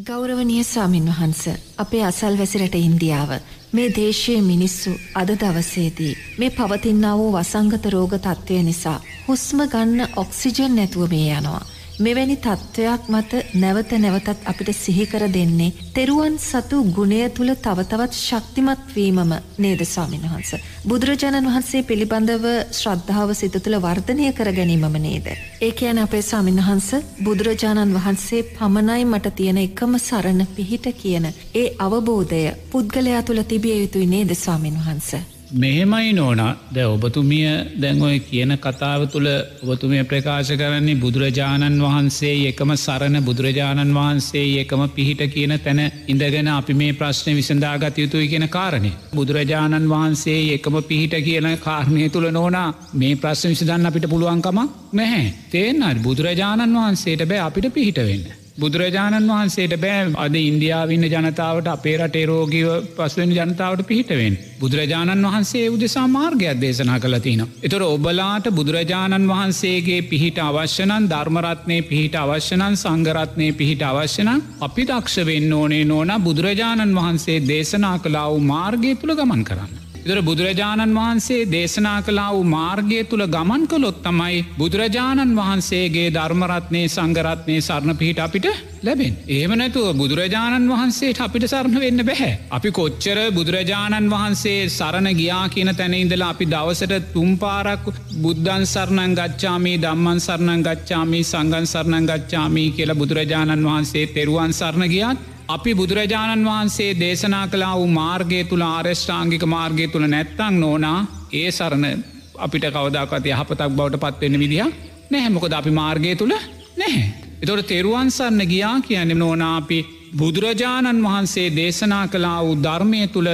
[0.00, 1.40] ගෞරවනය සාමීන් වහන්ස
[1.76, 3.30] අපේ අසල් වැසිරට ඉන්දියාව
[3.72, 10.76] මේ දේශයේ මිනිස්සු අද දවසේදී මේ පවතින්නා වූ වසංගත රෝග තත්ත්වය නිසා හුස්ම ගන්න ඔක්සිජන්
[10.76, 11.62] නැතුව මේ යනවා.
[12.00, 19.82] මෙවැනි තත්ත්වයක් මත නැවත නැවතත් අපිට සිහිකර දෙන්නේ තෙරුවන් සතු ගුණය තුළ තවතවත් ශක්තිමත්වීමම නේද
[19.84, 20.52] ස්වාමින් වහන්ස.
[20.86, 22.46] බුදුරජාණන් වහන්සේ පිළිබඳව
[22.78, 25.26] ශ්‍රද්ධාව සිත තුළ වර්ධනය කර ගැනීමම නේද.
[25.60, 26.88] ඒ කියන අපේ ස්වාමින් වහන්ස
[27.20, 32.40] බුදුරජාණන් වහන්සේ පමණයි මට තියෙන එකම සරණ පිහිට කියන ඒ අවබෝධය
[32.72, 35.39] පුද්ගලයා තුළ තිබිය යුතුයි නේද ස්වාමින් වහන්ස.
[35.52, 39.26] මෙහෙමයි නෝන ද ඔබතුමිය දැන්ඔය කියන කතාව තුළ
[39.64, 46.74] ඔබතුමිය ප්‍රකාශ කරන්නේ බුදුරජාණන් වහන්සේ එකම සරණ බුදුරජාණන් වහන්සේ එකම පිහිට කියන තැන ඉඳගෙන අපි
[46.74, 48.92] මේ ප්‍රශ්නය විසඳාගත යුතුයි කියන කාරණය.
[49.12, 55.26] බුදුරජාණන් වහන්සේ එකම පිහිට කියන කාරණය තුළ නෝනා මේ ප්‍රශ්න විසඳන්න අපිට පුළුවන්කමක් නැහැ.
[55.50, 58.39] තේෙන්න්නත් බුදුරජාණන් වහන්සේට බෑ අපිට පිහිට වෙන්න.
[58.60, 64.38] බුදුරජාණන් වහන්සේට බෑ අද ඉන්දියාවන්න ජනතාවට අපේ රටේ රෝගීව පස්වෙන් ජනතාවට පිහිටවෙන්.
[64.60, 67.42] බුදුරජාණන් වහන්සේ උදෙසා මාර්ගයක් දේශනා කළතින.
[67.62, 75.52] එතොර ඔබලාට බුදුරජාණන් වහන්සේගේ පිහිට අවශ්‍යනන් ධර්මරත්නය පිහිට අවශ්‍යනන් සංගරත්නය පිහිට අවශ්‍යනන් අපි දක්ෂ වෙන්න
[75.52, 79.89] ඕනේ නෝන බුදුරජාණන් වහන්සේ දේශනා කලා වූ මාර්ගය තුළ ගමන් කරන්න.
[80.00, 87.56] ඉදර බුදුරජාණන් වහන්සේ දේශනා කලා වූ මාර්ගය තුළ ගමන් කළොත් තමයි බුදුරජාණන් වහන්සේගේ ධර්මරත්නය සංගරත්නය
[87.60, 88.46] සරණ පිහිට අපිට
[88.80, 89.18] ලැබෙන්.
[89.28, 92.32] ඒම නැතුව බුදුරජාණන් වහන්සේට අපිට සරණ වෙන්න බැහැ.
[92.50, 97.84] අපි කොච්චර බුදුරජාණන් වහන්සේ සරණ ගියා කියන තැනඉදලා අපි දවසට තුම්පාරක්
[98.18, 105.28] බුද්ධන් සරණං ගච්ඡාමී දම්මන් සරණං ගච්ඡාමී සංගන් සරණං ගච්ඡාමී කියලා බුදුරජාණන් වහන්සේ තෙරුවන් සරණ ගියත්
[105.50, 110.98] අපි බුදුරජාණන් වහන්සේ දේශනා කලා වූ මාර්ගය තුළ ආර්ෂ්ඨාංගික මාර්ගය තුළ නැත්තං නෝනා
[111.32, 112.04] ඒ සරණ
[112.38, 114.66] අපිට කවදක්ත් යහපතක් බවට පත්වෙන්න විදිහ
[115.10, 116.34] නැහැමොකද අපි මාර්ගය තුළ
[116.76, 117.06] නැහැ.
[117.42, 119.78] එතොට තෙරුවන් සරන්න ගියා කියන නෝනාපි
[120.16, 123.30] බුදුරජාණන් වහන්සේ දේශනා කලා වූ ධර්මය තුළ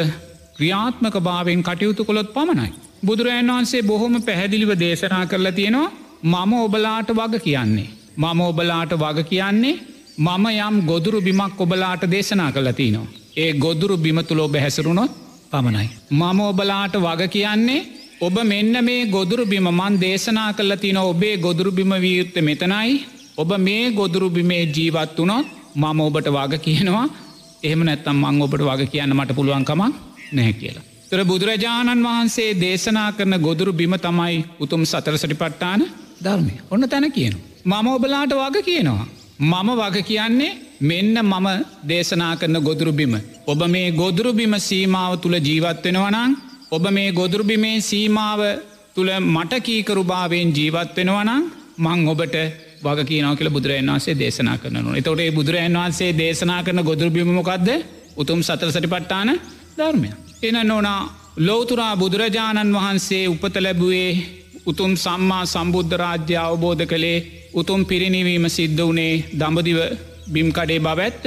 [0.56, 2.70] ක්‍රියාත්මක භාවෙන් කටයුතු කොළොත් පමණයි.
[3.04, 5.90] බුදුරජන් වහන්සේ බොහොම පැහැදිලිව දේශනා කරලා තියෙනවා
[6.24, 7.90] මම ඔබලාට වග කියන්නේ.
[8.16, 9.76] මම ඔබලාට වග කියන්නේ
[10.18, 13.06] මම යම් ගොදුරු බිමක් ඔබලාට දේශනා කළතිනවා.
[13.36, 15.10] ඒ ගොදුරු බිමතුළ ඔබ හැසරුණොත්
[15.50, 15.88] පමණයි.
[16.12, 17.86] මම ඔබලාට වග කියන්නේ
[18.18, 23.04] ඔබ මෙන්න මේ ගොදුරු බිම මන් දේශනා කල්ල තින ඔබේ ගොදුරු බිම වියුත්ත මෙතනයි
[23.36, 27.06] ඔබ මේ ගොදුරු බිමේ ජීවත් වනොත් මම ඔබට වග කියනවා
[27.62, 29.94] එහෙම නැත්තම් මං ඔබට වග කියන්න මට පුළුවන්කමක්
[30.32, 30.84] නැහැ කියලා.
[31.10, 35.84] තර බුදුරජාණන් වහන්සේ දේශනා කරන ගොදුරු බිම තමයි උතුම් සතර සටි පට්ටාන
[36.22, 37.34] ධර්මය ඔන්න තැන කියන.
[37.64, 39.06] මම ඔබලාට වග කියනවා.
[39.38, 41.48] මම වග කියන්නේ මෙන්න මම
[41.84, 43.14] දේශනා කරන ගොදුරුබිම.
[43.46, 46.36] ඔබ මේ ගොදුරුබිම සීමාව තුළ ජීවත්වෙනවනං
[46.70, 48.40] ඔබ මේ ගොදුරුබිමේ සීමාව
[48.94, 51.42] තුළ මටකීකරු භාවයෙන් ජීවත්වෙනවනං
[51.78, 52.36] මං ඔබට
[52.82, 54.90] වග කියනව කියල බුදුරන් වන්සේ දේශනා කරනු.
[54.94, 57.68] එතොටේ බුදුරන් වහන්සේ දේශනා කරන ගොදුරුබිමමොකක්ද
[58.16, 59.28] උතුම් සතර සටි පට්ටාන
[59.76, 60.10] ධර්මය.
[60.42, 61.00] එන නොනා
[61.38, 64.10] ලෝතුරා බුදුරජාණන් වහන්සේ උපත ලැබුවේ
[64.66, 67.18] උතුම් සම්මා සම්බුද්ධ රාජ්‍ය අවබෝධ කළේ
[67.56, 69.78] උතුම් පිරිනිවීම සිද්ධ වනේ දඹදිව
[70.28, 71.24] බිම්කඩේ බව ඇත්ත.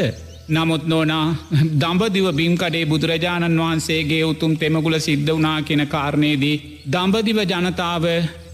[0.50, 1.26] නමුත් නෝනා
[1.74, 6.62] දම්බදිව බිම්කඩේ බුදුරජාණන් වහන්සේගේ උතුම් තෙමගුල සිද්ධ වනා කියෙන කාරණයේදී.
[6.88, 8.06] දම්බදිව ජනතාව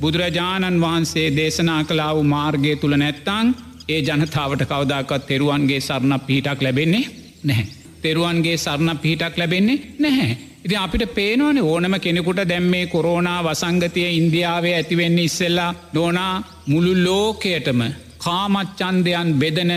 [0.01, 3.47] බුදුරජාණන් වහන්සේ දේශනා කලා වූ මාර්ගය තුළ නැත්තං
[3.89, 7.05] ඒ ජනතාවට කවදාකත් තෙරුවන්ගේ සරණ පිහිටක් ලැබෙන්නේ
[7.43, 7.67] නැහැ.
[8.01, 10.54] තෙරුවන්ගේ සරණ පිහිටක් ලැබෙන්නේ නැහැ.
[10.65, 16.33] ඉති අපිට පේනවන ඕනම කෙනෙකුට දැම්මේ කොරෝනා වසංගතය ඉන්දියාවේ ඇතිවෙන්න ඉස්සෙල්ලා දෝනා
[16.67, 17.81] මුළු ලෝකයටම
[18.19, 19.73] කාමච්චන්දයන් බෙදන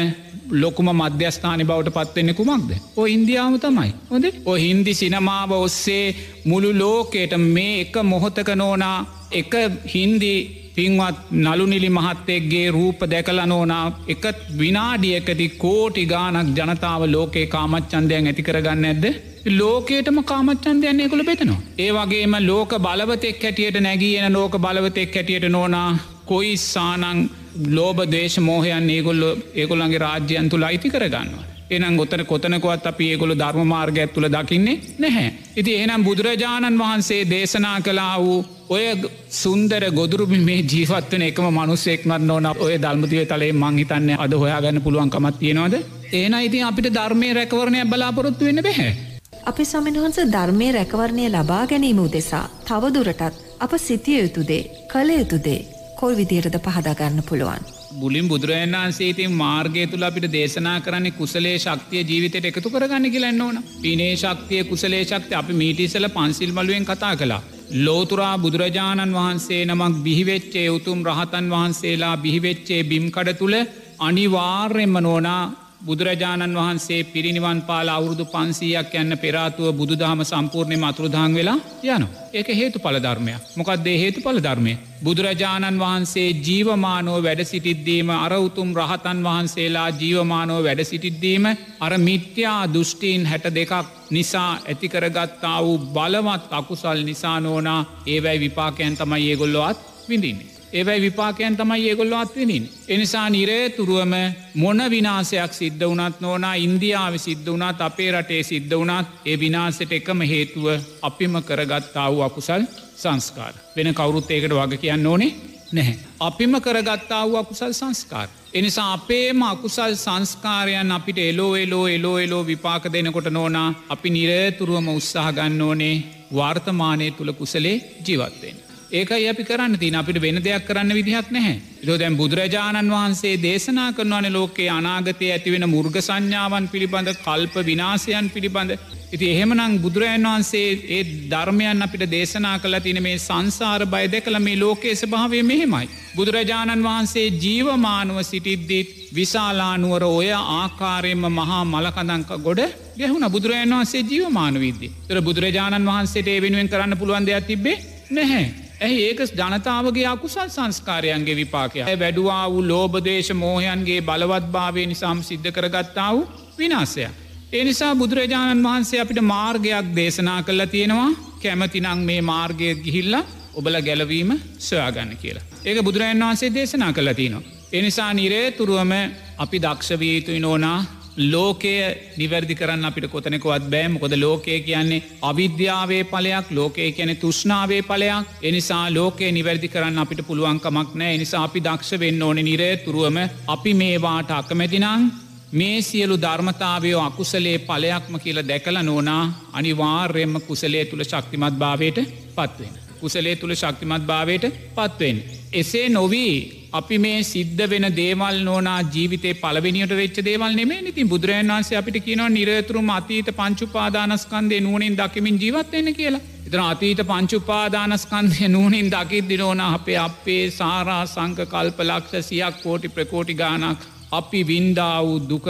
[0.53, 2.71] ලොකුම මධ්‍යස්ථානි බවට පත්වෙන්න කුමක්ද.
[2.97, 3.91] ඔ ඉන්දියාව තමයි.
[4.11, 6.05] හොද ඔ හින්දි සිනමාව ඔස්සේ
[6.45, 8.99] මුළු ලෝකයට මේ එක මොහොතක නෝනා
[9.33, 9.55] එක
[9.95, 10.33] හින්දි
[10.75, 14.25] පින්වත් නළුනිලි මහත්තෙක්ගේ රූප දැකලනෝනා එක
[14.59, 19.05] විනාඩියකති කෝටි ගානක් ජනතාව ලෝකේ කාමච්චන්දයන් ඇති කරගන්න ඇද.
[19.53, 21.61] ලෝකේටම කාමච්චන්දයන්නේ කොළ බෙතනවා.
[21.79, 25.91] ඒ වගේම ලෝක බලවතෙක් හැටියට නැගීන ලෝක බලවතෙක් හැටියට නෝනා
[26.27, 27.29] කොයි සානං
[27.71, 29.23] ලෝබ දේශ මෝහයන් ඒගොල්ල
[29.55, 31.47] ඒගොල්ලන්ගේ රාජ්‍යයන් තුළ අයිති කරගන්නවා.
[31.71, 35.33] එනම් ගොතන කොතනකොත් අපි ඒගොල ධර්ම මාර්ගයක් තුළ දකින්නේ නැහැ.
[35.57, 38.87] ඉති එනම් බුදුරජාණන් වහන්සේ දේශනා කලා වූ ඔය
[39.33, 45.77] සුන්දර ගොදුරුබි මේ ජීවත්වන එකම මනුස්සෙක්මත් නොන ඔය දල්මතිය තලේ මංහිතන්න අද හොයාගන්න පුළුවන්කමත් තියෙනවද.
[46.13, 49.08] ඒන ඉතින් අපිට ධර්මය රැකවරණය බලාපොරොත්තු වෙන්න බැහැ.
[49.49, 55.61] අපි සමින්වහන්ස ධර්මය රැකවරණය ලබා ගැනීම උදෙසා තවදුරටත් අප සිතිය යුතුදේ කළ යුතුදේ
[55.99, 57.63] කොයි විදියටද පහදාගන්න පුළුවන්.
[57.95, 63.63] බුලින් බුදුරජන් වන්සේතින් මාර්ගය තුළ අපිට දේශනා කරන්නේ කුසලේ ශක්තිය ජීවිතයට එකතු කරගන්න කියලන්න ඕන
[63.79, 67.41] පිනේ ශක්තිය කුසලේ ශක්ති අපි මීටිසල පන්සිල් මලුවෙන් කතා කලා.
[67.79, 73.57] ලෝතුරා බුදුරජාණන් වහන්සේ නමක් බිහිවෙච්චේ උතුම් රහතන් වහන්සේලා බිහිවෙච්චේ බිම්කඩ තුළ
[74.01, 75.43] අනිවාර්යෙන්ම නෝනා
[75.81, 82.07] බුදුරජාණන් වහන්සේ පිරිනිවන් පාල අවුරුදු පන්සීයක් යන්න පෙරාතුව බුදුදහම සම්පූර්ණය මතුරුදාං වෙලා යන.
[82.33, 84.75] ඒක හේතු පලධර්මයක් මොකක්දේ හේතු පලධර්මය.
[85.03, 91.47] බුදුරජාණන් වහන්සේ ජීවමානෝ වැඩ සිටිද්දීම අර උතුම් රහතන් වහන්සේලා ජීවමානෝ වැඩ සිටිද්දීම
[91.81, 93.73] අර මිත්‍යා දෘෂ්ටීන් හැට දෙකක්
[94.11, 99.79] නිසා ඇතිකරගත්තා වූ බලවත් අකුසල් නිසා නෝනා ඒවැයි විපාකයන් තමයි ඒගොල්ලොත්
[100.09, 100.58] විඳින්නේ.
[100.73, 102.71] ඒවයි විපාකයන් තමයි ඒගොල්ල අත්විනින්.
[102.89, 104.15] එනිසා නිරේතුරුවම
[104.55, 110.21] මොන විනාසයක් සිද්ධ වනත් නෝනා ඉන්දියාව සිද්ධ වනත් අපේ රටේ සිද්ධ වනත් ඒ විනාසට එකම
[110.23, 110.67] හේතුව
[111.03, 112.63] අපිම කරගත්තා වූ අකුසල්
[112.97, 113.55] සංස්කාර.
[113.77, 115.33] වෙන කවුරුත් ඒකට වග කියන්න ඕනේ
[115.73, 115.99] නැහැ.
[116.21, 118.29] අපිම කරගත්තා වූ අකුසල් සංස්කාර.
[118.55, 125.33] එනිසා අපේම අකුසල් සංස්කාරයන් අපිට එලෝ එලෝ එලෝ එලෝ විපාක දෙනකොට නෝනා අපි නිරේතුරුවම උත්සාහ
[125.33, 125.97] ගන්න ඕනේ
[126.33, 127.77] වර්තමානය තුළ කුසලේ
[128.07, 128.68] ජීවත්වෙන්.
[128.91, 131.57] ඒකයි අපි කරන්න තින අපිට වෙන දෙයක් කරන්න විදිහක් නැහැ.
[131.83, 138.73] ලෝ දැම් බුදුරජාණන් වහන්සේ දේශනා කරනවන ලෝකයේ අනාගතය ඇතිවෙන මුර්ග සංඥාවන් පිළිබඳ කල්ප විනාසයන් පිළිබඳ.
[139.13, 144.57] ඉති එහෙමනං බුදුරජන් වහන්සේ ඒ ධර්මයන් අපිට දේශනා කළ තින මේ සංසාර බය දෙකළ මේ
[144.57, 145.91] ලෝකයේ ස්භාවය මෙහෙමයි.
[146.17, 152.63] බුදුරජාණන් වහන්සේ ජීවමානුව සිටිද්දිත් විශාලානුවර ඔය ආකාරයෙන්ම මහා මලකදංක ගොඩ
[152.97, 157.77] ගැහුණ බුදුරජන් වහන්සේ ජීවමාන විද්දේ තර බුදුරජාණන් වහන්සේට වෙනුවෙන් කරන්න පුළුවන් දෙයක් තිබේ
[158.11, 158.68] නැහැ.
[158.81, 166.11] ඇහි ඒක ජනතාවගේ අකුසල් සංස්කාරයන්ගේ විපාකය වැඩුවා වූ ලෝබදේශ මෝහයන්ගේ බලවත් භාවය නිසාම් සිද්ධ කරගත්තා
[166.13, 166.29] වූ
[166.59, 167.09] විනාසය.
[167.53, 171.11] එනිසා බුදුරජාණන් වහන්සේ අපිට මාර්ගයක් දේශනා කල්ල තියෙනවා
[171.43, 173.15] කැමතිනං මේ මාර්ගය ගිහිල්ල
[173.55, 174.31] ඔබල ගැලවීම
[174.61, 175.45] සොයාගන්න කියලා.
[175.65, 177.43] ඒක බුදුරජන් වහන්සේ දේශනා කළ තිනවා.
[177.73, 178.93] එනිසා නිරේතුරුවම
[179.39, 180.79] අපි දක්ෂවීතුයි නෝනා
[181.19, 181.75] ලෝකය
[182.17, 188.85] නිවැරදි කරන්න අපිට කොතනෙකොවත් බෑම කොද ලෝකය කියන්නේ අවිද්‍යාවේ පලයක් ලෝකය කියන තුෂ්නාවේ පලයක් එනිසා
[188.91, 193.19] ලෝකය නිවැරදි කරන්න අපිට පුළුවන්කමක් නෑ එනිසා අපි දක්ෂ වෙන්න ඕන නිරේ තුරුවම
[193.49, 195.11] අපි මේවාට අකමැතිනං
[195.53, 199.23] මේ සියලු ධර්මතාවයෝ අකුසලේ පලයක්ම කියල දැකල නෝනා
[199.53, 201.99] අනිවාර්යම කුසලේ තුළ ශක්තිමත් භාවයට
[202.37, 202.73] පත්වෙන.
[203.01, 204.45] කුසලේ තුළ ශක්තිමත් භාවයට
[204.75, 205.23] පත්වෙන්.
[205.53, 211.53] එසේ නොවී අපි මේ සිද්ධ වෙන දේවල් නෝනා ජීවිතය පලවෙනිට වෙච්ච දේවල් නෙමේ ඉතින් බුදුරන්
[211.53, 216.21] වන්සේ අපිට කියනවා නිරතුරුම අතීත පංචුපාදානස්කන්දේ නූනින් දකිමින් ජීවත්වෙන්න කියලා.
[216.47, 223.35] එතන අතීත පංචුපාදානස්කන්දය නූනින් දකිද්දි නෝන අපේ අපේ සාරා සංක කල්ප ලක්ෂ සියක් කෝටි ප්‍රකෝටි
[223.35, 225.47] ගානක් අපි වින්දා වූ දුක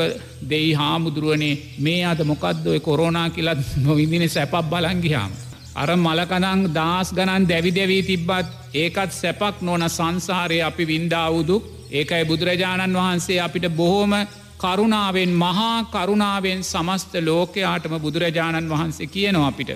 [0.50, 5.47] දෙයි හාමුදුරුවනේ මේ අද මොකක්දොය කොරෝනා කියලත් නොවිදින සැපක් බලංගිහාම.
[5.78, 12.96] අර මලකනං දස් ගණන් දැවි දැවී තිබ්බත් ඒකත් සැපක් නොන සංසාරය අපි වින්දාවුදුක් ඒකයි බුදුරජාණන්
[12.96, 14.12] වහන්සේ අපිට බොහෝම
[14.58, 19.70] කරුණාවෙන් මහා කරුණාවෙන් සමස්ත ලෝකයාටම බුදුරජාණන් වහන්සේ කියනවා අපිට.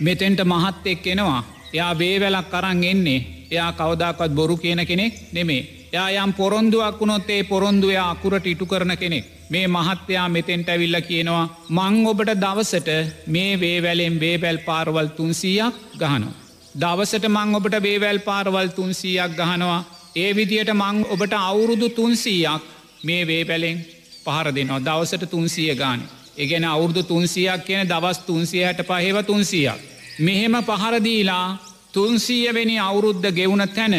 [0.00, 1.44] මෙතෙන්ට මහත් එක් එනවා.
[1.72, 3.20] එයා වේවැලක් කරන්න එන්නේ.
[3.54, 5.62] එයා කවදාකත් බොරු කියන කෙනෙක් නෙමේ.
[5.92, 9.24] එයා යම් පොරොන්දුවක් වුණොත් ඒ පොරොන්දුවය අකුරට ඉටු කරන කෙනෙක්.
[9.50, 12.90] මේ මහත්තයා මෙතෙන්ට ඇවිල්ල කියනවා මං ඔබට දවසට
[13.28, 16.34] මේ වේවැලෙන් වේවැල් පාරවල් තුන්සීයක් ගහනවා.
[16.76, 19.82] දවසට මං ඔබට වේවැල් පාරවල් තුන්සීයක් ගහනවා
[20.16, 22.62] ඒ විදියට මං ඔබට අවුරුදු තුන්සීයක්
[23.04, 23.78] මේ වේපැලෙන්
[24.24, 26.00] පහර දෙනවා දවසට තුන්සිය ගාන.
[26.36, 29.80] එගෙන අවුරුදු තුන්සියක් කියන දවස් තුන්සියයට පහෙව තුන්සියක්.
[30.18, 31.46] මෙහෙම පහරදීලා
[31.94, 33.94] තුන්සීයවෙනි අවුරුද්ධ ගෙවුණ තැන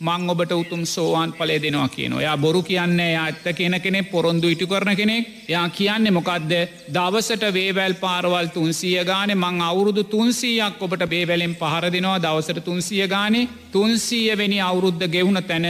[0.00, 4.48] මං ඔබට උතුම් සෝවාන් පලේ දෙනවා කියන යා බොරු කියන්නේ යා ඇත්ත කෙන කෙනෙ පොරොන්දු
[4.48, 5.26] ඉටි කරන කෙනෙක්.
[5.48, 6.52] යා කියන්නේ මොකක්ද
[6.88, 12.18] දවසට වේවැල් පාරවල් තුන්සිය ගානේ මං අවුරුදු තුන්සීයක් ඔබට බේවැලෙන් පහර දෙනවා.
[12.18, 15.66] දවසට තුන්සිය ගානේ තුන්සීයවෙනි අවුරුද්ධ ගෙවුණ තැන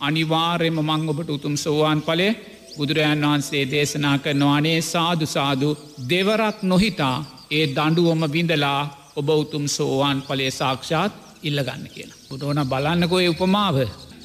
[0.00, 2.32] අනිවාර්යම මං ඔබට උතුම් සෝවාන් පලේ
[2.76, 5.76] බුදුරජාන් වහන්සේ දේශනා කරනවානේ සාදු සාදු.
[6.08, 7.16] දෙවරක් නොහිතා
[7.50, 12.18] ඒ දඩුවම විඳලා ඔබ උතුම් සෝවාන් පලේ සාක්ෂාත් ඉල්ලගන්න කියලා.
[12.28, 13.76] පුටෝන බලන්නකොය උපමාව.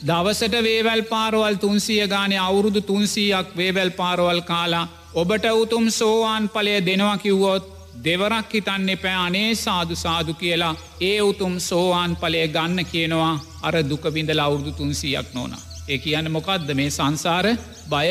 [0.02, 7.18] දවසට වේවැල් පාරවල් තුන්සිය ගානය අවුරුදු තුන්සීයක් වේවැල් පාරවල් කාලා ඔබට උතුම් සෝවාන් පලය දෙනවා
[7.18, 7.66] කිව්වොත්
[8.04, 14.40] දෙවරක් හිතන්න එපෑ අනේ සාදු සාදු කියලා ඒ උතුම් සෝවාන් පලය ගන්න කියනවා අර දුකවිඳල
[14.40, 15.54] අවුරුදු තුන්සීයක් නොන.
[15.90, 17.46] ඒ කියන්න මොකක්ද මේ සංසාර
[17.90, 18.08] බය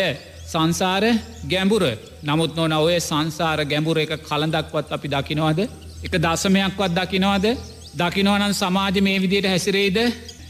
[0.47, 1.05] සංසාර
[1.49, 1.85] ගැඹුර
[2.23, 5.61] නමුත් නොන ඔය සංසාර ගැඹුර එක කළඳක්වත් අපි දකිනවාද
[6.03, 7.47] එක දසමයක්වත් දකිනවාද?
[7.95, 9.97] දකිනවනන් සමාජ මේ විදියට හැසිරේද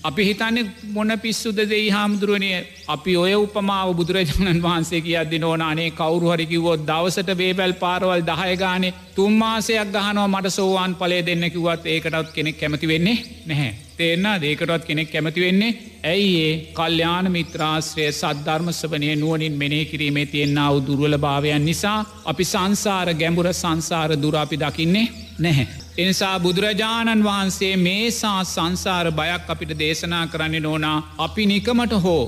[0.02, 2.50] අපි හිතන්න මොන පිස්සුද දෙයි හාමුදුරුවනය
[2.88, 10.28] අපි ඔය උපමාව බුදුරජාණන් වහන්සේ කියද්දි නෝනානේ කවරු හරිකිවොත් දවසට වේබැල් පාරවල් දහයගානේ තුම්මාසයක් ගහනවා
[10.28, 13.72] මට සෝවාන් පලේ දෙන්න කිවත් ඒකටත් කෙනෙක් කැමති වෙන්නේ නැහැ.
[13.96, 15.72] තේරන්න දේකටත් කෙනෙක් කැමති වෙන්නේ
[16.04, 23.48] ඇයි ඒ කල්්‍යාන මිත්‍රාශ්‍රය සද්ධර්මස්වනය නුවනින් මෙනේ කිරීමේ තියෙන්න්නාව දුරුවල භාවයන් නිසා අපි සංසාර ගැඹුර
[23.54, 25.06] සංසාර දුරාපි දකින්නේ
[25.38, 25.66] නැහැ.
[25.98, 32.22] එනිසා බුදුරජාණන් වහන්සේ මේසා සංසාර බයක් අපිට දේශනා කරන්න නෝනා අපි නිකමට හෝ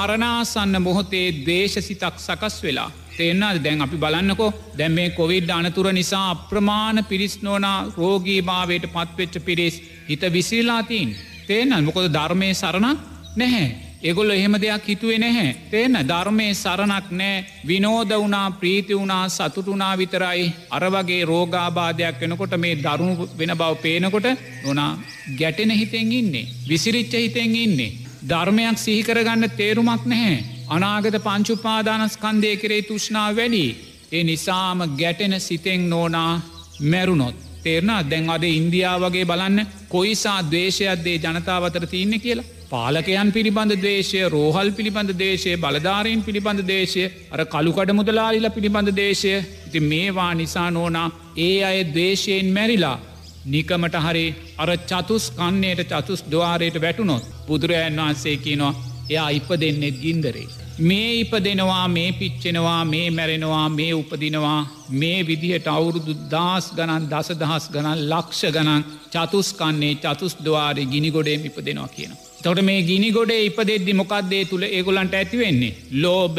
[0.00, 2.90] මරණාසන්න මොහොතේ දේශසිතක් සකස් වෙලා.
[3.16, 9.44] තේෙන්න්නද දැන් අපි බලන්නකෝ දැම් මේ කොවිඩ් අනතුර නිසා අප්‍රමාණ පිරිස් නෝනා රෝගී භාවයට පත්වෙච්ච
[9.44, 9.76] පිරිස්
[10.08, 11.16] හිත විසිලාතිීන්.
[11.46, 12.98] තේනල් මොකොද ධර්මය සරණක්
[13.36, 13.68] නැහැ.
[14.02, 15.48] එගොල්ල එහෙම දෙයක් හිතුවේ නැහැ.
[15.70, 22.78] තේන ධර්මය සරණක් නෑ විනෝද වනා ප්‍රීති වුණා සතුටුනා විතරයි අර වගේ රෝගාබාධයක් වෙනකොට මේ
[22.78, 24.28] දරුණු වෙන බව පේනකොට
[24.64, 24.92] නොනා
[25.38, 26.46] ගැටෙන හිතෙන් ඉන්නේ.
[26.68, 28.09] විසිරිච්ච හිතෙන් ඉන්නේ.
[28.22, 30.44] ධර්මයක් සිහිකරගන්න තේරුමක් නැහැ.
[30.68, 33.64] අනාගත පංචුපාදානස්කන්දය කරේ තුෂ්නා වැඩි.
[34.12, 36.32] ඒ නිසාම ගැටෙන සිතෙන් නෝනා
[36.82, 37.36] මැරුණොත්.
[37.62, 42.50] තේරනා දැන් අද ඉන්දියා වගේ බලන්න කොයිසා දේශයක්දේ ජනතාවතර තියන්න කියලා.
[42.70, 49.32] පාලකයන් පිළිබඳ දේශය රෝහල් පිළිබඳ දේශය බලධාරීන් පිළිබඳ දේශය අර කළුකඩ මුදලාලිල පිළිබඳ දේශය
[49.66, 51.08] ඉති මේවා නිසා නෝනා
[51.38, 52.98] ඒ අය දේශයෙන් මැරිලා
[53.46, 54.24] නිකමට හරි
[54.58, 58.74] අර චතුස් කන්නේයට චතුස් දවාරයට වැටුනොත් බුදුරජන් වහන්සේ කියනවා
[59.10, 60.48] එයා ඉප දෙන්නෙත් ගින්දරේ.
[60.80, 67.30] මේ ඉප දෙනවා මේ පිච්චෙනවා මේ මැරෙනවා මේ උපදිනවා මේ විදිහට අවුරුදු දස් ගණන් දස
[67.42, 72.12] දහස් ගණන් ලක්ෂ ගණන් චතුස්කන්නේ චතුස් දවාරය ගිනිගොඩේම ඉප දෙනවා කියන.
[72.42, 75.76] තොට මේ ගිනි ගොඩේ ඉපදෙද්දි මොකක්දේ තුළ ඒගොලන්ට ඇතිවෙන්නේ.
[75.92, 76.36] ලෝබ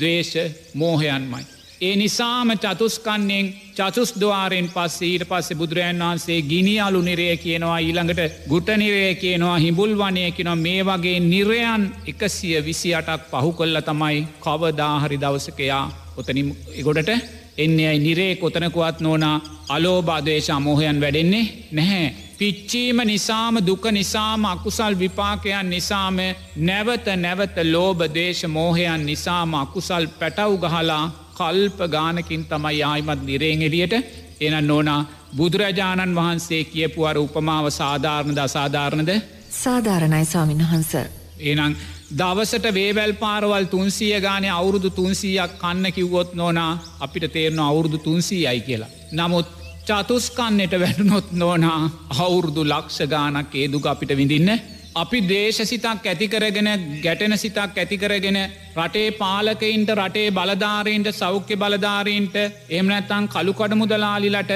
[0.00, 0.36] දවේශ
[0.74, 1.55] මෝහයන්මයි.
[1.80, 8.38] ඒ නිසාම චතුස්කන්නෙන් චතුස් දවාරෙන් පස්සේ ඊට පස්සේ බුදුරජන් වහන්සේ ගිනි අලු නිරය කියනවා ඊළඟට
[8.48, 14.22] ගුට නිරය කියනවා හිබුල් වනය කියෙනවා මේ වගේ නිරයන් එකසිය විසි අටක් පහු කොල්ල තමයි
[14.40, 15.84] කවදාහරි දවසකයා
[16.16, 16.48] ඔතනින්
[16.82, 17.10] ගොඩට
[17.58, 19.36] එන්නේ අයි නිරේ කොතනකුවත් නෝනා
[19.68, 22.14] අලෝබාදේශ අමෝහයන් වැඩෙන්නේ නැහැ.
[22.38, 26.16] පිච්චීම නිසාම දුක නිසාම අකුසල් විපාකයන් නිසාම
[26.62, 31.04] නැවත නැවත ලෝබ දේශ මෝහයන් නිසාම අකුසල් පැටව් ගහලා
[31.36, 33.94] කල්ප ගානකින් තමයි ආයිමත් නිරේෙන් එලියට
[34.40, 35.00] එන නෝනා
[35.36, 39.12] බුදුරජාණන් වහන්සේ කියපුුවර උපමාව සාධාරණද අසාධාරණද
[39.54, 40.92] සාධාරණයි ස්වාමින් වහන්ස.
[41.40, 41.76] ඒනං
[42.12, 48.60] දවසට වේවැල් පාරවල් තුන්සිය ගානය අවුරුදු තුන්සීයක් කන්න කිව්වොත් නොනා අපිට තේරන අවුරුදු තුන්සී අයි
[48.60, 48.92] කියලා.
[49.12, 49.46] නමුත්
[49.86, 51.80] චතුස්කන්නට වැටනොත් නෝනා
[52.18, 54.50] අවුරුදු ලක්ෂ ගානක් ඒදුක අපිට විඳින්න.
[54.96, 56.68] අපි දේශසිතක් ඇතිකරගෙන
[57.02, 58.38] ගැටෙන සිතක් ඇතිකරගෙන
[58.76, 62.36] රටේ පාලකයින්ට රටේ බලධාරීන්ට සෞඛ්‍ය බලධාරීන්ට
[62.70, 64.52] එමනැත්තං කළුකඩ මුදලාලිලට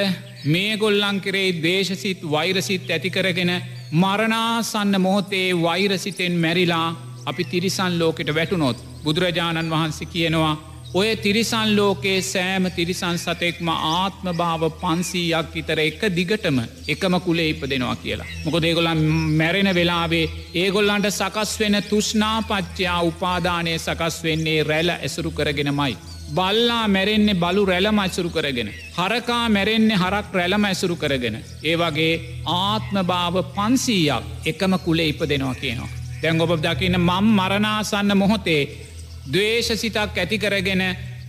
[0.47, 3.52] මේ ගොල්ලං කරේ දේශසිත් වෛරසිත් ඇතිකරගෙන
[3.94, 6.88] මරණාසන්න මොහොතේ වෛරසිතෙන් මැරිලා
[7.26, 10.54] අපි තිරිසන් ලෝකෙට වැටුනොත් බුදුරජාණන් වහන්සේ කියනවා
[10.92, 17.62] ඔය තිරිසන් ලෝකයේ සෑම තිරිසන් සතෙක්ම ආත්ම භාව පන්සීයක් ඉතර එක දිගටම එකම කුලේ ඉප
[17.64, 18.26] දෙනවා කියලා.
[18.44, 19.02] මොක දේගොලන්
[19.38, 25.97] මැරෙන වෙලාවේ ඒගොල්ලන්ට සකස් වෙන තුෂ්නාපච්චයා උපාදානය සකස් වෙන්නේ රැල ඇසුරු කරගෙනමයි.
[26.35, 28.75] බල්ලා මැරෙන්නේ බලු රැලම ඇසුරු කරගෙන.
[28.99, 31.38] හරකා මැරෙන්නේ හරක් රැලම ඇසුරු කරගෙන.
[31.64, 32.12] ඒ වගේ
[32.56, 35.90] ආත්ම භාව පන්සීයක් එකම කුලේ ඉප දෙනවා කියනවා.
[36.23, 38.62] දැන් ඔබ දකින්න මම් මරණාසන්න මොහොතේ
[39.30, 40.82] දවේශසිතක් ඇතිකරගෙන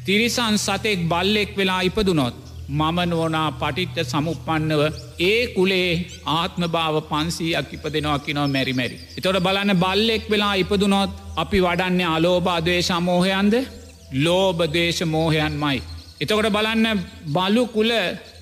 [0.05, 2.35] තිරිසන් සතෙක් බල්ලෙක් වෙලා ඉපදුනොත්.
[2.69, 4.81] මම නෝනා පටිච්ච සමුපන්නව
[5.21, 5.89] ඒ කුලේ
[6.29, 8.97] ආත්ම භාව පන්සීයක් ඉපදෙනවා කිනෝ මැරිමැරි.
[9.17, 13.55] එතොට බලන්න බල්ලෙක් වෙලා ඉපදුනොත් අපි වඩන්නේ අලෝබාදවේශ මෝහයන්ද
[14.15, 15.79] ලෝබදේශ මෝහයන් මයි.
[16.21, 17.91] එතකොට බලන්න බලු කුල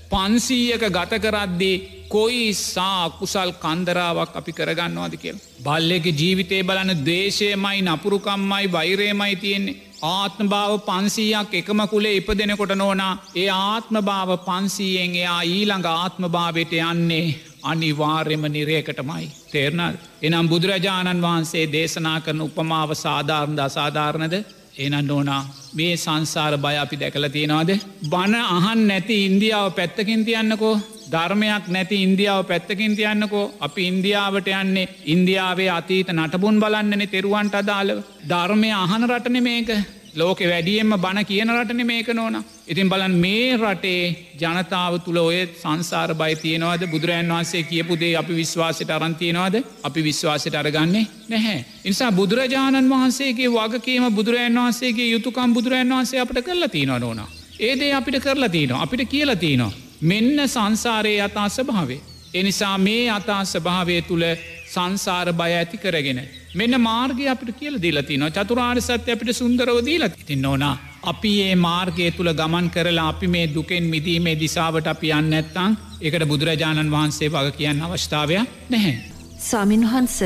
[0.10, 1.76] පන්සීයක ගත කරද්දී
[2.10, 5.38] කොයි සා කුසල් කන්දරාවක් අපි කරගන්නවාද කියල්.
[5.60, 9.78] බල්ලෙක ජීවිතය බලන දේශයමයි නපුරුකම්මයි වෛරේමයි තියෙන්නේ.
[10.10, 16.24] ආත්ම භාව පන්සීයක් එකම කුලේ ඉප දෙනකොට නෝනා ඒ ආත්ම භාව පන්සීයෙන් එයා ඊළඟ ආත්ම
[16.30, 17.26] භාවයට යන්නේ
[17.64, 19.26] අනිවාර්යම නිරයකටමයි.
[19.48, 24.36] තේරනල් එනම් බුදුරජාණන් වහන්සේ දේශනා කරන උපමාව සාධාරණද අසාධාරණද
[24.78, 27.72] එනන්න ඕනා මේ සංසාර බය අපි දැකල තියෙනවාද.
[28.06, 30.76] බණ අහන් නැති ඉන්දියාව පැත්තකින් තියන්නකෝ
[31.10, 38.70] ධර්මයක් නැති ඉන්දියාව පැත්තකින් තියන්නකෝ අපි ඉන්දියාවට යන්නේ ඉන්දියාවේ අතීත නටබුන් බලන්නන තෙරුවන්ට අදාළව ධර්මය
[38.74, 39.70] අහන රටන මේක
[40.16, 42.44] ලෝක වැඩියෙන්ම බණ කියන රටන මේක නෝන.
[42.68, 44.04] ඉතින් බලන් මේ රටේ
[44.36, 51.06] ජනතාව තුළ ඔය සංසාර බයි තියෙනවද බුදුරජන් වහන්සේ කියපුදේ අපි විශ්වාසයට අරන්තියනවාද අපි විශ්වාසයට අරගන්නේ
[51.30, 51.66] නැහැ.
[51.84, 57.22] නිසා බුදුරජාණන් වහන්සේගේ වගකීම බුදුරජන් වහන්සේගේ යුතුකම් බුදුරජන් වහන්සේ අපට කරලා තියෙනවා නොන.
[57.60, 59.89] ඒදේ අපිට කරලා තියනවා අපිට කියලා තියනවා.
[60.02, 62.02] මෙන්න සංසාරයේ අතා ස්භාවේ.
[62.34, 64.26] එනිසා මේ අතා ස්භාවය තුළ
[64.66, 66.20] සංසාර බය ඇති කරගෙන.
[66.56, 70.78] මෙන්න මාර්ගය අපිට කියල දීලතින චතුරාර් සත්‍ය අපිට සුන්දරව දීලත් ඉතින් ඕනා.
[71.04, 76.28] අපි ඒ මාර්ගය තුළ ගමන් කරලා අපි මේ දුකෙන් මිදීමේ දිසාවට අපි යන්න ඇත්තං එකට
[76.32, 78.96] බුදුරජාණන් වහන්සේ වග කියන්න අවස්ථාවයක් නැහැ.
[79.40, 80.20] ස්වාමින් වහන්ස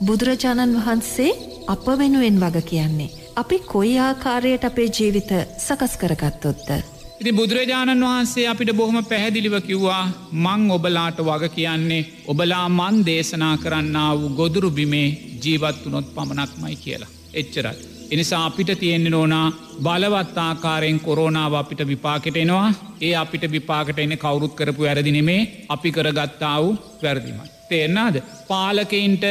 [0.00, 1.30] බුදුරජාණන් වහන්සේ
[1.68, 3.12] අප වෙනුවෙන් වග කියන්නේ.
[3.36, 7.01] අපි කොයි ආකාරයට අපේ ජීවිත සකස් කරගත්තොත්ද.
[7.22, 10.04] ඉති බුදුරජාණන් වහන්සේ අපිට බොහොම පැහැදිලිව කිව්වා
[10.44, 15.08] මං ඔබලාට වග කියන්නේ ඔබලා මන් දේශනා කරන්න වූ ගොදුරු බිමේ
[15.44, 17.12] ජීවත් වනොත් පමණක්මයි කියලා.
[17.34, 17.78] එච්චරත්.
[18.10, 19.46] එනිසා අපිට තියෙන්න්න ඕනා
[19.84, 26.78] බලවත්තාකාරයෙන් කොරෝනාව අපිට විපාකට එනවා ඒ අපිට විපාකට එන්න කවුරුත් කරපු වැරදිනෙමේ අපි කරගත්තා වූ
[27.02, 27.50] වැරදිමයි.
[27.68, 28.16] තේරනාද
[28.48, 29.24] පාලකයින්ට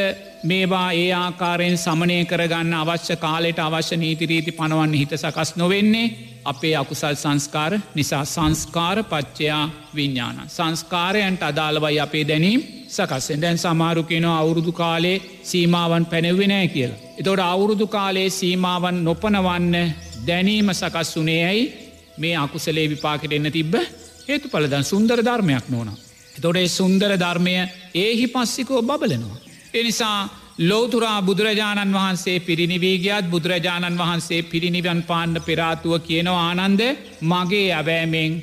[0.43, 7.15] මේවා ඒ ආකාරයෙන් සමනය කරගන්න අවශ්‍ය කාලෙට අවශ්‍ය නීතිරීති පනවන්න හිත සකස් නොවෙන්නේ අපේ අකුසල්
[7.15, 10.37] සංස්කාර නිසා සංස්කාර පච්චයා විඤ්ඥාන.
[10.47, 16.99] සංස්කාරයන්ට අදාළවයි අපේ දැනීම් සකස්සෙන් දැන් සමාරුකෙන අවුරුදු කාලේ සීමාවන් පැනෙව්වෙනෑ කියලා.
[17.17, 19.75] එතොට අවුරුදු කාලේ සීමාවන් නොපනවන්න
[20.27, 21.63] දැනීම සකස් වනේ ඇයි
[22.17, 23.73] මේ අකුසලේ විපාකට එන්න තිබ්බ
[24.27, 25.89] හේතු පලදන් සුන්දර ධර්මයක් නොන.
[26.37, 27.55] එතොටේ සුන්දර ධර්මය
[27.95, 29.37] ඒහි පස්සිකෝ බබලනවා.
[29.73, 36.81] එනිසා ලෝතුරා බුදුරජාණන් වහන්සේ පිරිනිවීගත් බුදුරජාණන් වහන්සේ පිරිනිවන් පාණ්ඩ පෙරාතුව කියනවා ආනන්ද
[37.23, 38.33] මගේ ඇවෑමෙන්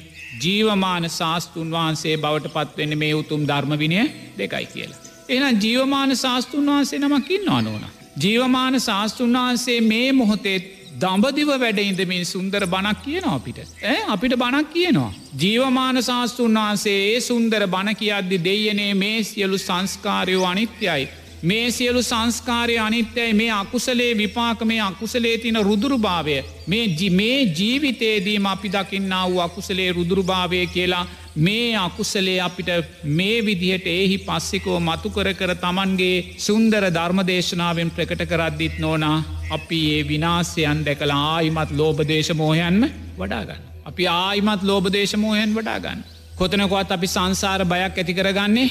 [0.45, 4.01] ජීවමාන ශාස්තුන් වහන්සේ බවට පත්වෙන්න මේ උතුම් ධර්මවිනය
[4.39, 4.99] දෙකයි කියලා.
[5.29, 7.85] එන ජීවමාන ශාස්තුන් වහන්සේ නමකින් නොනෝන.
[8.23, 10.59] ජීවමාන ශාස්තුන් වහන්සේ මේ මොහොතේ
[11.01, 13.59] දඹදිව වැඩඉදමින් සුන්දර බණක් කියනවා අපිට.
[13.85, 15.13] ඇ අපිට බණක් කියනවා.
[15.41, 21.09] ජීවමාන ශාස්තුන් වහන්සේ ඒ සුන්දර බණ කියද්දි දෙයනේ මේ සියලු සංස්කාරයෝ අනිත්‍යයි.
[21.43, 28.69] මේ සියලු සංස්කාරය අනිත්‍යයි මේ අකුසලේ විපාක මේ අකුසලේ තින රුදුරුභාවය මේ මේ ජීවිතේදීම අපි
[28.69, 31.07] දකින්න වූ අකුසලේ රුදුරුභාවය කියලා
[31.39, 32.71] මේ අකුසලේ අපිට
[33.05, 40.09] මේ විදිහට ඒහි පස්සිකෝ මතු කර කර තමන්ගේ සුන්දර ධර්මදේශනාවෙන් ප්‍රකට කරද්දිත් නෝනා අපි ඒ
[40.09, 42.83] විනාසයන් දැකලා ආයිමත් ලෝබදේශමෝහයන්ම
[43.19, 43.63] වඩාගන්න.
[43.85, 46.05] අපි ආයිමත් ලෝබදේශමෝහයන් වඩාගන්න.
[46.37, 48.69] කොතනකොත් අපි සංසාර බයක් ඇති කරගන්නේ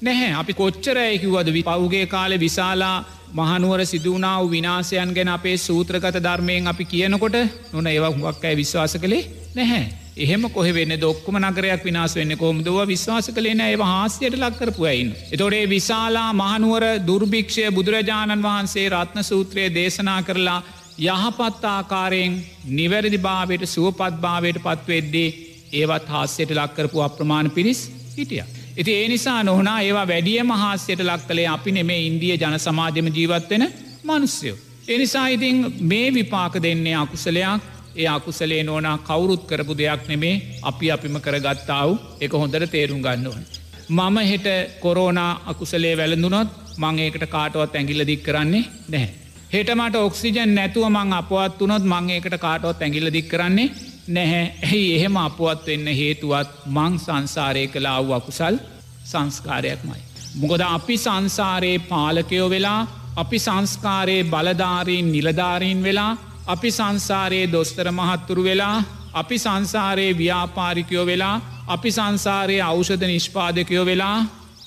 [0.00, 2.96] නැහැ අපි කොච්චරයකිවද පවුගේ කාලෙ විශාලා
[3.32, 7.38] මහනුවර සිදුවනාව විනාසයන් ගැන අපේ සූත්‍රගත ධර්මයෙන් අපි කියනකොට
[7.72, 9.24] නොන ඒවක් හුවක් ඇය විශ්වාස කළේ
[9.54, 9.86] නැහැ.
[10.16, 15.10] එහෙම කොහ වෙන්න දොක්කම නගරයක් විනාස් වෙන්න කොමදුව විශ්වාස කළේන ඒව හාසියට ලක්කරපුයයින්.
[15.32, 20.60] එතොඩේ විශාලා මහනුවර දුර්භික්ෂය බුදුරජාණන් වහන්සේ රත්න සූත්‍රය දේශනා කරලා
[21.00, 22.38] යහපත් ආකාරයෙන්
[22.72, 25.34] නිවැරදි භාවයට සුවපත් භාවයට පත්වෙද්දේ
[25.72, 27.82] ඒවත් හාස්‍යයට ලක්කරපු අප්‍රමාණ පිරිස්
[28.16, 28.57] හිටිය.
[28.78, 33.64] ඉති ඒ නිසා නොහනා ඒවා වැඩිය මහාස්‍යයට ලක් කළේ අපි නෙමේ ඉන්දිය ජන සමාජම ජීවත්වෙන
[34.04, 34.58] මනුස්්‍යයෝ.
[34.88, 37.62] එනිසා ඉතින් මේ විපාක දෙන්නේ අකුසලයක්
[37.96, 43.42] ඒ අකුසලේ නෝනා කවුරුත් කරපු දෙයක් නෙමේ අපි අපිම කරගත්තාව එක හොඳට තේරුම් ගන්නවන්.
[43.90, 44.46] මම හෙට
[44.80, 49.14] කොරෝනා අකුසලේ වැළඳුනොත් මං ඒකට කාටවත් ඇගිල්ල දික් කරන්නේ නැහැ.
[49.52, 53.68] හෙටමට ඔක්සිජන් නැතුව මං අපවත් වනොත් මං ඒකට කාටවත් ඇගිල්ල දික් කරන්නේ
[54.08, 58.56] නැහැ ඇයි එහෙම අපුවත් වෙන්න හේතුවත් මං සංසාරය කලා වූ අකුසල්
[59.04, 60.00] සංස්කාරයක්මයි.
[60.34, 62.80] මොකද අපි සංසාරයේ පාලකයෝ වෙලා
[63.16, 66.12] අපි සංස්කාරයේ බලධාරීන් නිලධාරීන් වෙලා
[66.46, 68.76] අපි සංසාරයේ දොස්තර මහත්තුරු වෙලා
[69.14, 74.18] අපි සංසාරයේ ව්‍යාපාරිකයෝ වෙලා අපි සංසාරයේ අෞෂධ නිෂ්පාදකයෝ වෙලා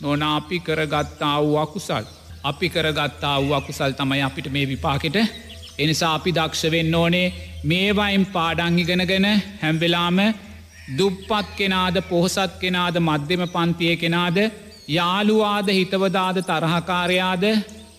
[0.01, 2.05] නොන අපි කරගත්තා වූ අකුසල්.
[2.43, 5.17] අපි කරගත්තා වූ අකුසල් තමයි අපිට මේ විපාකට
[5.81, 7.27] එනිසා අපි දක්ෂ වෙන්න ඕනේ
[7.65, 9.27] මේවයිම් පාඩංගිගෙනගෙන
[9.61, 10.19] හැම්වෙලාම
[10.91, 14.37] දුප්පත් කෙනාද පොහොසත් කෙනාද මධ්‍යම පන්තිය කෙනාද
[14.89, 17.43] යාළුවාද හිතවදාද තරහකාරයාද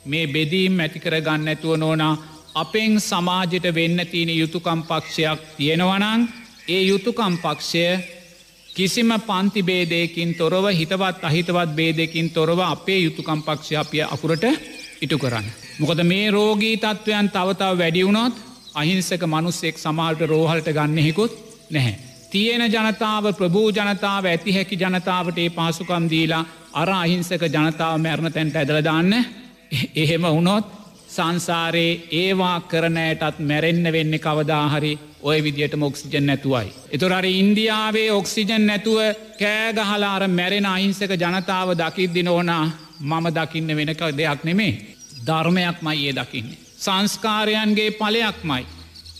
[0.06, 2.14] මේ බෙදීම් ඇතිකර ගන්න ඇතුව නෝනා
[2.54, 6.28] අපෙන් සමාජයට වෙන්න තියෙන යුතුකම් පක්ෂයක් තියෙනවනං
[6.68, 7.86] ඒ යුතුකම් පක්ෂය
[8.68, 14.44] කිසිම පන්ති බේදයකින් තොරව හිතවත් අහිතවත් බේදකින් තොරව අපේ යුතුකම් පක්ෂය අපිය අකුරට
[15.00, 15.61] ඉටු කරන්න.
[15.82, 18.34] මොකද මේ රෝගී තත්ත්වයන් තවතාව වැඩියවුණොත්
[18.74, 21.32] අහිංසක මනුස්සෙක් සමාල්ට රෝහල්ට ගන්නෙහෙකුත්
[21.70, 21.94] නැහැ.
[22.30, 28.56] තියෙන ජනතාව ප්‍රභූ ජනතාව ඇති හැකි ජනතාවට ඒ පාසුකම් දීලා අර අහිංසක ජනතාව මැරණ තැන්ට
[28.56, 29.12] ඇදලදාන්න
[29.96, 30.70] එහෙම වුණොත්
[31.08, 34.92] සංසාරයේ ඒවා කරනෑටත් මැරෙන්න්න වෙන්න කවදාහරි
[35.22, 36.72] ඔය විදියට මොක්සිජන් නැතුවයි.
[36.90, 38.98] එතුරට ඉන්දියාවේ ඔක්සිජන් නැතුව
[39.38, 42.64] කෑගහලාර මැරෙන අහිංසක ජනතාව දකිද්දි නෝනා
[43.02, 44.72] මම දකින්න වෙනක දෙයක් නෙමේ
[45.26, 46.58] ධර්මයක්මයි ඒ දකින්නේ.
[46.78, 48.64] සංස්කාරයන්ගේ පලයක්මයි.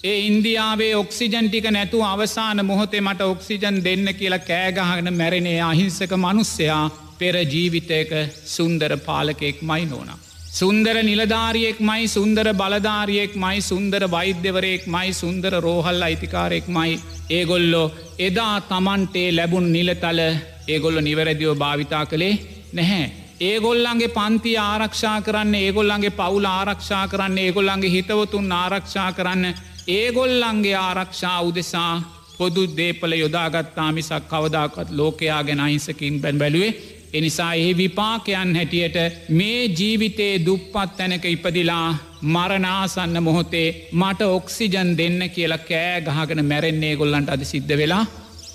[0.04, 6.84] ඒ ඉන්දියාවේ ඔක්සිජන් ටික නැතු අවසාන මොහොතේ මට ඔක්සිජන් දෙන්න කියලා කෑගහගෙන මැරෙනේ අහිංසක මනුස්සයා
[7.18, 8.10] පෙර ජීවිතයක
[8.46, 10.18] සුන්දර පාලකෙක් මයි නෝනා.
[10.52, 17.86] සුන්දර නිලධාරියෙක් මයි සුන්දර බලධාරියෙක් මයි සුන්දර වෛද්‍යවරයෙක් මයි සුන්දර රෝහල් අයිතිකාරෙක් මයි ඒගොල්ලෝ
[18.18, 20.20] එදා තමන්ටේ ලැබුන් නිලතල
[20.68, 22.34] ඒගොල්ල නිවැරදිව භාවිතා කළේ
[22.72, 23.21] නැහැ.
[23.40, 29.54] ඒගොල්ලන්ගේ පන්ති ආරක්ෂා කරන්න ඒගොල්ලන්ගේ පවුල ආරක්ෂා කරන්න ඒගොල්ලන්ගේ හිතවතුන් ආරක්ෂා කරන්න
[29.88, 31.92] ඒගොල්ලන්ගේ ආරක්ෂා උදෙසා
[32.38, 36.72] පොදු දේපල යොදාගත්තා මිසක් කවදාකත් ලෝකයා ගැන අහිංසකින් බැන් බැලුවේ
[37.12, 38.96] එනිසා ඒ විපාකයන් හැටියට
[39.30, 47.28] මේ ජීවිතයේ දුප්පත් තැනක ඉපදිලා මරනාසන්න මොහොතේ මට ඔක්සිජන් දෙන්න කියලා කෑ ගහගෙන මැරෙන්නේ ගොල්ලන්ට
[47.28, 48.04] අද සිද්ධ වෙලා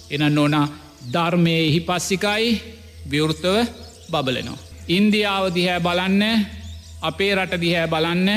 [0.09, 0.55] එන ඕන
[1.13, 2.47] ධර්මය එහි පස්සිකයි
[3.11, 3.55] විවෘතව
[4.11, 4.66] බබලනවා.
[4.87, 6.23] ඉන්දියාව දිහැ බලන්න
[7.01, 8.29] අපේ රට දිහැ බලන්න.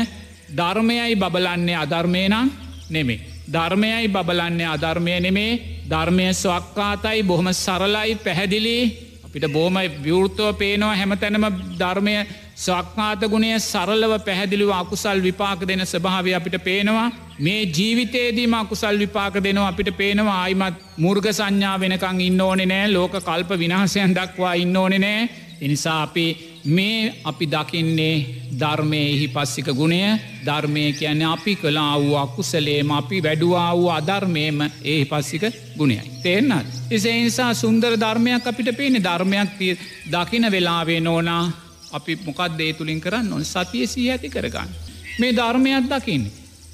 [0.50, 2.48] ධර්මයයි බබලන්නේ අධර්මය නම්
[2.90, 3.20] නෙමේ.
[3.48, 5.60] ධර්මයයි බබලන්නේ අධර්මය නෙමේ
[5.90, 8.76] ධර්මය ස්වක්කාතයි බොහොම සරලයි පැහැදිලි.
[9.24, 11.46] අපිට බෝම විවෘතව පේනවා හැමතැනම
[11.78, 12.14] ධර්මය
[12.56, 17.10] ස්වක්නාත ගුණය සරලව පැහැදිලිව අකුසල් විපාක දෙන ස්භාවය අපිට පේනවා.
[17.38, 20.40] මේ ජීවිතේදීම අකුසල් විපාක දෙනවා අපිට පේනවා.
[20.42, 22.92] ආයිමත් මුර්ග සංඥා වෙනකං ඉන්න ඕනෙ නෑ.
[22.92, 25.28] ලෝක කල්ප විනාසයන් දක්වා ඉන්න ඕනෙ නෑ.
[25.60, 26.26] එනිසා අපි
[26.66, 28.16] මේ අපි දකින්නේ
[28.52, 30.00] ධර්මය එහි පස්සික ගුණය
[30.44, 35.44] ධර්මය කියන්නේ අපි කලා වූ අකුසලේම අපි වැඩුවා වූ අධර්මයම ඒ පස්සික
[35.76, 36.10] ගුණයයි.
[36.22, 36.66] තේෙන්න්නත්.
[36.90, 39.78] එසේ නිසා සුන්දර ධර්මයක් අපිට පේනෙ ධර්මයක් තිය
[40.10, 41.44] දකින වෙලාවේ නෝනා
[41.92, 44.70] අපි මොකක් දේ තුළින් කරන්න ඔන් සතිය සී ඇති කරගන්න.
[45.18, 46.24] මේ ධර්මයක් දකින්න.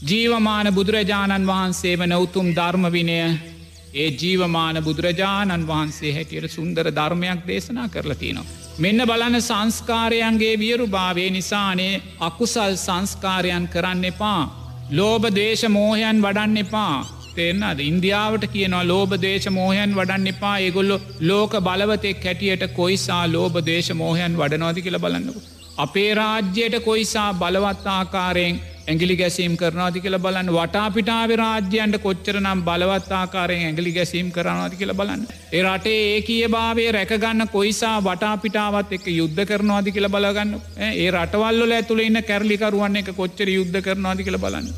[0.02, 3.18] ජීවමාන බුදුරජාණන් වහන්සේ වන උතුම් ධර්මවිනය
[3.94, 8.65] ඒ ජීවමාන බුදුරජාණන් වහන්සේ හැටියට සුන්දර ධර්මයක් දේශනා කරලා තියනවා.
[8.78, 14.40] මෙන්න බලන සංස්කාරයන්ගේ වියරු භාවේ නිසානේ අකුසල් සංස්කාරයන් කරන්න එපා.
[14.90, 16.96] ලෝබ දේශ මෝහයන් වඩන්න එපා.
[17.36, 23.90] තේරන්නද ඉන්දියාවට කියනවා ලෝබ දේශ මෝහයන් වඩන්න එපා ඒගොල්ලො ලෝක බලවතෙක් හැටියට කොයිසා ලෝබ දේශ
[23.94, 25.40] මෝහයන් වඩනවාදි කියල බලන්නකු.
[25.78, 33.12] අපේ රාජ්‍යයට කොයිසා බලවත් ආකාරයෙන් ඇගිලි ගැසීම් කරනවාති කියල බලන්න වටාපිටාව රාජ්‍යයන්ට කොච්චර නම් බලවත්
[33.12, 35.22] ආකාරයෙන් ඇගලි ගැසීම් කරනවාති කියල බලන්න.
[35.52, 40.52] ඒ රටේ ඒ කිය භාවේ රැකගන්න කොයිසා වටාපිටාවත් එක යුද්ධ කරනවාදි කියල බලගන්න
[40.88, 44.68] ඒ රටවල්ල ඇතුළ ඉන්න කැරලිකරුවන්න එක කොච්චර යුද්ධ කරනවාදි කියල බලන්න.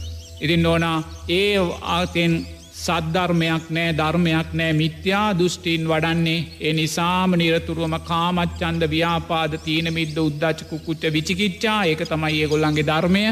[0.41, 0.97] ඉතින් ඕනා
[1.31, 1.59] ඒ
[1.91, 2.39] ආතෙන්
[2.79, 10.67] සද්ධර්මයක් නෑ ධර්මයක් නෑ මිත්‍යා දෘෂ්ටීන් වඩන්නේ ඒ නිසාම නිරතුරුවම කාමච්චන්ද ව්‍යාපාද තීන මිද්ද උද්දාච
[10.71, 13.25] කුච්ච විචිකිච්චා ඒක තමයි ඒ ගොල්ලන්ගේ ධර්මය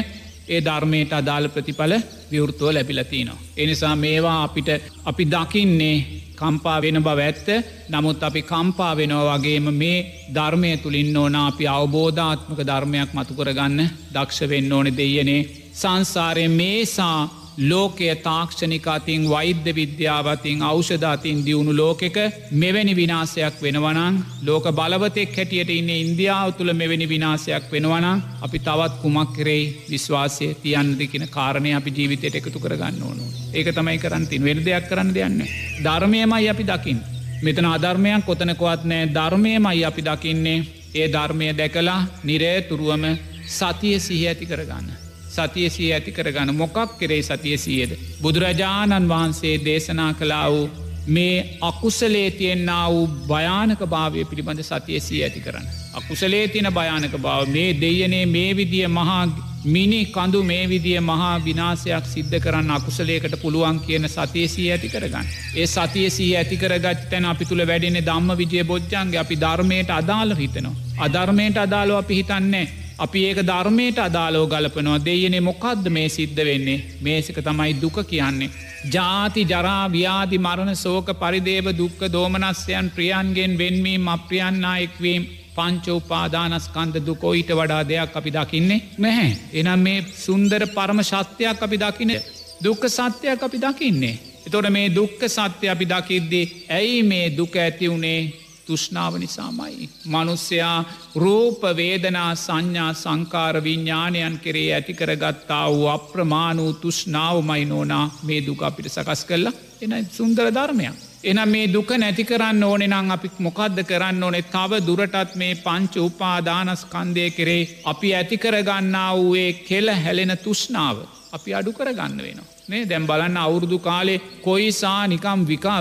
[0.47, 1.93] ඒ ධර්මයට අදාළ ප්‍රතිඵල
[2.31, 3.41] විවෘතුව ලැබිලතිනවා.
[3.57, 4.69] එනිසා මේවා අපිට
[5.05, 5.97] අපි දකින්නේ
[6.35, 7.47] කම්පා වෙන බව ඇත්ත
[7.89, 9.97] නමුත් අපි කම්පා වෙනවා වගේම මේ
[10.35, 13.79] ධර්මය තුළින් ඕන අපි අවබෝධාත්මක ධර්මයක් මතුකරගන්න
[14.13, 15.41] දක්ෂ වෙන්න ඕනෙ දෙයනේ
[15.73, 17.19] සංසාරය මේසා
[17.59, 22.17] ලෝකය තාක්ෂණිකාතින් වෛද්‍ය විද්‍යාවතින් අෞෂධාතින් දියුණු ලෝකෙක
[22.53, 29.33] මෙවැනි විනාසයක් වෙනවනං ලෝක බලවතෙක් හැටියට ඉන්න ඉන්දියාව තුළ මෙවැනි විනාසයක් වෙනවනම් අපි තවත් කුමක්
[29.33, 33.23] කරෙයි විශ්වාසය තියන්නදිකින කාරණය අපි ජීවිතයට එකතු කරගන්න ඕනු.
[33.53, 35.41] ඒක තමයි කරන්තින් වෙන දෙයක් කරන්න දෙයන්න.
[35.83, 37.01] ධර්මයමයි අපි දකිින්.
[37.41, 40.65] මෙතන අධර්මයක් කොතනකොවත් නෑ ධර්මයමයි අපි දකින්නේ
[40.95, 43.03] ඒ ධර්මය දැකලා නිරේ තුරුවම
[43.47, 45.06] සතිය සිහ ඇති කරගන්න.
[45.37, 47.91] සතියසිය ඇති කරගන්න මොකක් කරේ සතියසියද.
[48.21, 50.67] බුදුරජාණන් වහන්සේ දේශනා කලා වූ
[51.07, 55.67] මේ අකුසලේ තියෙන්න්න වූ භයානක භාවය පිළිබඳ සතියසී ඇති කරන්න.
[55.93, 59.21] අකුසලේ තින භයානක භාව මේ දෙයනේ මේ විදිිය මහා
[59.65, 65.31] මිනි කඳු මේ විදිිය මහා විනාසයක් සිද්ධ කරන්න අකුසලේකට පුළුවන් කියන සතියසී ඇති කරගන්න.
[65.55, 70.75] ඒ සතියසී ඇති කරගත් තැන අපි තුළ වැඩෙන දම්ම විජය බොජ්ජන්ගේ අපි ධර්මයට අදාළ හිතනවා.
[70.99, 72.65] අධර්මයට අදාලෝ අපි හිතන්නේ
[72.99, 78.53] අපි ඒක ධර්මයට අදාලෝ ගලපනවා දෙයනේ මොකක්ද මේ සිද්ධ වෙන්නේ මේසික තමයි දුක කියන්නේ.
[78.93, 87.33] ජාති ජරා ව්‍යාධි මරණ සෝක පරිදේව දුක්ක දෝමනස්යන් ප්‍රියන්ගෙන් වෙන්වීම් අප්‍රියන්නා එක්වීම් පංච උපාදානස්කන්ද දුකෝ
[87.33, 89.31] ඊට වඩා දෙයක් අපි දකින්නේ නැහැ.
[89.53, 92.15] එනම් මේ සුන්දර පරම ශත්‍යයක් අපි දකින
[92.63, 94.15] දුක්ක සත්‍යයක් අපි දකින්නේ.
[94.47, 98.19] එතොට මේ දුක්ක සත්‍ය අපි දකිද්දේ ඇයි මේ දුක ඇතිවුණේ
[98.67, 99.89] තුෂ්නාව නිසාමයි.
[100.05, 100.77] මනුස්සයා
[101.15, 109.53] රූපවේදනා සංඥා සංකාර විඤ්ඥානයන් කෙරේ ඇතිකරගත්තා වූ අප්‍රමාණූ තුෂ්නාවමයි නෝනා මේ දුක අපිට සකස් කරලා
[109.81, 110.95] එන සුන්දර ධර්මයක්.
[111.23, 115.93] එනම් මේ දුක නැති කරන්න ඕනෙ නං අපි මොකක්ද කරන්න ඕනෙ තව දුරටත් මේ පංච
[116.01, 120.97] උපාදානස්කන්දය කරේ අපි ඇතිකරගන්නා වූයේ කෙල හැලෙන තුෂ්නාව
[121.31, 122.56] අපි අඩු කරගන්න වෙනවා.
[122.67, 125.79] මේ දැම් බලන්න අවුරුදු කාලේ කොයිසා නිකම් විකා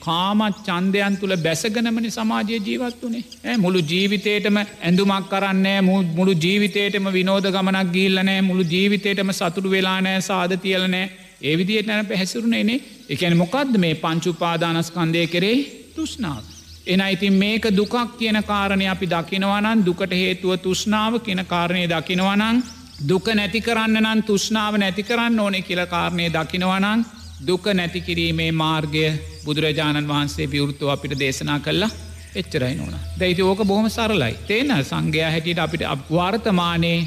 [0.00, 3.56] කාමත් චන්දයන් තුළ බැසගනමනි සමාජය ජීවත් වනේ.
[3.56, 11.06] මුළු ජීවිතේටම ඇඳුමක් කරන්නේ මුළු ජීවිතේටම විනෝද ගමනක් ගිල්ලනෑ මුළු ජීවිතේටම සතුරු වෙලානෑ සාධ තියලනෑ
[11.42, 15.58] ඒ විදියට නැන පැහැසුරුණේනේ එකැන මොකක්ද මේ පංචුපාදානස්කන්දය කරේ
[15.94, 16.42] තුෂ්නාව.
[16.86, 22.62] එන ඉතින් මේක දුකක් කියන කාරණය අපි දකිනවනන් දුකට හේතුව තුෂ්නාව කියන කාරණය දකිනවනං
[22.98, 27.04] දුක නැති කරන්න නම් තුෂ්නාව නැති කරන්න ඕනෙ කියල කාරණය දකිනවනං
[27.46, 29.02] දුක නැති කිරීමේ මාර්ගය
[29.44, 31.90] බුදුරජාණන් වහන්සේ විවෘත්තුව අපිට දේශනා කල්ලා
[32.34, 32.94] එච්චරයි නොන.
[33.20, 34.34] දැයිති ඕක බොහම සරලයි.
[34.46, 37.00] තේන සංඝයා හැටියට අපිට වර්තමානයේ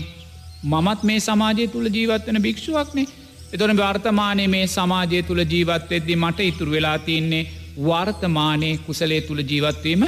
[0.63, 3.07] මමත් මේ සමාජය තුළ ජීවත්වන භික්ෂුවක්නේ
[3.53, 7.49] එතොන වර්තමානය මේ සමාජය තුළ ජීවත්වෙද්දි මට ඉතුරු වෙලා තියන්නේ
[7.79, 10.05] වර්තමානය කුසලේ තුළ ජීවත්වීම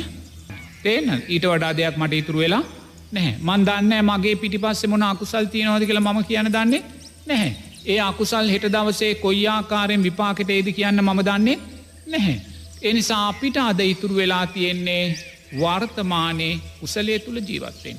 [0.84, 1.24] තේන?
[1.28, 2.64] ඊට වඩා දෙයක් මට ඉතුරු වෙලා
[3.12, 6.84] නැහැ මන් දන්න මගේ පිටි පස්සේ මොන අකුසල් තියනවද කියලා මම කියන දන්නේ
[7.28, 7.52] නැහැ.
[7.86, 11.58] ඒ අකුසල් හෙට දවසේ කොයිආකාරයෙන් විපාකට ඒද කියන්න මම දන්නේ
[12.08, 12.38] නැහැ.
[12.84, 15.04] එනිසා අපිට අද ඉතුරු වෙලා තියෙන්නේ
[15.56, 17.98] වර්තමානයේ කුසලේ තුළ ජීවත්වෙන්.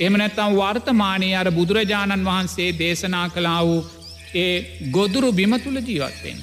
[0.00, 3.80] එම නැත්තම් වර්තමානය අර බුදුරජාණන් වහන්සේ දේශනා කලා වූ
[4.36, 4.54] ඒ
[4.90, 6.38] ගොදුරු බිම තුළ ජීවත්වෙන්.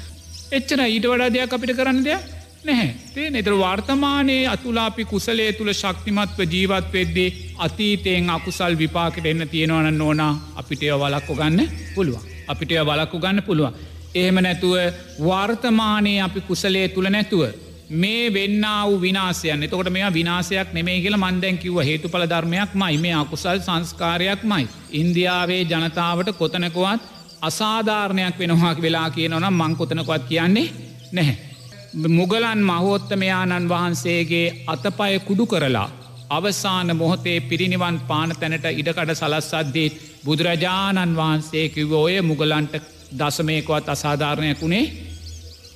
[0.51, 2.32] එච්චර ඊට වඩා දෙයක් අපිට කරන්න දෙයක්
[2.63, 10.01] නැහැ තේ එතර වර්තමානයේ අතුලාපි කුසලේ තුළ ශක්තිමත්ව ජීවත් වෙද්දේ අතීතයෙන් අකුසල් විපාකට එන්න තියෙනවන
[10.01, 13.75] ඕනා අපිට එය වලක්කො ගන්න පුළුවන් අපිට එය වලක්කු ගන්න පුළුවන්
[14.15, 14.75] එහෙම නැතුව
[15.21, 17.43] වර්තමානයේ අපි කුසලේ තුළ නැතුව
[17.91, 23.15] මේ වෙන්න වූ විනාසයන් එතකොට මෙයා විනාසයක් නෙමේ කියල මන්දැන් කිව්ව හේතුඵල ධර්මයක් මයි මේ
[23.15, 24.67] අකුසල් සංස්කාරයක් මයි.
[24.91, 27.01] ඉන්දියාවේ ජනතාවට කොතනකුවත්
[27.41, 30.71] අසාධාරණයක් වෙනවාක් වෙලා කියනවනම් මංකොතනකොත් කියන්නේ
[31.11, 31.52] නැහැ.
[31.93, 35.89] මුගලන් මහෝත්තමයාණන් වහන්සේගේ අතපය කුඩු කරලා
[36.29, 42.73] අවසාන මොහොතේ පිරිනිවන් පාන තැනට ඉඩකඩ සලස්සද්දීත් බුදුරජාණන් වහන්සේ කිව්ව ඔය මුගලන්ට
[43.13, 44.85] දසමයකොත් අසාධාරණයක් වුණේ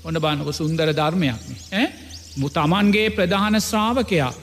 [0.03, 1.87] ඔන්න බානක සුන්දර ධර්මයක්න
[2.35, 4.33] මු තමන්ගේ ප්‍රධාන ශ්‍රාවකයා.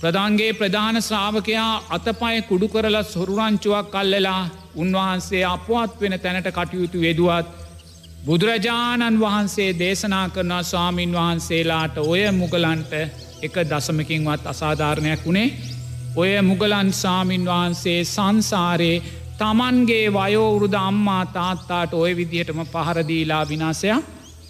[0.00, 4.42] ප්‍රධන්ගේ ප්‍රධාන ශ්‍රාවකයා අතපය කුඩු කරලා සොරුරංචුවක් කල්ලලා
[4.76, 7.59] උන්වහන්සේ අපවත් වෙන තැනට කටයුතු වෙදුවත්
[8.20, 12.92] බුදුරජාණන් වහන්සේ දේශනා කරනා ස්වාමීන් වහන්සේලාට ඔය මුගලන්ට
[13.42, 15.48] එක දසමකින්වත් අසාධාරණයක් වුණේ
[16.16, 19.02] ඔය මුගලන් සාමීන් වහන්සේ සංසාරයේ
[19.38, 24.04] තමන්ගේ වයෝවුරුද අම්මා තාත්තාට ඔය විදිහටම පහරදීලා විනාසයක්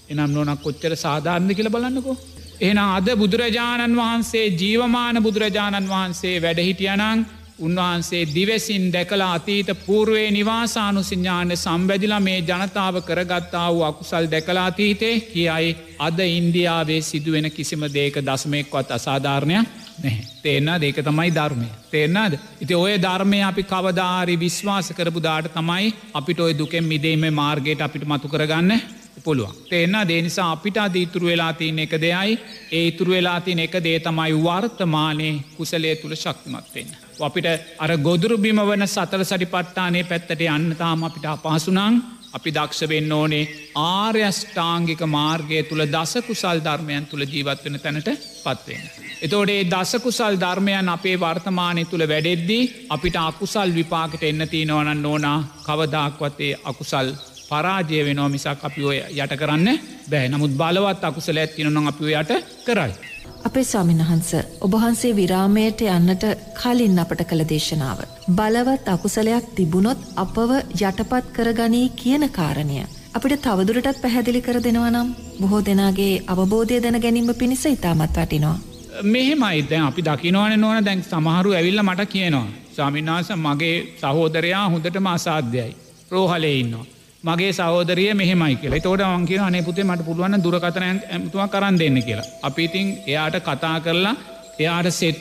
[0.09, 2.17] එනම් නොනක් කොච්චර සාධාරණ කියල බලන්නකෝ.
[2.61, 7.27] එන අද බුදුරජාණන් වහන්සේ ජීවමාන බුදුරජාණන් වහන්සේ වැඩහිටියනං
[7.61, 15.77] උන්වහන්සේ දිවසින් දැකලා අතීත පූර්වේ නිවාසානු සිඥාන සම්බැදිලා මේ ජනතාව කරගත්තා වූ අකුසල් දැකලාතීතේ කියයි
[15.99, 19.69] අද ඉන්දියාවේ සිදුවෙන කිසිම දේක දස්මයෙක්වත් අසාධාරණයක්
[19.99, 20.25] නැහැ.
[20.43, 21.69] තේන්න දෙක තමයි ධර්මය.
[21.91, 22.39] තේරනාද.
[22.61, 28.05] ඉති ඔය ධර්මය අපි කවදාරි විශ්වාස කරපු දාට තමයි අපිට ඔය දුකෙන් මිදීම මාර්ගයට අපිට
[28.05, 28.81] මතු කරගන්න
[29.21, 29.55] පුළුවන්.
[29.69, 32.39] තේන්න දේනිසා අපිට අද ඉතුරු වෙලා තියන එක දෙයයි
[32.73, 37.10] ඒ ඉතුරු වෙලා තියන එක දේ තමයි වර්තමානයේ කුසලේ තුළ ශක්තිමත්වෙන්න.
[37.21, 37.47] අපිට
[37.79, 42.01] අර ගොදුරු බිම වන සතර සටිපට්ටානේ පැත්තට යන්න තාම අපිට අපහසුනං
[42.33, 48.11] අපි දක්ෂ වෙන්න ඕනේ ආර්යෂ්ඨාංගික මාර්ගය තුළ දසකුසල් ධර්මයන් තුළ ජීවත්වන තැනට
[48.45, 48.85] පත්වෙන.
[49.23, 57.13] එතෝඩේ දසකුසල් ධර්මයන් අපේ වර්තමානය තුළ වැඩෙද්දී අපිට අකුසල් විපාකට එන්න තියනවනන්න ඕනා කවදාක්වතේ අකුසල්
[57.49, 59.69] පරාජය වෙනවා මිසක් අපි ඔය යට කරන්න
[60.11, 63.10] බෑ නමුත් බලවත් අකුසල ඇත්තිනො අපි යට කරයි.
[63.45, 66.25] අපේ ස්වාමින්වහන්ස ඔබහන්සේ විරාමයට යන්නට
[66.61, 67.99] කලින් අපට කළ දේශනාව.
[68.31, 72.81] බලවත් අකුසලයක් තිබුණොත් අපව යටපත් කරගනී කියන කාරණය.
[73.15, 75.09] අපිට තවදුරටත් පැහැදිලි කර දෙනවනම්
[75.41, 78.57] බොහෝ දෙනාගේ අවබෝධය දැන ගැනීම පිණිස ඉතාමත් වටිනවා.
[79.05, 82.47] මෙහෙමයි දැන් අපි දකිනවන නොන දැන් සමහරු ඇවිල්ල මට කියනවා.
[82.77, 85.77] ස්වාමින්නාස මගේ සහෝදරයා හොඳටම අසාධ්‍යයි.
[86.11, 86.87] රෝහලේ ඉන්නවා.
[87.23, 92.29] මගේ සහෝදරිය මෙහෙමයි කියලා තෝට අන්ගේ අනේ පුතේ මට පුළුවන් දුරකතන ඇතුවා කරන්න දෙන්න කියලා.
[92.43, 94.15] අපි ඉතින් එයාට කතා කරලා
[94.59, 95.21] එයාට සෙට්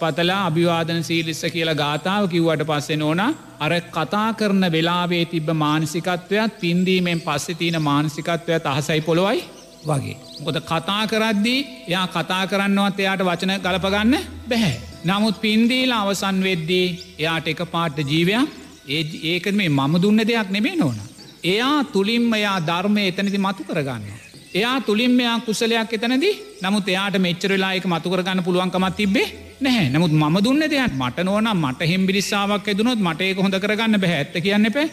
[0.00, 3.22] පතලා අභිවාදන සීලිස්ස කියලා ගාථාව කිව්වට පස්සෙන ඕන
[3.60, 9.42] අර කතා කරන වෙලාවේ තිබ මානසිකත්වයක් පින්දීමෙන් පස්සෙ තියන මානසිකත්වයක් අහසයි පොළොවයි
[9.86, 10.16] වගේ.
[10.40, 14.16] මොකද කතා කරද්දී එයා කතා කරන්නවත් එයාට වචන ගලපගන්න
[14.48, 14.74] බැහැ.
[15.04, 16.86] නමුත් පින්දීල අවසන් වෙද්දී
[17.18, 18.48] එයාට එක පාට්ට ජීවයක්
[18.88, 21.08] ඒ ඒක මේ මම දුන්න දෙයක් නෙමේ නොනා.
[21.44, 24.04] එයා තුළින්ම එයා ධර්මය එතනති මතු කරගන්න.
[24.54, 26.34] එයා තුළින් මෙයා කුසලයක් එතනදී.
[26.62, 29.26] නමුත් එයාට මෙච්චරලායක මතු කරගන්න පුළුවන්කමත් තිබේ
[29.60, 29.90] නැහැ.
[29.90, 34.18] නමුත් ම දුන්න දෙයක් මට නොන මට හෙම්බිරිස්සාාවක් ඇදුනොත් මට ඒක හොඳ කරගන්න බැහැ.
[34.18, 34.88] ඇත්ත කියන්න එපේ.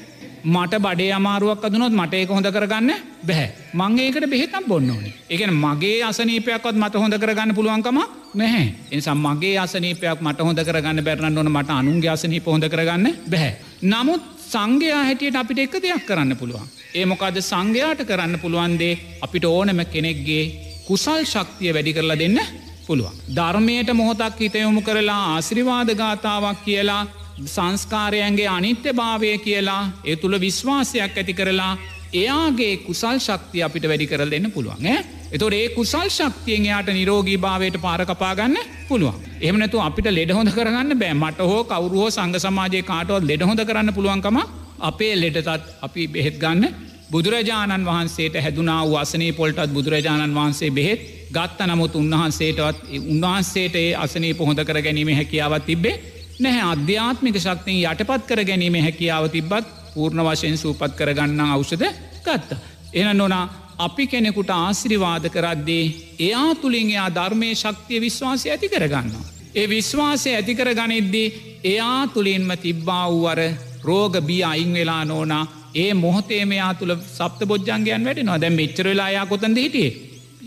[0.46, 2.92] මට බඩේ අමාරුවක් අදනොත් මට ඒක හොඳ කරගන්න
[3.26, 3.48] බැහැ.
[3.74, 5.14] මංගේකට බෙහෙතම් බොන්න ඕනේ.
[5.30, 7.98] එකන මගේ අසනීපයක්වත් මට හොඳ කරගන්න පුළුවන්කම
[8.36, 8.68] නැහැ.
[8.92, 13.54] එනිසා මගේ අසනීපයක් මට හොඳ කරගන්න බැරන්න ඕන මට අනුන්ගේ අසනීප හොඳ කරගන්න බැහැ.
[13.84, 16.68] නමුත් සංඝයා හැටියට අපිට එක දෙයක් කරන්න පුළුවන්.
[16.94, 20.44] ඒ මොකද සංඝයාට කරන්න පුළුවන්දේ අපිට ඕනම කෙනෙක්ගේ
[20.88, 22.40] කුසල් ශක්තිය වැඩි කරලා දෙන්න
[22.88, 23.16] පුළුවන්.
[23.30, 27.04] ධර්මයට මොහොතක් හිතයොමු කරලා ආශ්‍රිවාද ගාථාවක් කියලා
[27.46, 31.74] සංස්කාරයන්ගේ අනිත්‍ය භාවය කියලා ඒ තුළ විශ්වාසයක් ඇති කරලා
[32.16, 34.90] එයාගේ කුසල් ශක්තිය අපිට වැඩි කරල දෙන්න පුළුවන්
[35.32, 39.18] එතොට ඒ කුසල් ශක්තියෙන් එයාට නිරෝගී භාවයට පාරකපාගන්න පුළුවන්.
[39.42, 41.14] එහමනතු අපිට ලෙඩහොඳ කරන්න බෑ.
[41.16, 44.38] මට හෝ කවරුහෝ සංග සමාජය කාටවත් ලෙඩහොඳ කරන්න පුළුවන්කම
[44.82, 45.50] අපේ ලෙඩතත්
[45.82, 46.64] අපි බෙහෙත් ගන්න.
[47.12, 51.02] බුදුරජාණන් වහන්සේට හැදුනා වසනේ පොල්ටත් බුදුරජාණන් වහන්සේ බෙහෙත්
[51.32, 55.96] ගත්ත නමුත් උන්වහන්සේටවත් උන්වහන්සේට ඒ අසනේ පොහොඳ කර ගැනීම හැකියාවත් තිබේ
[56.40, 56.70] නැහැ.
[56.70, 61.84] අධ්‍යාත්මික ශක්තිය යටපත් කර ගැනීම හැකියාව තිබ්බත් පූර්ණ වශයෙන් සූපත් කරගන්න අවෂද
[62.24, 62.58] ගත්ත.
[62.94, 63.46] එන නොනා
[63.80, 65.86] අපි කෙනෙකුට ආසිරිවාද කරද්දේ
[66.20, 69.26] එයා තුළින් එයා ධර්මය ශක්තිය විශ්වාසය ඇති කරගන්නවා.
[69.56, 71.28] ඒ විශ්වාසය ඇතිකර ගනිද්දී
[71.66, 73.40] එයා තුළින්ම තිබ්බා වූවර
[73.84, 79.26] රෝග බිය අයින් වෙලා නෝනා ඒ මොහතේ මෙයා තුළ සප්ත බොජ්ජන්ගයන් වැඩ නො දැ මෙච්චරලායා
[79.26, 79.94] කොතන්ද හිටියේ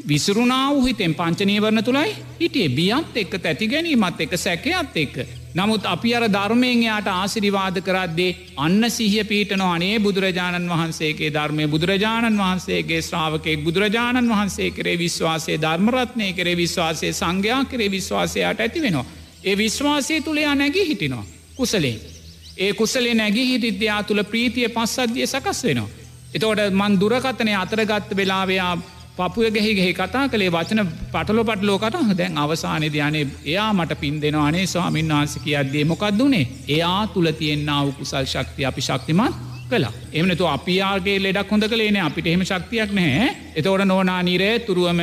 [0.07, 5.17] විසරුණාව හිතෙන් පංචනීවරණ තුළයි හිටියේ බියත් එක්ක තැති ගැනීමත් එක සැකයත් එක්ක.
[5.59, 12.39] නමුත් අපි අර ධර්මයෙන් යාට ආසිරිවාද කරද්දේ අන්න සිහිය පීටන අනේ බුදුරජාණන් වහන්සේගේ ධර්මය බුදුරජාණන්
[12.39, 19.07] වහන්සේගේ ශ්‍රාවකෙක් බුදුරජාණන් වහන්සේ කරේ විශ්වාසය ධර්මරත්නය කරේ විශ්වාසය සංඝයා කරේ විශ්වාසයට ඇති වෙනවා.
[19.45, 21.27] ඒ විශ්වාසය තුළයා නැගී හිටිනවා.
[21.57, 21.97] කුසලේ.
[22.59, 25.91] ඒ කුසලේ නැගී හිටිද්‍යයා තුළ ප්‍රීතිය පස්සද්ධිය සකස් වෙනවා.
[26.35, 28.73] එතෝට මන් දුරකතනය අතරගත්ත වෙලාවයා
[29.19, 30.81] පපුය ගැහි ගෙහි කතා කළේ වචන
[31.13, 37.31] පටලො පටලෝකට දැන් අවසානය ධ්‍යානය එයා මට පින් දෙෙනවානේ ස්වාමින් වහන්ස කියද්දේ මොකක්දුනේ එයා තුළ
[37.35, 39.35] තියෙන්න්නාව කුසල් ශක්තිය අපි ශක්තිමත්
[39.69, 43.29] කලා එමනතු අපියාගේ ලෙඩක් හොඳ කළේන අපිට එහෙම ශක්තියක් නැහැ.
[43.55, 45.01] එතෝට නෝනා නිරේ තුරුවම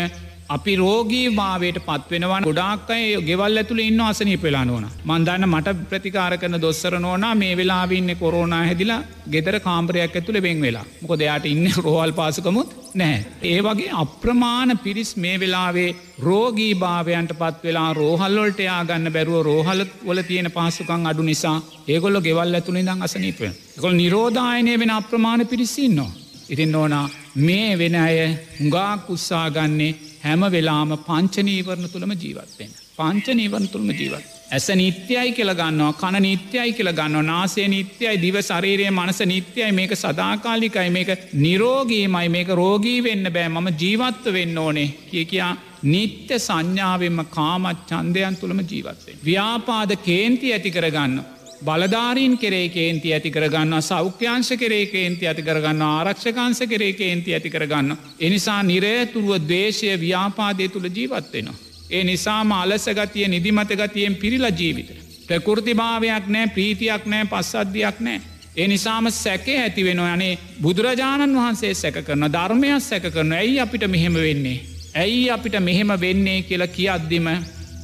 [0.49, 6.57] අපි රෝගී භාවයට පත්වෙනවා ගොඩාක්කයි ගෙවල් ඇතුළ ඉන්න අසනී පෙලා නොන මන්දන්න මට ප්‍රතිකාර කරන
[6.61, 8.99] දොස්සර නෝනා මේ වෙලාවින්න කොරෝනා හැදිලා
[9.31, 13.17] ගෙදර කාම්පරයක් ඇතුළ වෙන් වෙලා මොක දෙයාට ඉන්න රෝහල් පාසකමුත් නෑ.
[13.43, 19.81] ඒ වගේ අප්‍රමාණ පිරිස් මේ වෙලාවේ රෝගී භාවයන්ට පත් වෙලා රෝහල්ලොල්ට යා ගන්න බැරුව රෝහල
[20.05, 23.49] වල තියෙන පහසුකං අඩු නිසා ඒගොල්ල ගෙවල් ඇතුළි දං අසනීපය.
[23.81, 26.11] කොල් නිරෝධායනය වෙන අප්‍රමාණ පිරිසින්නවා.
[26.47, 27.05] ඉතින් ඕනා
[27.37, 28.17] මේ වෙන අය
[28.57, 32.71] හුඟාක් උත්සාගන්නේ හැම වෙලාම පංචනීවරණ තුළම ජීවත්වෙන්.
[32.97, 34.31] පංචනීවරණ තුළම ජීවත්.
[34.47, 39.93] ඇස නිත්‍යයි කියල ගන්නවා කණ නිත්‍යයි කියල ගන්න නාසේ නිත්‍යයි දිව ශරීරය මනස නිත්‍යයි මේක
[39.95, 45.53] සදාකාලිකයි මේක නිරෝගීමයි මේක රෝගී වෙන්න බෑ මම ජීවත්ව වෙන්න ඕනේ කිය කියා
[45.85, 49.17] නිත්‍ය සංඥාවෙන්ම කාමත් චන්දයන් තුළම ජීවත්වෙන්.
[49.25, 51.17] ව්‍යාපාද කේන්ති ඇති කරගන්න.
[51.61, 57.97] බලධාරීන් කෙරේ කේන්ති ඇති කරගන්න සෞඛ්‍යංශ කරේ කේන්ති ඇති කරගන්න ආරක්ෂකංශ කරේ කේන්ති ඇති කරගන්න.
[58.19, 61.55] එනිසා නිරේතුරුව දේශය ව්‍යාපාදය තුළ ජීවත්වෙනවා.
[61.89, 64.89] ඒ නිසාම අලසගතිය නිදිමතගතියෙන් පිරිල ජීවිත.
[65.27, 68.21] ප්‍රකෘතිභාවයක් නෑ ප්‍රීතියක් නෑ පස්සද්ධයක් නෑ.
[68.57, 73.87] ඒ නිසාම සැකේ ඇති වෙන යනේ බුදුරජාණන් වහන්සේ සැක කරන ධර්මයක් සැක කරන ඇයි අපිට
[73.87, 74.59] මෙහෙම වෙන්නේ.
[74.95, 77.27] ඇයි අපිට මෙහෙම වෙන්නේ කියලා කියද්දිම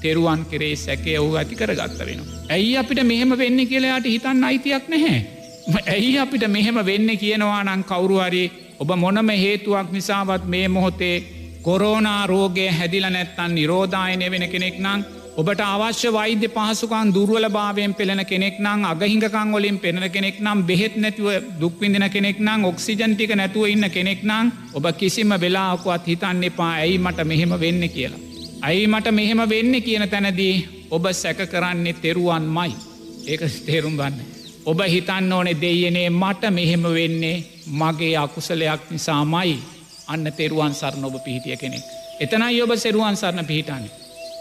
[0.02, 2.42] තෙරුවන් කෙරේ සැකය ඔහු ඇති කරගත්ත වෙනවා.
[2.50, 5.20] ඇයි අපිට මෙහෙම වෙන්න කියලයාට හිතන්න අයිතියක් නැහැ.
[5.88, 8.44] ඇයි අපිට මෙහෙම වෙන්න කියනවා නං කවුරුහරි
[8.80, 11.16] ඔබ මොනම හේතුවක් නිසාවත් මේ මොහොතේ
[11.62, 15.02] කොරෝනා රෝගය හැදිල නැත්තන් නිරෝධායනය වෙන කෙනෙක් නං
[15.34, 20.96] ඔබට අවශ්‍ය වෛද්‍ය පහසුකන් දුර්වල භාවයෙන් පෙළෙන කෙනෙක් නං අගහිඟකං වලින් පෙනෙන කෙනෙක් නම් බෙහෙත්
[20.96, 21.30] නැතිව
[21.62, 27.26] දුක්විඳන කෙනෙක් නං ඔක්සිජන්ටික නැතුව ඉන්න කෙනෙක් නං ඔබ කිසිම වෙලාකුවත් හිතන්න එපා ඇයි මට
[27.26, 28.31] මෙහෙම වෙන්න කියලා.
[28.62, 30.56] ඇයි මට මෙහෙම වෙන්න කියන තැනදී
[30.92, 32.74] ඔබ සැක කරන්නේ තෙරුවන් මයි
[33.26, 34.20] ඒක තේරුම් ගන්න.
[34.66, 37.38] ඔබ හිතන්න ඕනෙ දෙයනේ මට මෙහෙම වෙන්නේ
[37.74, 39.56] මගේ අකුසලයක් නිසාමයි
[40.08, 41.84] අන්න තෙරුවන් සරණ ඔබ පිහිටිය කෙනෙක්.
[42.20, 43.92] එතනයි ඔබ සෙරුවන් සරණ පිහිටන්නේ.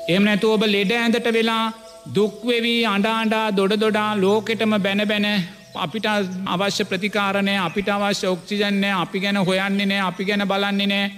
[0.09, 1.73] එම නැතු ඔබ ලෙඩ ඇඳට වෙලා
[2.15, 5.27] දුක්වෙවී අඩාඩා දොඩ දොඩා ලෝකෙටම බැන බැන
[5.77, 6.07] අපිට
[6.47, 11.13] අවශ්‍ය ප්‍රතිකාරණය අපිට අවශ්‍ය ඔක්සිජන්නේ අපි ගැන හොයන්නේ නෑ අපි ගැන බලන්නේ නෑ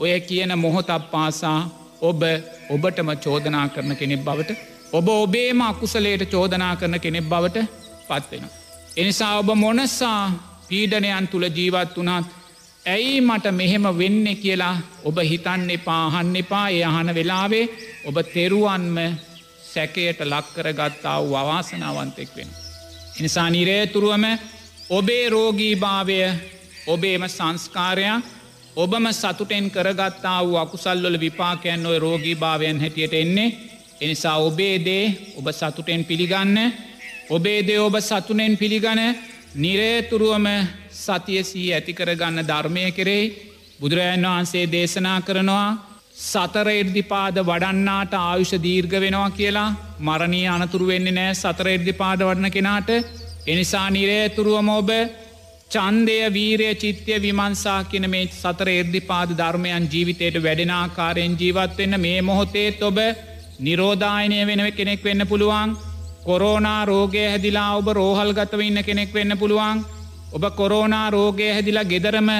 [0.00, 1.60] ඔය කියන මොහොතක් පාසා
[2.00, 2.22] ඔබ
[2.70, 4.50] ඔබටම චෝදනා කරන කෙනෙක් බවට
[4.92, 7.66] ඔබ ඔබේම අකුසලයට චෝදනා කරන කෙනෙක් බවට
[8.08, 8.44] පත්වෙන.
[8.96, 10.32] එනිසා ඔබ මොනස්සා
[10.68, 12.26] පීඩනයන් තුළ ජීවත් වනාත්
[12.86, 17.66] ඇයි මට මෙහෙම වෙන්න කියලා ඔබ හිතන්න එපා අහන්න එපා ඒ අහන වෙලාවේ
[18.04, 18.96] ඔබ තෙරුවන්ම
[19.64, 22.48] සැකයට ලක්කර ගත්තා වූ අවාසනාවන්තෙක් වෙන.
[23.18, 24.24] එනිසා නිරේතුරුවම
[24.90, 26.18] ඔබේ රෝගී භාවය
[26.86, 28.24] ඔබේම සංස්කාරයක්
[28.78, 33.54] ඔබම සතුටෙන් කරගත්තා වූ අකුසල්වල විපාකයන් ඔය රෝගී භාවයන් හැටියට එන්නේ.
[34.00, 35.04] එනිසා ඔබේ දේ
[35.36, 36.56] ඔබ සතුටෙන් පිළිගන්න.
[37.30, 39.00] ඔබේ දේ ඔබ සතුනෙන් පිළිගන
[39.56, 40.46] නිරේතුරුවම
[40.94, 43.34] සතියසී ඇති කරගන්න ධර්මය කෙරෙයි
[43.80, 45.68] බුදුරජන් වහන්සේ දේශනා කරනවා
[46.22, 49.76] සතර එර්දිපාද වඩන්නාට ආයුෂ දීර්ග වෙනවා කියලා.
[50.00, 52.90] මරණී අනතුරු වෙන්නේ නෑ සතර එර්දිපාද වඩන කෙනාට.
[53.46, 54.90] එනිසා නිරේතුරුවම ඔබ
[55.70, 62.98] චන්දය වීරය චිත්‍යය විමන්සා කියන මේ සතර එර්දිපාද ධර්මයන් ජීවිතයට වැඩෙනාකාරයෙන් ජීවත්වෙන්න මේ මොහොතේත් ඔබ
[63.60, 65.76] නිරෝධායනය වෙනව කෙනෙක් වෙන්න පුළුවන්.
[66.24, 69.84] කොරෝනා රෝගය හැදිලා ඔබ රෝහල් ගතව ඉන්න කෙනෙක් වෙන්න පුළුවන්.
[70.32, 72.30] ඔබ කොරෝනා රෝගය හැදිලා ගෙදරම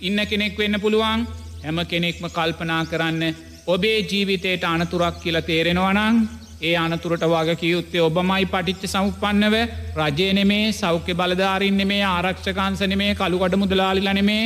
[0.00, 1.26] ඉන්න කෙනෙක් වෙන්න පුළුවන්.
[1.64, 3.22] හැම කෙනෙක්ම කල්පනා කරන්න
[3.66, 6.16] ඔබේ ජීවිතයට අනතුරක් කියල තේරෙනවනං
[6.60, 9.54] ඒ අනතුරට වගකියයුත්තේ ඔබමයි පටිච්ච සමුපන්නව
[9.96, 14.44] රජය නෙමේ සෞඛ්‍ය බලධාරින් නෙමේ ආරක්ෂකාන්ස නෙමේ කළුගඩ මුදලාලිල නෙමේ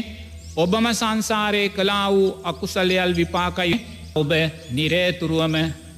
[0.56, 3.80] ඔබම සංසාරය කලා වූ අකුසලයල් විපාකයි
[4.14, 4.32] ඔබ
[4.70, 5.54] නිරේතුරුවම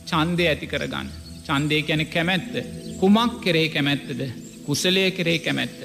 [0.06, 1.08] චන්දය ඇති කරගන්න.
[1.42, 2.52] චන්දය කැන කැමැත්ත.
[3.00, 4.20] කුමක් කෙරේ කැමැත්තද.
[4.66, 5.78] කුසලය කරේ කැමැත්ත.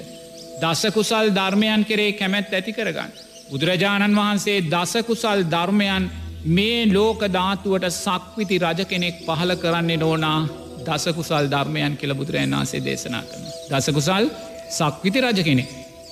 [0.60, 3.12] දසකුසල් ධර්මයන් කරේ කැමැත් ඇති කරගන්න.
[3.50, 6.10] බුදුරජාණන් වහන්සේ දසකුසල් ධර්මයන්
[6.46, 10.40] මේ ලෝක ධාතුවට සක්විති රජ කෙනෙක් පහල කරන්නේ නෝනා
[10.86, 13.44] දසකුසල් ධර්මයන් කියල බුදුරජන් වන්සේ දේශනා කරන.
[13.70, 14.30] දසකුසල්
[14.70, 15.64] සක්විති රජ කෙනෙ.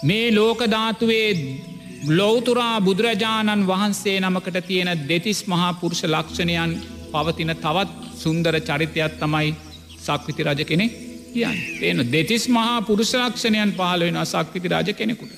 [0.02, 1.30] මේ ලෝකධාතුවේ
[2.08, 6.72] ලෝතුරා බුදුරජාණන් වහන්සේ නමකට තියෙන දෙතිස් මහා පුරුෂ ලක්ෂණයන්
[7.12, 9.54] පවතින තවත් සුන්දර චරිතයක් තමයි
[9.98, 10.86] සක්විති රජ කෙනෙ
[11.32, 11.56] කියන්න.
[11.78, 15.32] තියෙන දෙතිස් මහා පුරුෂලක්ෂණයන් පහල වෙන සක්විති රජ කෙනෙකුට.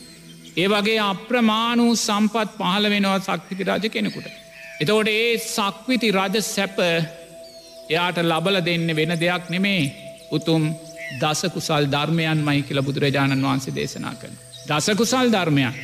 [0.56, 4.47] ඒ වගේ අප්‍රමාණූ සම්පත් පහල වෙනවා සක්විති රජ කෙනෙකුට.
[4.80, 9.82] එතවට ඒ සක්විති රජ සැප එයාට ලබල දෙන්න වෙන දෙයක් නෙමේ
[10.30, 10.68] උතුම්
[11.16, 14.34] දසකුසල් ධර්මයන් මයි කියල බුදුරජාණන් වහන්සේ දේශනා කළ.
[14.68, 15.74] දසකුසල් ධර්මයන්.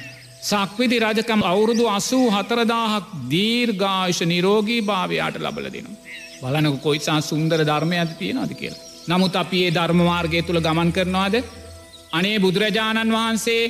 [0.42, 5.98] සක්විති රජකම් අවුරුදු අසූ හතරදාහක් දීර්ඝායුෂ නිරෝගී භාවයාට ලබල දෙනවා.
[6.42, 8.82] බලනක කොයිසා සුන්දර ධර්මය ඇති තියෙනවාද කියලා.
[9.08, 11.34] නමුත් අපි ඒ ධර්මමාර්ගය තුළ ගමන් කරනවාද.
[12.12, 13.62] අනේ බුදුරජාණන් වහන්සේ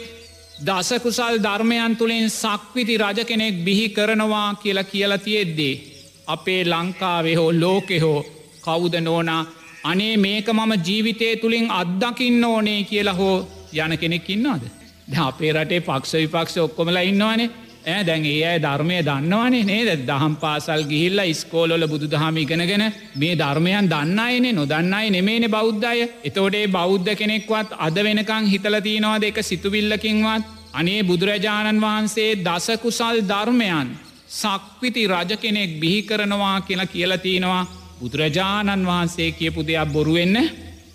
[0.59, 5.81] දසකුසල් ධර්මයන් තුළින් සක්විති රජ කෙනෙක් බිහි කරනවා කියලා කියලා තියෙද්දේ.
[6.27, 8.21] අපේ ලංකාවේ හෝ ලෝකෙ හෝ
[8.63, 9.43] කවුද නෝනා
[9.85, 13.37] අනේ මේක මම ජීවිතය තුළින් අත්දකින්න ඕනේ කියලා හෝ
[13.75, 14.63] යන කෙනෙක් ඉන්නවාද.
[15.11, 17.51] ද අපේ රටේ පක්ෂ විපක්ෂ ඔක්කොමලා ඉන්නවානේ
[17.85, 19.89] ඇ දැන් ඒ අය ධර්මය දන්නවනේ නේද?
[20.03, 27.11] දහම් පාසල් ගිහිල්ල ස්කෝලොල බුදු දහම ඉගෙනගෙන මේ ධර්මයන් දන්නයිනේ නොදන්නයි නෙමේන බෞද්ධය එතෝඩේ බෞද්ධ
[27.15, 30.45] කෙනෙක්වත් අද වෙනකං හිතලතිනවාද එක සිතුවිල්ලකින්වත්?
[30.73, 33.89] අනේ බුදුරජාණන් වහන්සේ දසකුසල් ධර්මයන්
[34.33, 37.63] සක්විති රජ කෙනෙක් බිහි කරනවා කියලා කියලතිනවා
[38.01, 40.37] බුදුරජාණන් වහන්සේ කියපු දෙයක් බොරුවෙන්න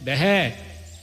[0.05, 0.45] බැහැ.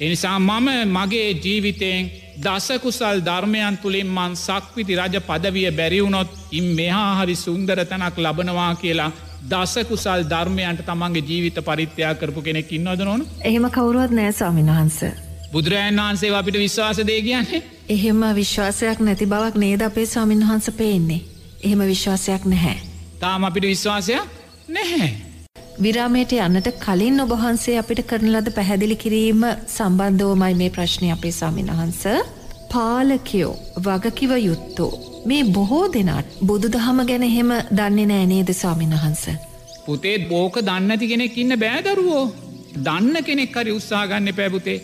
[0.00, 7.36] එනිසා මම මගේ ජීවිතයෙන් දසකුසල් ධර්මයන් තුළින් මන් සක්විති රජ පදවිය බැරිවුණොත් ඉම් මෙහා හරි
[7.36, 9.10] සුන්දර තැනක් ලබනවා කියලා
[9.44, 14.98] දසකුසල් ධර්මයන්ට තමන්ගේ ජීවිත පරිත්‍යයා කරපු කෙනෙක් ඉන්නවද නොන එහෙම කවුරුවත් නෑ ස්වාමින් වහන්ස.
[15.52, 17.62] බුදුරජන් වහන්සේ අපිට විශ්වාස දේ කියන්නේ.
[17.88, 21.20] එහෙම විශ්වාසයක් නැති බවක් නේද අපේ ස්වාමින් වහන්ස පේන්නේ.
[21.62, 22.76] එහෙම විශ්වාසයක් නැහැ.
[23.20, 24.24] තාම අපිට විශ්වාසයක්
[24.68, 25.10] නැහැ.
[25.82, 32.02] විරාමයට යන්නට කලින් ඔබහන්සේ අපිට කරන ලද පැහැදිලි කිරීම සම්බන්ධවමයි මේ ප්‍රශ්නය අපේ ස්වාමින් වහන්ස.
[32.72, 33.52] පාලකයෝ
[33.84, 34.92] වගකිව යුත්තෝ.
[35.24, 39.24] මේ බොහෝ දෙනාට බුදු දහම ගැන එහෙම දන්නේ නෑනේද ස්වාමින් වහන්ස.
[39.86, 42.24] පුතේ බෝක දන්නති කෙනෙක් ඉන්න බෑදරුවෝ.
[42.84, 44.78] දන්න කෙනෙක් හරි උත්සාගන්න පැබුතේ.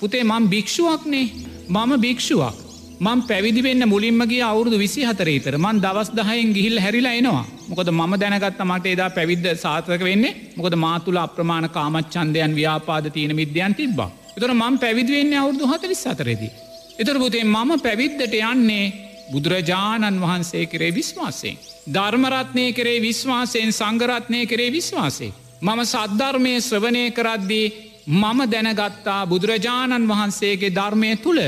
[0.00, 1.26] පුතේ මං භික්ෂුවක්නේ
[1.68, 2.63] මම භික්ෂුවක්.
[2.96, 8.60] මං පැවිදිවෙන්න මුලින්මගේ අවුරුදු විසි හතරේතර මන් දවස් දහයෙන් ගිහිල් හැරිලා එනවා මොකද ම දැනගත්
[8.62, 14.10] මට එදා පැවිද්ද සාතක වෙන්නේ මොකද මාතුල අප්‍රමාණ කාමච්චන්දයන් ව්‍යාපාද තියෙන විද්‍යයන් තිබ්බා.
[14.36, 16.52] එතර මං පැවිදිවෙන්නේ අවුරදු හතලිස් අතරෙදී.
[16.98, 18.92] එතර පුතේ මම පැවිද්දට යන්නේ
[19.32, 21.58] බුදුරජාණන් වහන්සේ කරේ විශ්වාසයෙන්.
[21.88, 25.32] ධර්මරත්නය කරේ විශ්වාසයෙන් සංගරත්නය කරේ විශ්වාසේ.
[25.62, 27.66] මම සද්ධර්මය ශ්‍රවනය කරද්දී
[28.06, 31.40] මම දැනගත්තා බුදුරජාණන් වහන්සේගේ ධර්මය තුළ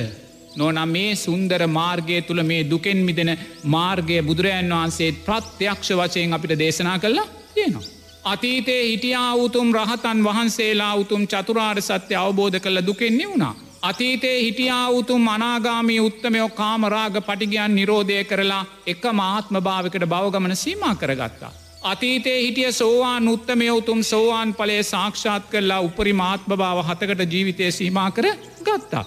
[0.57, 3.31] නොනම් මේ සුන්දර මාර්ගය තුළ මේ දුකෙන් මිදෙන
[3.67, 7.85] මාර්ගය බුදුරජන් වහන්සේ ප්‍රත්‍යක්ෂ වචයෙන් අපිට දේශනා කරලා තියෙනවා.
[8.25, 13.55] අතීතේ හිටියා උතුම් රහතන් වහන්සේලා උතුම් චතුරාර් සත්‍ය අවබෝධ කළ දුකෙන්නේ වුණා.
[13.83, 21.53] අතීතේ හිටියා උතුම් අනාගාමී උත්තමයෝ කාමරාග පටිගයන් නිරෝධය කරලා එක මාත්ම භාවකට බවගමන සීමා කරගත්තා.
[21.83, 28.11] අතීතේ හිටිය සෝවාන් උත්තමය උතුම් සෝවාන් පලේ සාක්ෂාත් කරලා උපරි මාත්ම භාව හතකට ජීවිතය සීමා
[28.11, 28.27] කර
[28.63, 29.05] ගත්තා.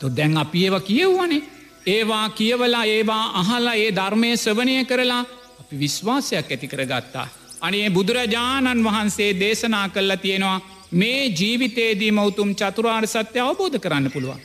[0.00, 1.42] තො දැන් අපි ඒව කියව්වනේ.
[1.86, 5.24] ඒවා කියවලා ඒවා අහලා ඒ ධර්මය සවනය කරලා
[5.60, 7.28] අපි විශ්වාසයක් ඇති කරගත්තා.
[7.60, 10.60] අනේ බුදුරජාණන් වහන්සේ දේශනා කල්ලා තියෙනවා
[10.92, 14.40] මේ ජීවිතේදී මෞතුම් චතුරාර් සත්‍ය අවබෝධ කරන්න පුළුවන්.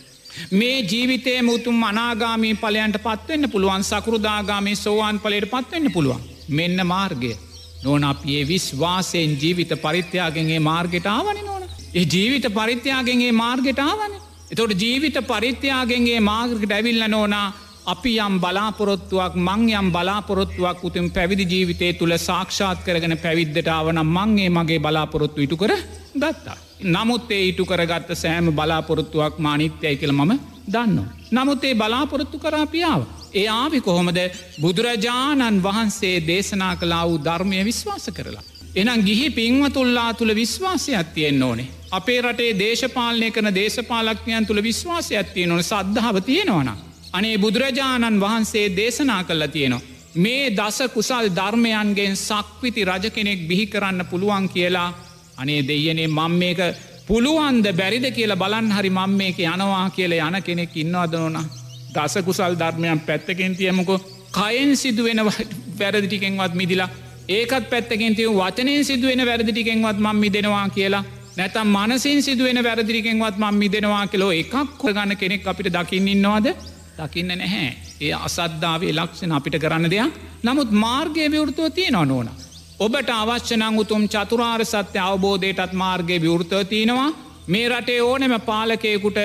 [0.51, 6.21] මේ ජීවිතේ මුතුම් අනාගාමී පලයන්ට පත්වවෙන්න පුළුවන් සකෘදාගාමී සෝවාන් පලයට පත්වවෙන්න පුළුවන්.
[6.49, 7.37] මෙන්න මාර්ගය.
[7.83, 11.63] නොන අපේ විශ්වාසයෙන් ජීවිත පරිත්‍යයාගෙන්ගේ මාර්ගට ආවන නොන.
[11.95, 14.13] ඒ ජීවිත පරිත්‍යයාගෙන්ගේ මාර්ගට ආවන.
[14.51, 17.53] එතොට ජීවිත පරිත්‍යයාගෙන්ගේ මාර්ගට ඇවිල්ල නෝනා
[17.85, 24.79] අපි යම් බලාපොරොත්තුවක් මං යම් බලාපොරොත්තුවක් උතුම් පැවිදි ජීවිතය තුළ සාක්ෂාත් කරගෙන පැවිද්ධටාවන මංගේ මගේ
[24.79, 25.73] බලාපොරොත්තු ඉටු කර
[26.15, 26.57] ගත්තා.
[26.85, 30.31] නමුත් ඒ ඉටු කරගත්ත සෑම බලාපොරොත්තුවක් මානිත්‍යයි කියල මම
[30.67, 30.99] දන්න.
[31.31, 33.01] නමුත් ඒ බලාපොරොත්තු කරාපියාව.
[33.33, 34.19] ඒ ආවි කොහොමද
[34.61, 38.43] බුදුරජාණන් වහන්සේ දේශනා කලා වූ ධර්මය විශ්වාස කරලා.
[38.75, 41.71] එනම් ගිහි පින්වතුල්ලා තුළ විශ්වාසයක් තියෙන් ඕනේ.
[41.91, 46.69] අපේ රටේ දේශපාලනය කන දේශපාලක්ඥයන් තුළ විශ්වාසයක් තිය නොන සද්ධාව තියෙනවන.
[47.13, 49.81] අනේ බුදුරජාණන් වහන්සේ දේශනා කල්ල තියෙනවා.
[50.15, 54.89] මේ දස කුසල් ධර්මයන්ගෙන් සක්විති රජ කෙනෙක් බිහි කරන්න පුළුවන් කියලා
[55.37, 56.59] අනේ දෙයනේ මං මේක
[57.07, 61.37] පුළුවන්ද බැරිද කියලා බලන් හරි මං මේක යනවා කියල යන කෙනෙක් ඉන්නවද නොන
[61.93, 63.99] දස කුසල් ධර්මයන් පැත්තකෙන් තියමුකෝ
[64.31, 65.25] කයෙන් සිදුවෙන
[65.77, 66.89] වැරදිටිකෙන්වත් මිදිලා
[67.29, 71.03] ඒකත් පැත්තකින් තිය වචනයෙන් සිදුවෙන වැරදිටිකෙන්වත් මං මිදෙනවා කියලා
[71.38, 76.47] නැතම් මනසින් සිදුවෙන වැරදිරිකෙන්වත් මං මිදෙනවා කෙලෝ එකක් කොගන්න කෙනෙක් අපිට දකිින්න්නවාද
[76.97, 77.69] දකින්න නැහැ.
[78.01, 80.13] ඒ අසද්ධාවේ ලක්ෂණ අපිට කරන්න දෙයක්.
[80.43, 82.29] නමුත් මාර්ගය විවෘතුව තියෙනවා නෝන.
[82.79, 87.09] ඔබට අවශ්‍යනං උතුම් චතුරාර් සත්‍ය අවබෝධයටත් මාර්ගය විවෘතව තියෙනවා.
[87.47, 89.19] මේ රටේ ඕනෙම පාලකයකුට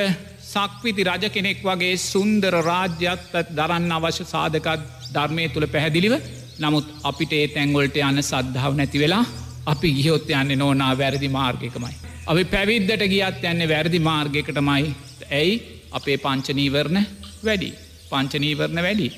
[0.45, 6.15] සක්විති රජ කෙනෙක් වගේ සුන්දර රාජ්‍යත්ත දරන්න අවශ්‍ය සාධකත් ධර්මය තුළ පැහැදිලිව.
[6.61, 9.25] නමුත් අපිට ඒ තැන්ගොල්ට යන්න සද්ධාව නැති වෙලා
[9.67, 11.95] අපි ගියොත් යන්න නෝනා වැරදි මාර්ගකමයි.
[12.27, 14.95] අපි පැවිද්දට ගියත් යන්නේ වැරදි මාර්ගකටමයි
[15.31, 15.55] ඇයි?
[15.93, 17.07] අපේ පංචනීවරණ
[17.45, 17.73] වැඩි.
[18.11, 19.09] පංචනීවරණ වැඩි.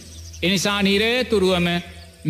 [0.43, 1.69] එනිසා නිරේතුරුවම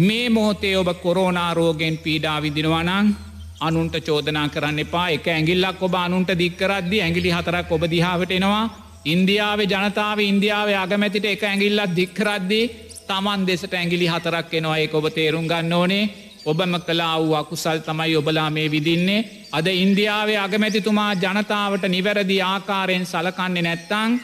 [0.00, 3.14] මේ මොහොතේ ඔබ කොරෝනාරෝගෙන් පීඩා විදිනවනං
[3.60, 5.08] අනුන්ට චෝදනා කරන්න එපා.
[5.10, 8.64] එක ඇගිල්ලක් ඔබ අනුන්ට දික්කරද්දි ඇගිලි හතරක් ඔබ දිහාාවට එනවා.
[9.04, 12.70] ඉන්දියාව ජනතාව ඉන්දියාව අගමැතිට එක ඇගිල්ලත් දික්කරද්දී
[13.08, 14.78] තමන් දෙසට ඇගිලි හතරක් එනවා.
[14.78, 16.27] ඒ ඔබ තේරුම් ගන්න ඕනේ.
[16.44, 23.62] ඔබම කලා වූ අකුසල් තමයි ඔබලා මේ විදින්නේ අද ඉන්දියාවේ අගමැතිතුමා ජනතාවට නිවැරදි ආකාරයෙන් සලකන්නේ
[23.62, 24.18] නැත්තං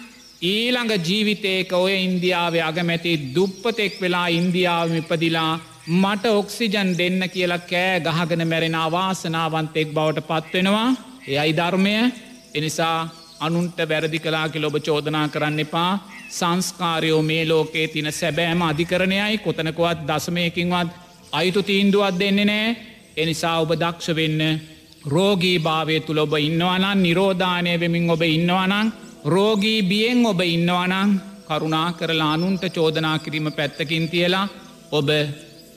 [0.44, 5.52] ඊළඟ ජීවිතයක ඔය ඉන්දියාවේ අගමැති දුප්පතෙක් වෙලා ඉන්දියාවම ඉපදිලා
[5.86, 10.88] මට ඔක්සිජන් දෙන්න කියලා කෑ ගහගෙන මැරෙන අවාසනාවන්තෙක් බවට පත්වෙනවා
[11.28, 12.12] එයයි ධර්මය.
[12.54, 13.08] එනිසා
[13.40, 15.92] අනුන්ට වැරදි කලාකිල ඔබ චෝදනා කරන්න එපා.
[16.30, 19.38] සංස්කාරයෝ මේ ලෝකයේ තින සැබෑම අධිකරණයයි.
[19.38, 21.03] කොතනකුවත් දසමයකින්වත්
[21.34, 22.68] අයිතු තීන්දුවත් දෙන්නේ නෑ
[23.16, 24.42] එනිසා ඔබ දක්ෂ වෙන්න
[25.06, 28.92] රෝගී භාවය තුළ ඔබ ඉන්නවනන් නිරෝධානය වෙමින් ඔබ ඉන්නවනං
[29.26, 31.10] රෝගී බියෙන් ඔබ ඉන්නවනං
[31.46, 34.46] කරුණා කරලා අනුන්ට චෝදනා කිරීම පැත්තකින් තියලා
[34.92, 35.08] ඔබ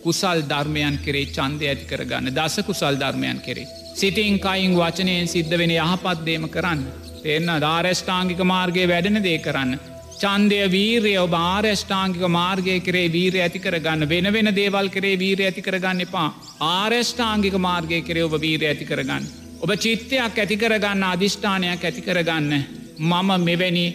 [0.04, 3.68] කුසල් ධර්මයන් කරේ චන්දය ඇති කරගන්න දස කුසල් ධර්මයන් කරේ.
[3.94, 6.82] සිටිං කයින් වචනයෙන් සිද්ධ වෙන යහපත්දේම කරන්න.
[7.26, 9.80] එන්න ධාරෂ්ඨාංගික මාර්ගය වැඩෙන දේ කරන්න.
[10.18, 15.62] චන්දය වීරය ඔබ ආර්ෂ්ඨාංගික මාර්ගය කරේ වීර ඇති කරගන්න වෙන වෙන දේවල් කරේ වීර ඇති
[15.62, 16.30] කරගන්න එපා.
[16.62, 19.24] ආර්ෂ්ඨාංගික මාර්ගය කරේ ඔබ වීර ඇති කරගන්න.
[19.60, 22.54] ඔබ චිත්තයක් ඇති කරගන්න අධිෂ්ඨානයක් ඇති කරගන්න.
[23.00, 23.86] මම මෙවැනි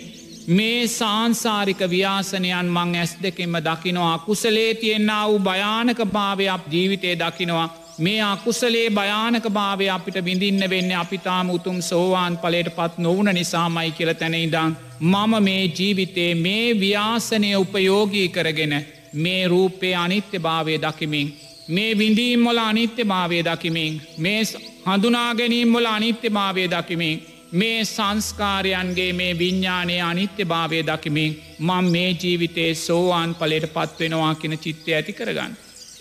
[0.48, 7.68] මේ සාංසාරික ව්‍යාසනයන් මං ඇස් දෙකෙන්ම දකිනවා කුසලේ තියෙන්න්න වූ භයානක භාවයක් ජීවිතය දකිනවා
[7.98, 14.12] මේ අකුසලේ භයානක භාවය අපිට බිඳින්න වෙන්න අපිතාම උතුම් සෝවාන් පලට පත් නොවන නිසාමයි කියල
[14.14, 18.74] තැනෙයිදං මම මේ ජීවිතේ මේ ව්‍යාසනය උපයෝගී කරගෙන
[19.14, 21.34] මේ රූපේ අනිත්‍ය භාවය දකිමින්
[21.68, 24.40] මේ විඳීම්මොල අනිත්‍ය භාවය දකිමින් මේ
[24.86, 27.22] හඳුනාගැනීම්මොල අනිත්‍ය භාවය දකිමින්
[27.52, 34.94] මේ සංස්කාරයන්ගේ මේ විඤ්ඥානය අනිත්‍ය භාවය දකිමින් මං මේ ජීවිතේ සෝවාන් පලට පත්වෙනවා කියෙන චිත්තය
[34.94, 35.52] ඇති කරගන්න.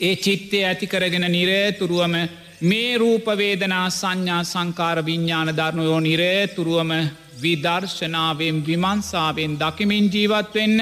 [0.02, 2.16] ඒ චිත්තය ඇති කරගෙන නිරේතුරුවම
[2.64, 6.92] මේ රූපවේදනා සංඥා සංකාර විඤ්ඥාන ධර්ණයෝ නිරේතුරුවම
[7.42, 10.80] විදර්ශනාවෙන් විමන්සාාවෙන් දකිමින් ජීවත් වෙන්න.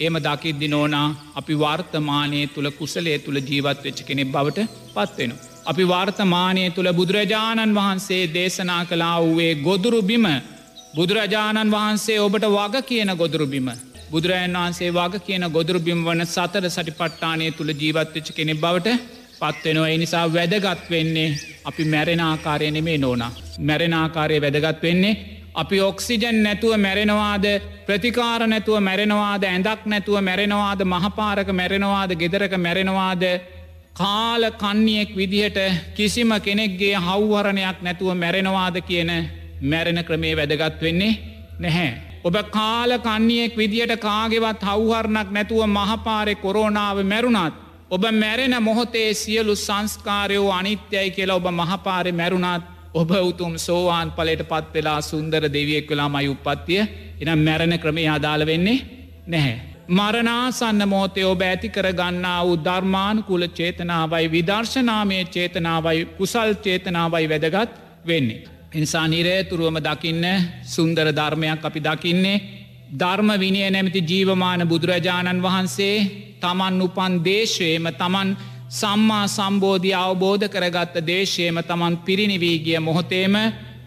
[0.00, 5.32] එම දකිද්දි නෝනා අපි වර්තමානය තුළ කුසලේ තුළ ජීවත් වෙච්ච කෙනෙක් බවට පත්වෙන.
[5.66, 10.26] අපි වර්තමානය තුළ බුදුරජාණන් වහන්සේ දේශනා කලා වූයේ ගොදුරු බිම.
[10.94, 13.70] බුදුරජාණන් වහන්සේ ඔබට වග කියන ගොදුරු බිම.
[14.10, 18.88] බුදුරජන් වහන්සේ වග කියන ගොදුරු බිම් වන සතර සටි පට්ටානය තුළ ජීවත්වච්ච කෙනෙ බවට
[19.40, 21.28] පත්වෙනවා එනිසා වැදගත් වෙන්නේ
[21.64, 23.32] අපි මැරෙනාකාරය නෙමේ නෝනා.
[23.60, 25.14] මැරෙනාකාරය වැදගත් වෙන්නේ
[25.54, 27.46] අපි ඔක්සිජන් නැතුව මැරෙනවාද?
[27.86, 29.42] ප්‍රතිකාර නැතුව මැරෙනවාද?
[29.44, 30.80] ඇඳක් නැතුව මැරෙනවාද?
[30.84, 32.10] මහපාරක මැරෙනවාද?
[32.16, 33.24] ගෙදරක මැරෙනවාද?
[33.94, 35.58] කාල කන්නියෙක් විදිහට
[35.94, 39.10] කිසිම කෙනෙක්ගේ හව්වරණයක් නැතුව මැරෙනවාද කියන
[39.62, 41.18] මැරෙන ක්‍රමේ වැදගත් වෙන්නේ
[41.58, 42.09] නැහැ.
[42.24, 47.54] ඔබ කාල කන්නියෙක් විදිහට කාගෙවත් හව්හරණක් නැතුව මහපාරෙ කොරෝනාව මැරුණත්.
[47.90, 52.64] ඔබ මැරෙන මොහොතේ සියලු සංස්කාරයෝ අනිත්‍යයි කියලා ඔබ මහපාරෙ මැරුණත්
[52.94, 56.82] ඔබ උතුම් සෝවාන් පලට පත් වෙලා සුන්දර දෙවියෙක් වෙලා මයි උපත්තිය
[57.20, 58.78] එනම් මැරණ ක්‍රමේ අදාළ වෙන්නේ
[59.26, 59.58] නැහැ.
[59.88, 67.70] මරනාසන්න මෝතය ඔබ ඇති කර ගන්නා වූ ධර්මානුකුල චේතනාවයි විදර්ශනාමය චේතනාවයි කුසල් චේතනාවයි වැදගත්
[68.06, 68.59] වෙන්නේ.
[68.72, 70.24] එනිසා නිරේතුරුවම දකින්න
[70.64, 72.42] සුන්දර ධර්මයක් අපි දකින්නේ.
[72.92, 75.96] ධර්ම විනය නැමති ජීවමාන බුදුරජාණන් වහන්සේ
[76.40, 78.28] තමන් උපන් දේශයම තමන්
[78.70, 83.34] සම්මා සම්බෝධය අවබෝධ කරගත්ත දේශයම තමන් පිරිනිවීගිය මොහොතේම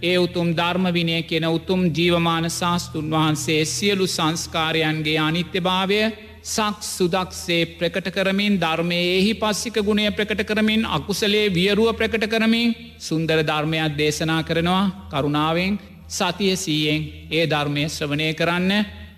[0.02, 6.02] ඒ උතුම් ධර්ම විනය කියෙන උතුම් ජීවමාන ශාස්තුන් වහන්සේ සියලු සංස්කාරයන්ගේ අනිත්‍යභාවය
[6.46, 13.40] සක් සුදක්සේ ප්‍රකට කරමින් ධර්මය එහි පස්සික ගුණය ප්‍රකට කරමින් අකුසලේ වියරුව ප්‍රකට කරමින් සුන්දර
[13.42, 14.92] ධර්මයක් දේශනා කරනවා.
[15.10, 15.80] කරුණාවෙන්
[16.10, 18.72] සතිය සීයෙන් ඒ ධර්මය ශ්‍රවනය කරන්න.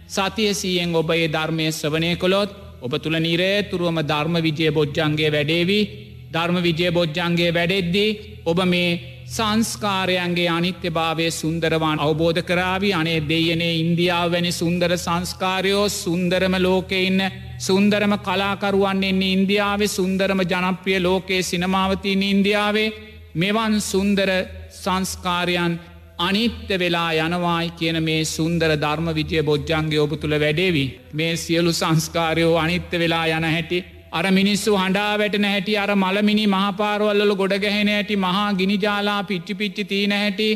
[0.07, 5.89] සතිය සීයෙන් ඔබ ඒ ධර්මය ශ්‍රවනය කොළොත් ඔබ තුළ නිරේ තුරුවම ධර්ම විජය බොජ්ජන්ගේ වැඩේවී.
[6.31, 12.93] ධර්ම විජය බොජ්ජන්ගේ වැඩෙද්දී ඔබ මේ සංස්කාරයන්ගේ අනිත්‍ය භාවය සුන්දරවාන් අවබෝධ කරාවි.
[12.93, 17.21] අනේ දෙයනේ ඉන්දියාව වැනි සුන්දර සංස්කාරයෝ සුන්දරම ලෝකෙඉන්න
[17.59, 22.93] සුන්දරම කලාකරුවන් එන්නේ ඉන්දියාවේ සුන්දරම ජනප්‍රිය ලෝකයේ සිනමාවතින් ඉන්දියාවේ.
[23.35, 24.29] මෙවන් සුන්දර
[24.75, 25.79] සංස්කාරයන්
[26.19, 30.85] අනිත්‍ය වෙලා යනවායි කියන මේ සුන්දර ධර්ම විජය බොජ්ජන්ගේ ඔබ තුළ වැඩේවි.
[31.13, 33.85] මේ සියලු සංස්කාරයෝ අනිත්‍ය වෙලා යන හැටි
[34.15, 39.83] අර මිනිස්සු හඬා වැටන හැටි අර මළමිනි මහපාරවල්ල ගොඩ ගැහෙන ඇති මහා ගිනිජාලා පිච්චි පිච්චි
[39.83, 40.47] තිීන හැටි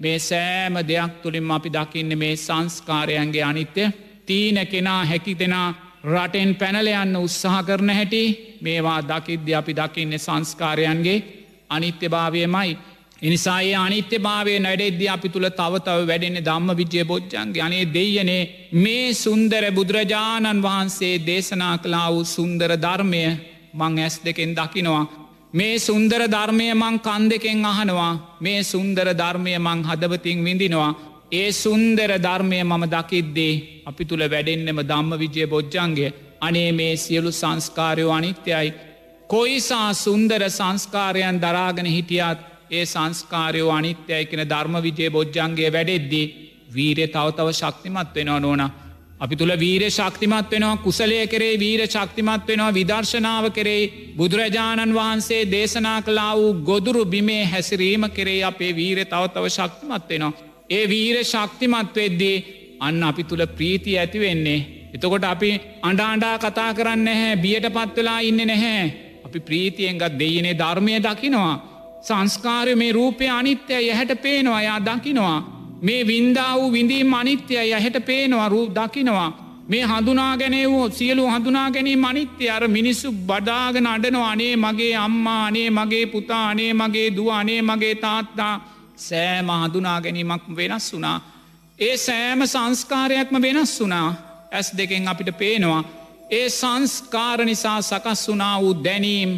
[0.00, 3.84] මේ සෑම දෙයක් තුළින් අපි දකින්න මේ සංස්කාරයන්ගේ අනිත්‍ය
[4.26, 5.68] තීන කෙනා හැකි දෙනා
[6.04, 8.22] රටෙන් පැනලයන්න උත්සාහ කරන හැටි
[8.60, 11.18] මේවා දකිද්‍ය අපි දකින්නේ සංස්කාරයන්ගේ
[11.70, 12.76] අනිත්‍ය භාවයමයි.
[13.24, 18.42] එනිසායේ අනිත්‍ය භාවය නැඩෙද්ද අපි තුළ තවතව වැඩෙන ධම්ම විජය බොජ්ජන්ගේ අනේ දෙයනේ
[18.76, 23.22] මේ සුන්දර බුදුරජාණන් වහන්සේ දේශනා කලා වූ සුන්දර ධර්මය
[23.74, 25.04] මං ඇස් දෙකෙන් දකිනවා.
[25.54, 30.92] මේ සුන්දර ධර්මය මං කන් දෙකෙන් අහනවා මේ සුන්දර ධර්මය මං හදවතින් විඳිනවා.
[31.32, 38.12] ඒ සුන්දර ධර්මය මම දකිද්දේ අපි තුළ වැඩෙන්න්නම ධම්ම විජය බොජ්ජන්ගේ අනේ මේ සියලු සංස්කාරයෝ
[38.12, 38.74] අනිත්‍යයි.
[39.28, 42.38] කොයිසා සුන්දර සංස්කාරයන් දරාගෙන හිටියත්
[42.70, 46.26] ඒ සංස්කාරයෝ අනිත්‍යය කෙන ධර්ම විජය බොජ්ජන්ගේ වැඩෙද්දී
[46.70, 48.62] වීරය තවතව ශක්තිමත් වෙනවා නොන.
[49.20, 55.98] අපි තුළ වීර ශක්තිමත් වෙනවා කුසලය කරේ වීර ශක්තිමත් වෙනවා විදර්ශනාව කරේ බුදුරජාණන් වහන්සේ දේශනා
[56.02, 60.32] කලා වූ ගොදුරු බිමේ හැසිරීම කරේ අපේ වීර තවතව ශක්තිමත් වෙනවා.
[60.70, 62.36] ඒ වීර ශක්තිමත් වෙද්දී
[62.80, 64.60] අන්න අපි තුළ ප්‍රීති ඇති වෙන්නේ.
[64.94, 65.50] එතකොට අපි
[65.82, 68.84] අඩාණ්ඩා කතා කරන්න හැ බියට පත්වෙලා ඉන්න නැහැ.
[69.26, 71.73] අපි ප්‍රීතියෙන්ගත් දෙයනේ ධර්මය දකිනවා.
[72.04, 75.38] සංස්කාරය මේ රූපය අනිත්‍යය යහැට පේනවා යා දකිනවා.
[75.82, 79.30] මේ වින්දා වූ විඳීම් අනිත්‍යය යහැට පේනවා රූ දකිනවා.
[79.68, 85.46] මේ හඳුනා ගැනේ වූ සියලු හඳුනා ගැනීම අනිත්‍ය අර මිනිස්සු බඩාගෙන අඩනවා අනේ මගේ අම්මා
[85.46, 88.54] අනේ මගේ පුතා අනේ මගේ දුව අනේ මගේ තාත්තා
[88.98, 91.18] සෑම හඳුනා ගැනීමක් වෙනස් වුනා.
[91.78, 94.08] ඒ සෑම සංස්කාරයක්ම වෙනස් වුනා
[94.52, 95.82] ඇස් දෙකෙන් අපිට පේනවා.
[96.30, 99.30] ඒ සංස්කාර නිසා සකස් වුනා වූ දැනීම්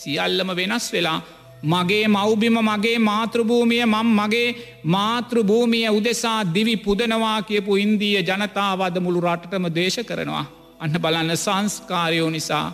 [0.00, 1.20] සියල්ලම වෙනස් වෙලා
[1.64, 4.48] මගේ මෞබිම මගේ මාතෘභූමිය මං මගේ
[4.84, 10.44] මාතෘභූමිය උදෙසා දිවි පුදනවා කියපු ඉන්දීය ජනතාවද මුළු රටටම දේශ කරනවා.
[10.80, 12.66] අන්න බලන්න සංස්කාරයෝ නිසා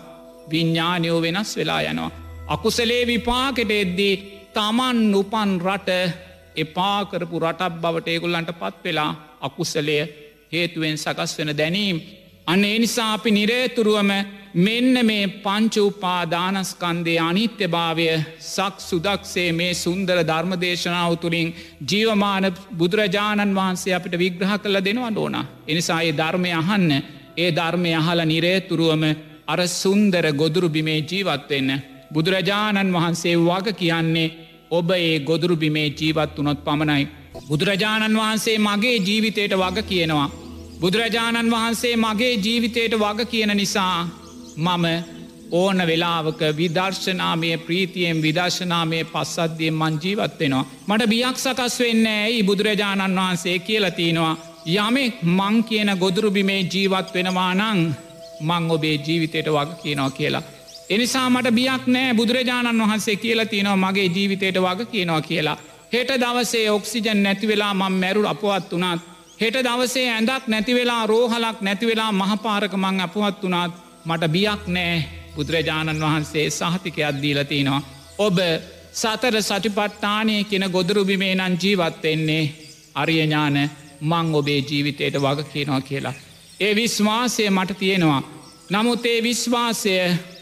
[0.49, 2.11] විඤ්ඥානයෝ වෙනස් වෙලා යනවා.
[2.47, 4.15] අකුසලේ විපාකෙට එද්දී
[4.53, 5.89] තමන් උපන් රට
[6.55, 9.11] එපාකරපු රටක් බවට ඒගොල්ලන්ට පත් වෙලා
[9.41, 9.97] අකුසලය
[10.51, 12.01] හේතුවෙන් සකස් වෙන දැනීම්.
[12.47, 14.11] අන්න එනිසා අපි නිරේතුරුවම
[14.55, 18.07] මෙන්න මේ පංචුපාදානස්කන්දේ අනිත්‍ය භාවය
[18.39, 21.53] සක් සුදක්සේ මේ සුන්දර ධර්මදේශනාව තුළින්
[21.85, 25.35] ජීවමාන බුදුරජාණන් වහන්සේ අපිට විග්‍රහ කළ දෙනවා ඕන.
[25.67, 26.91] එනිසා ඒ ධර්මය අහන්න
[27.37, 29.03] ඒ ධර්මය අහල නිරේතුරුවම
[29.47, 31.69] අර සුන්දර ගොදුරු බිමේ ජීවත්වෙන්න.
[32.13, 34.33] බුදුරජාණන් වහන්සේ වග කියන්නේ
[34.71, 37.07] ඔබ ඒ ගොදුරු බිමේ ජීවත් වනොත් පමණයි.
[37.47, 40.29] බුදුරජාණන් වහන්සේ මගේ ජීවිතයට වග කියනවා.
[40.81, 44.09] බුදුරජාණන් වහන්සේ මගේ ජීවිතයට වග කියන නිසා
[44.59, 44.85] මම
[45.51, 50.65] ඕන වෙලාවක විදර්ශනාමය ප්‍රීතියෙන් විදර්ශනාමය පස්සද්ධියෙන් මං ජීවත්වෙනවා.
[50.87, 54.37] මට බියක් සකස් වෙන්න ඇයි බුදුරජාණන් වහන්සේ කියලතිනවා.
[54.67, 57.79] යමෙක් මං කියන ගොදුරුබිමේ ජීවත් වෙනවා නං
[58.41, 60.43] මං ඔබේ ජීවිතයට වග කියනවා කියලා.
[60.89, 65.57] එනිසා මට බියක් නෑ බුදුරජාණන් වහන්සේ කියලා තියනවා මගේ ජීවිතයට වග කියනවා කියලා.
[65.93, 69.01] හෙට දවසේ ඔක්සිජන් නැතිවෙලා මං මැරුල් අපවත් වනාත්.
[69.41, 74.95] හෙට දවසේ ඇඳක් නැතිවෙලා රෝහලක් නැතිවෙලා මහපාරක මං අපවත් වනාත් මට බියක් නෑ
[75.35, 77.81] බුදුරජාණන් වහන්සේ සහතිකයක් දීලතිනවා.
[78.17, 78.37] ඔබ
[78.93, 82.43] සතර සටිපට්ටානය කෙන ගොදුරුබිමේ නං ජීවත්වෙන්නේ
[82.95, 83.57] අරියඥාන
[84.01, 86.13] මං ඔබේ ජීවිතයට වග කියනවා කියලා.
[86.59, 88.21] ඒ විශ්වාසය මට තියෙනවා.
[88.69, 89.93] නමුත් ඒ විශ්වාසය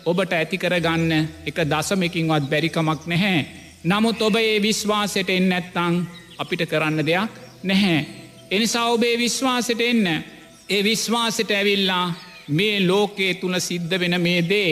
[0.06, 3.40] ඔබට ඇතිකර ගන්න එක දසමකින්වත් බැරිකමක් නැහැ.
[3.84, 5.96] නමුත් ඔබ ඒ විශ්වාසයට එන්න ඇත්තං
[6.38, 7.32] අපිට කරන්න දෙයක්
[7.64, 8.00] නැහැ.
[8.52, 10.08] එනිසා ඔබේ විශ්වාසයට එන්න.
[10.70, 12.06] ඒ විශ්වාසට ඇවිල්ලා
[12.50, 14.72] මේ ලෝකයේ තුළ සිද්ධ වෙන මේ දේ.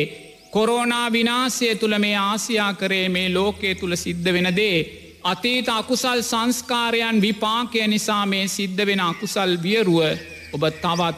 [0.51, 4.77] කොරෝනා විනාසය තුළ මේ ආසියා කරේ මේ ලෝකයේ තුළ සිද්ධ වෙන දේ.
[5.23, 9.99] අතීත අකුසල් සංස්කාරයන් විපාකය නිසා මේ සිද්ධ වෙන අකුසල් වියරුව
[10.53, 11.17] ඔබ තවත්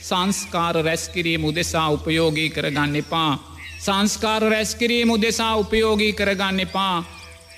[0.00, 3.32] සංස්කාර රැස්කිරීම උදෙසා උපයෝගී කරගන්න එපා.
[3.78, 7.04] සංස්කාර රැස්කිරීම උදෙසා උපයෝගී කරගන්න එපා.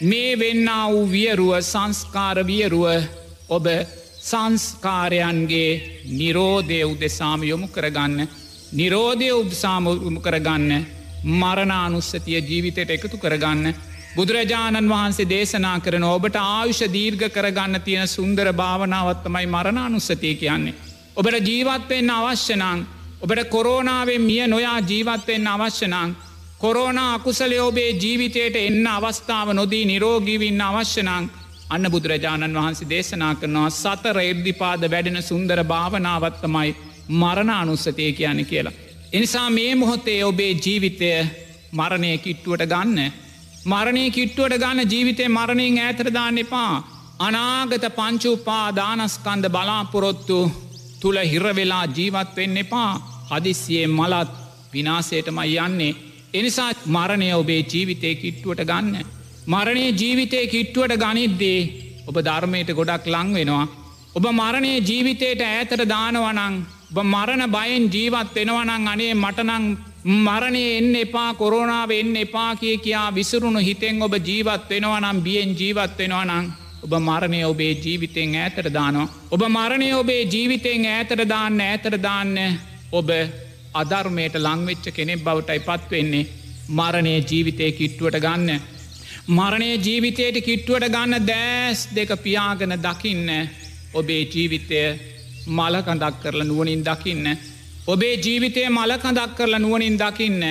[0.01, 2.87] මේ වෙන්න වූ වියරුව සංස්කාර වියරුව
[3.49, 3.67] ඔබ
[4.29, 5.73] සංස්කාරයන්ගේ
[6.13, 8.29] නිරෝධය උදෙසාම යොමු කරගන්න.
[8.73, 10.73] නිරෝධය උදසාම යොමු කරගන්න
[11.35, 13.75] මරණානුස්සතිය ජීවිතයට එකතු කරගන්න.
[14.17, 20.75] බුදුරජාණන් වහන්සේ දේශනා කරන ඔබට ආයුෂ දීර්ඝ කරගන්න තියෙන සුන්දර භාවනාවත්තමයි මරණානුස්සතිය කියන්නේ.
[21.17, 22.87] ඔබට ජීවත්වෙන්න අවශ්‍යනං
[23.21, 26.17] ඔබට කොරෝනාවෙන් මිය නොයා ජීවත්වෙන්න අවශ්‍යනං.
[26.59, 31.31] කොරෝනා අකුසලය ඔබේ ජීවිතයට එන්න අවස්ථාව නොදී නිරෝගීවින්න අවශ්‍යනං
[31.69, 36.71] අන්න බුදුරජාණන් වහන්සේ දේශනා කරනවා සතර එද්දිපාද වැඩෙන සුන්දර භාවනාවත්තමයි
[37.13, 38.77] මරණ අනුස්සතය කියන කියලා.
[39.13, 41.11] එනිසා මේ මොහොතේ ඔබේ ජීවිතය
[41.73, 43.13] මරණය කිට්ටුවට ගන්න.
[43.65, 46.73] මරණය කිට්ටුවට ගන්න ජීවිතය මරණයෙන් ඇතරදාන්න එපා.
[47.19, 50.39] අනාගත පංචුපා දානස්කන්ද බලාපොරොත්තු
[51.01, 52.91] තුළ හිරවෙලා ජීවත් වෙන්න එපා
[53.31, 54.31] හදිස්සියේ මලත්
[54.73, 55.93] විනාසයටමයි යන්නේ
[56.35, 59.18] එනිසා මරණය ඔබේ ජීවිතය කිට්ටුවට ගන්න.
[59.49, 61.61] මරණය ජීවිතය කිට්ටුවට ගනිද්දේ
[62.09, 63.65] ඔබ ධර්මයට ගොඩක් ලං වෙනවා.
[64.15, 66.57] ඔබ මරණය ජීවිතයට ඈතර දානවනං
[66.91, 69.65] ඔබ මරණ බයෙන් ජීවත් වෙනවනං අනේ මටනං
[70.19, 75.99] මරණය එන්න එපා කොරෝනාව එන්න එපා කිය කියා විසුරුණු හිතෙන් ඔබ ජීවත් වෙනවනම් බියෙන් ජීවත්
[75.99, 76.53] වෙනවනං
[76.85, 79.09] ඔබ මරණය ඔබේ ජීවිතෙන් ඈතර දානවා.
[79.31, 82.39] ඔබ මරණය ඔබේ ජීවිතෙන් ඈතර දාන්න ඈතර දාන්න
[82.93, 83.11] ඔබ
[83.75, 86.29] අධර්මයට ලංවෙච්ච කෙනෙක් බවටයි පත්වෙන්නේ
[86.71, 88.77] මරණය ජීවිතය කිට්ටුවට ගන්න.
[89.29, 93.31] මරණය ජීවිතයට කිට්ටුවට ගන්න දෑස් දෙක පියාගෙන දකින්න
[93.93, 94.81] ඔබේ ජීවිතය
[95.49, 97.27] මලකඳක් කරල නුවනින් දකින්න.
[97.87, 100.43] ඔබේ ජීවිතය මලකඳක් කරලා නුවනින් දකින්න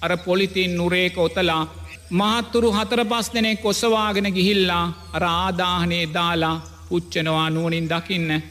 [0.00, 1.62] අර පොලිතින් නුරේක ඔතලා
[2.10, 8.42] මහත්තුරු හතර පස් දෙනෙ කොසවාගෙන ගිහිල්ලා අර ආදාහනේ දාලා පුච්චනවා නුවනින් දකින්න.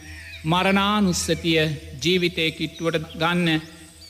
[0.46, 1.62] මරණානුස්සතිය
[2.04, 3.62] ජීවිතය කිට්ටුවට ගන්න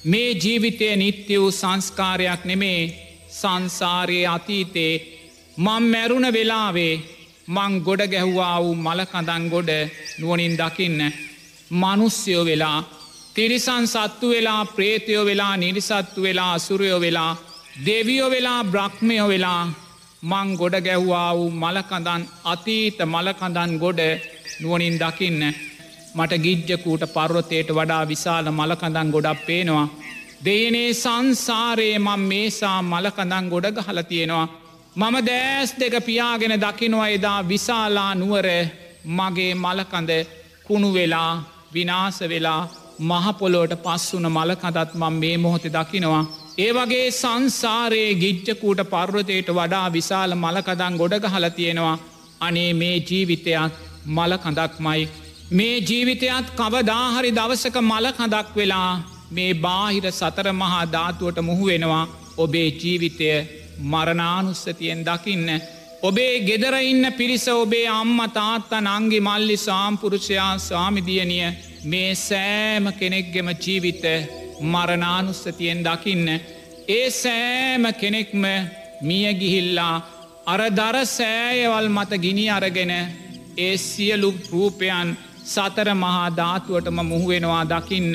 [0.06, 2.82] මේ ජීවිතය නිත්‍ය වූ සංස්කාරයක් නෙමේ
[3.32, 4.94] සංසාරයේ අතීතේ
[5.58, 6.94] මං මැරුණ වෙලාවේ
[7.48, 9.70] මං ගොඩ ගැහ්වා වූ මලකඳන් ගොඩ
[10.20, 11.02] නුවනින් දකින්න
[11.72, 12.80] මනුස්්‍යයෝ වෙලා
[13.36, 17.32] තිරිසන් සත්තු වෙලා ප්‍රේතයෝ වෙලා නිරිසත්තු වෙලා අසුරයෝ වෙලා
[17.86, 19.64] දෙවියෝ වෙලා බ්‍රහ්මයෝ වෙලා
[20.24, 24.02] මං ගොඩ ගැව්වා වූ මලකඳන් අතීත මලකඳන් ගොඩ
[24.62, 25.42] නුවනින් දකින්න
[26.16, 29.88] මට ගිජ්ජකූට පර්වතයට වඩා විශාල මලකඳන් ගොඩක් පේනවා.
[30.46, 34.65] දෙයනේ සංසාරයේ මං මේසා මලකඳන් ගොඩ ගහල තියෙනවා.
[34.96, 38.48] මම දෑස් දෙක පියාගෙන දකිනවා එදා විශාලා නුවර
[39.12, 40.12] මගේ මලකඳ
[40.66, 41.32] කුණු වෙලා
[41.74, 42.62] විනාස වෙලා
[43.02, 46.24] මහපොලෝට පස්සුන මලකඳත් මං මේ මොහොත දකිනවා.
[46.58, 51.98] ඒ වගේ සංසාරයේ ගිජ්ජකූට පර්වතයට වඩා විශාල මලකදන් ගොඩගහල තියෙනවා.
[52.42, 53.74] අනේ මේ ජීවිතයක්
[54.08, 55.10] මලකඳක්මයි.
[55.52, 58.92] මේ ජීවිතයත් කවදාහරි දවසක මලකඳක් වෙලා
[59.32, 62.06] මේ බාහිර සතර මහා ධාතුවට මුහු වෙනවා.
[62.38, 63.30] ඔබේ ජීවිතය
[63.84, 65.50] මරණානුස්සතියෙන් දකින්න.
[66.02, 71.48] ඔබේ ගෙදර ඉන්න පිරිස ඔබේ අම්ම තාත්තා නංගි මල්ලි සාම්පුරුෂයා ස්වාමිදියනිය
[71.84, 74.04] මේ සෑම කෙනෙක්ගෙම ජීවිත
[74.64, 76.28] මරණානුස්සතියෙන් දකින්න.
[76.90, 78.44] ඒ සෑම කෙනෙක්ම
[79.02, 79.96] මිය ගිහිල්ලා
[80.46, 82.92] අර දර සෑයවල් මත ගිනි අරගෙන
[83.58, 85.10] ඒ සියලු රූපයන්
[85.46, 88.14] සතර මහා ධාතුවටම මුහුවෙනවා දකින්න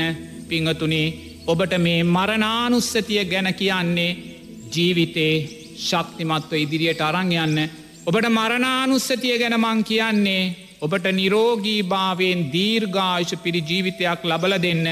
[0.49, 1.09] පිංහතුනේ
[1.47, 4.30] ඔබට මේ මරණානුස්සතිය ගැන කියන්නේ
[4.73, 5.35] ජීවිතේ
[5.81, 7.59] ශක්තිමත්ව ඉදිරියට අරං යන්න.
[8.07, 10.43] ඔබට මරණානුස්සතිය ගැන මං කියන්නේ
[10.81, 14.87] ඔබට නිරෝගී භාවයෙන් දීර්ඝායුෂ පිරි ජීවිතයක් ලබල දෙන්න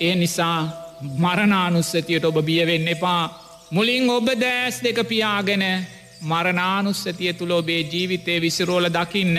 [0.00, 0.58] ඒ නිසා
[1.16, 3.22] මරණානුස්සතියට ඔබ බියවෙන්න එපා
[3.70, 5.64] මුලින් ඔබ දෑස් දෙක පියාගෙන
[6.22, 9.36] මරණානුස්සතිය තුළ ඔබේ ජීවිතය විසිරෝල දකින්න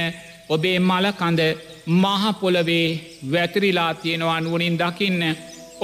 [0.49, 1.41] ඔබේ මලකඳ
[1.85, 2.87] මහපොලවේ
[3.31, 5.21] වැතිරිලා තියෙනවා නුවනින් දකින්න.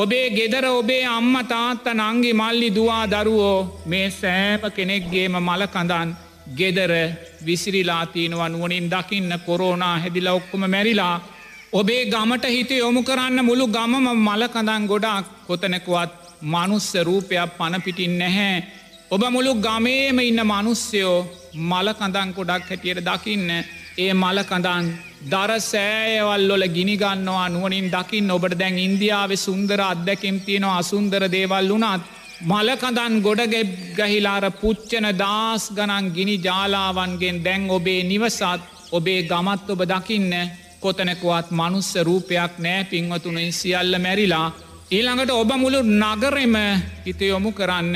[0.02, 6.10] ඔබේ ගෙදර ඔබේ අම්ම තාත්ත නංගි මල්ලි දවා දරුවෝ මේ සෑප කෙනෙක්ගේම මලකඳන්
[6.60, 6.92] ගෙදර
[7.48, 11.16] විසිරිලාතියනවා නුවනින් දකින්න කොරෝනා හැදිල ඔක්කොම මැරිලා
[11.74, 16.12] ඔබේ ගමට හිත යොමු කරන්න මුළු ගමම මලකඳන් ගොඩක් කොතනකුවත්
[16.44, 18.64] මනුස්ස රූපයක් පණපිටින් නැහැ.
[19.12, 21.20] ඔබ මුළු ගමේම ඉන්න මනුස්්‍යයෝ
[21.70, 23.50] මලකඳන් කොඩක් හැටියට දකින්න
[23.98, 24.86] ඒ මලකඳන්
[25.22, 32.04] දර සෑයවල්ලොල ගිනිගන්නවා නුවනින් දකිින් ඔබට දැන් ඉන්දියාව සුන්දර අත්දැකෙම් තියෙනවා අසුන්දර දේවල් වුණත්
[32.42, 38.62] මලකඳන් ගොඩගෙබ් ගහිලාර පුච්චන දස් ගනන් ගිනි ජාලාවන්ගෙන් දැන් ඔබේ නිවසත්
[38.92, 40.32] ඔබේ ගමත් ඔබ දකින්න
[40.80, 44.48] කොතනකුවත් මනුස්ස රූපයක් නෑ පින්වතුනින් සියල්ල මැරිලා.
[44.92, 46.56] ඊළඟට ඔබ මුළු නගරෙම
[47.06, 47.96] හිත යොමු කරන්න.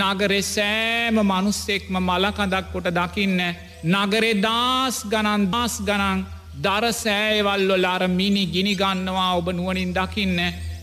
[0.00, 3.40] නගරෙ සෑම මනුස්සෙක්ම මලකඳක් කොට දකින්න.
[3.84, 6.24] නගරේ දස් ගණන් දස් ගණන්
[6.62, 10.38] දර සෑයවල්ලො අර මිනි ගිනි ගන්නවා ඔබ නුවනින් දකින්න.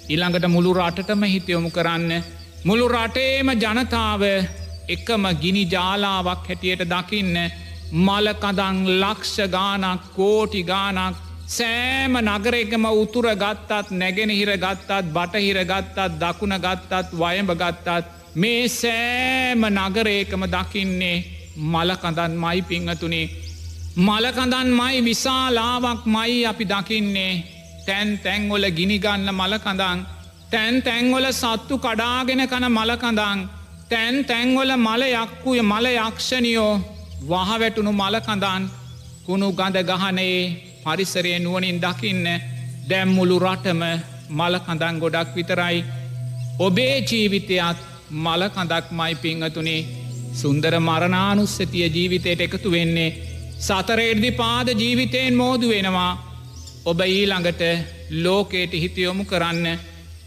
[0.10, 2.24] ඉළඟට මුළු රටටම හිතයොමු කරන්න.
[2.66, 4.24] මුළු රටේම ජනතාව
[4.96, 7.36] එකම ගිනි ජාලාවක් හැටියට දකින්න.
[8.06, 11.16] මලකදං ලක්ෂ ගානක් කෝටි ගානක්
[11.48, 18.06] සෑම නගරෙකම උතුර ගත්තත් නැගෙනහිර ගත්තත් බටහිර ගත්තත් දකුණ ගත්තත් වයඹ ගත්තත්
[18.36, 21.18] මේ සෑම නගරේකම දකින්නේ
[21.72, 23.51] මලකඳන් මයි පිංහතුනේ.
[23.98, 27.44] මලකඳන් මයි විශාලාවක් මයි අපි දකින්නේ.
[27.86, 30.06] තැන් තැංගොල ගිනිගන්න මලකඳං
[30.52, 33.40] තැන් තැංගොල සත්තු කඩාගෙන කන මලකඳං
[33.90, 36.80] තැන් තැංගොල මල යක්කුය මල යක්ෂණියෝ.
[37.30, 38.70] වහවැටුණු මලකඳන්
[39.26, 40.42] කුණු ගඳ ගහනයේ
[40.84, 42.28] පරිසරය නුවනින් දකින්න.
[42.90, 43.82] දැම්මුළු රටම
[44.30, 45.84] මලකඳන් ගොඩක් විතරයි.
[46.60, 47.78] ඔබේ ජීවිතයත්
[48.10, 49.88] මලකඳක් මයි පිංහතුනේ.
[50.34, 53.31] සුන්දර මරණානුස්සතිය ජීවිතයට එකතු වෙන්නේ.
[53.62, 56.12] සතරෙර්දි පාද ජීවිතයෙන් මෝදු වෙනවා
[56.86, 57.64] ඔබ ඊළඟට
[58.26, 59.68] ලෝකයට හිතයොමු කරන්න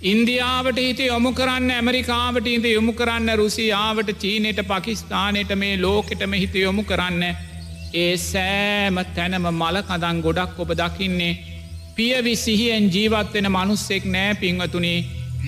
[0.03, 6.83] ඉන්දියාවට හිත යොමු කරන්න ඇමරිකාවට ඉද යොමු කරන්න රුසියාවට චීනයට පකිස්ථානයට මේ ලෝකෙටම හිත යොමු
[6.85, 7.23] කරන්න.
[7.95, 11.39] ඒ සෑම තැනම මලකදන් ගොඩක් ඔබ දකින්නේ.
[11.97, 14.95] පියවි සිහියෙන් ජීවත්වෙන මනුස්සෙක් නෑ පිංවතුනි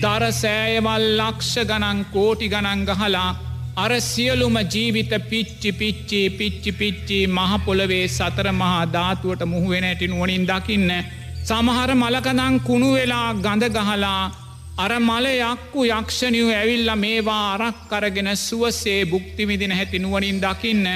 [0.00, 3.28] දර සෑයවල් ලක්ෂ ගනන් කෝටි ගණන් ගහලා
[3.76, 10.90] අර සියලුම ජීවිත පිච්චි පිච්චි පිච්චි පිච්චි මහපොළවේ සතර මහා ධාතුවට මුහුවෙන ඇටි නුවනින් දකින්න.
[11.42, 14.22] සමහර මලකදං කුණු වෙලා ගඳ ගහලා
[14.78, 20.86] අර මල යක්කු යක්ෂණයු ඇවිල්ල මේවා අරක් කරගෙන සුවසේ බුක්තිවිදින හැති නුවනින් දකින්න.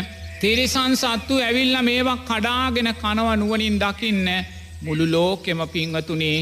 [0.41, 4.27] තිරිසන් සත්තු ඇවිල්ල මේවා කඩාගෙන කනව නුවනින් දකින්න
[4.83, 6.39] මුළු ලෝකෙම පිංහතුනේ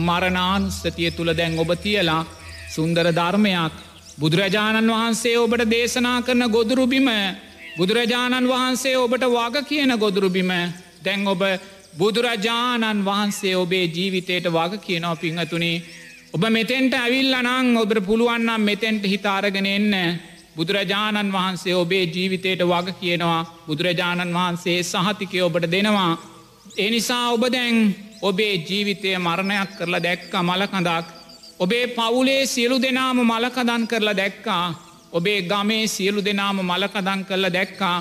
[0.00, 2.22] මරණානුස්සතිය තුළ දැන් ඔබ තියලා
[2.68, 3.85] සුන්දර ධර්මයක්
[4.18, 7.08] බුදුරජාණන් වහන්සේ ඔබට දේශනා කරන ගොදුරුබිම
[7.76, 10.52] බුදුරජාණන් වහන්සේ ඔබට වග කියන ගොදුරුබිම
[11.04, 11.42] දැන් ඔබ
[11.94, 15.82] බුදුරජාණන් වහන්සේ ඔබේ ජීවිතයට වග කියනව පිංහතුනේ
[16.32, 19.92] ඔබ මෙතෙන්ට ඇවිල් අනං ඔබට පුළුවන්නම් මෙතෙන්ට හිතාරගෙන එන්න
[20.56, 26.12] බුදුරජාණන් වහන්සේ ඔබේ ජීවිතයට වග කියනවා බුදුරජාණන් වහන්සේ සහතිකය ඔබට දෙනවා.
[26.78, 27.76] එනිසා ඔබ දැන්
[28.22, 31.06] ඔබේ ජීවිතය මරණයක් කරලා දැක්ක මලකඳක්.
[31.60, 34.66] ඔබේ පවුලේ සියලු දෙනාම මලකදන් කරලා දැක්කා.
[35.12, 37.98] ඔබේ ගමේ සියලු දෙනාම මලකදන් කරලා දැක්කා.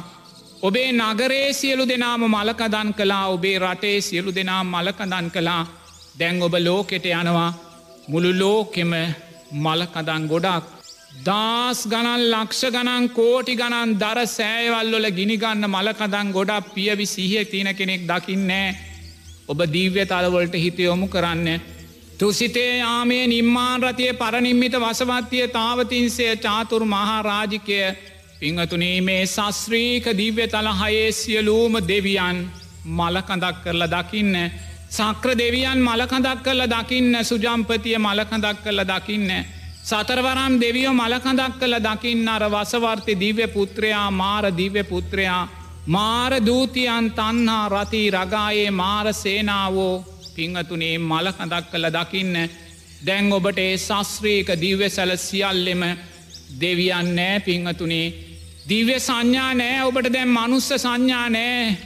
[0.61, 5.67] ඔබේ නගරේ සියලු දෙනාම මලකදන් කලා ඔබේ රටේ සියලු දෙනාම් මලකදන් කලා
[6.19, 7.51] දැන් ඔබ ලෝකෙට යනවා
[8.07, 8.93] මුළු ලෝකෙම
[9.63, 10.65] මලකදන් ගොඩක්
[11.23, 18.01] දස් ගණන් ලක්ෂ ගණන් කෝටි ගණන් දර සෑවල්ලොල ගිනිගන්න මලකදන් ගොඩක් පියවි සිහිය තියෙන කෙනෙක්
[18.09, 18.75] දකින්නේ.
[19.47, 21.47] ඔබ දීව්‍ය තලවලට හිතයොමු කරන්න.
[22.19, 27.79] තුසිතේ යාමේ නිම්මාන් රතිය පරනිම්මිත වසවත්තිය තාවතින්සේ චාතුරු මහාරාජිකය
[28.39, 32.37] පිංහතුනේ මේ සස්්‍රීක දිව්‍ය තල හයේ සියලූම දෙවියන්
[32.87, 34.33] මලකඳක් කරලා දකින්න.
[34.89, 39.29] සක්‍ර දෙවියන් මලකඳක් කරලා දකින්න සුජම්පතිය මලකඳක් කරලා දකින්න.
[39.83, 45.47] සතරවරම් දෙවියෝ මලකඳක් කළ දකින්න අර වසවර්ති දිව්‍ය පුත්‍රයා මාර දිව්‍ය පුත්‍රයා
[45.87, 52.35] මාර දූතියන් තන්හා රති රගායේ මාර සේනාවෝ පිංහතුනේ මලකඳක් කළ දකින්න
[53.05, 55.83] දැන් ඔබට ඒ ශස්ත්‍රීක දිව්‍ය සැල සියල්ලෙම
[56.61, 58.13] දෙවියන් නෑ පිංහතුනේ
[58.69, 61.77] දිව්‍ය සංඥා නෑ ඔබට දැම් මනුස්ස සංඥා නෑ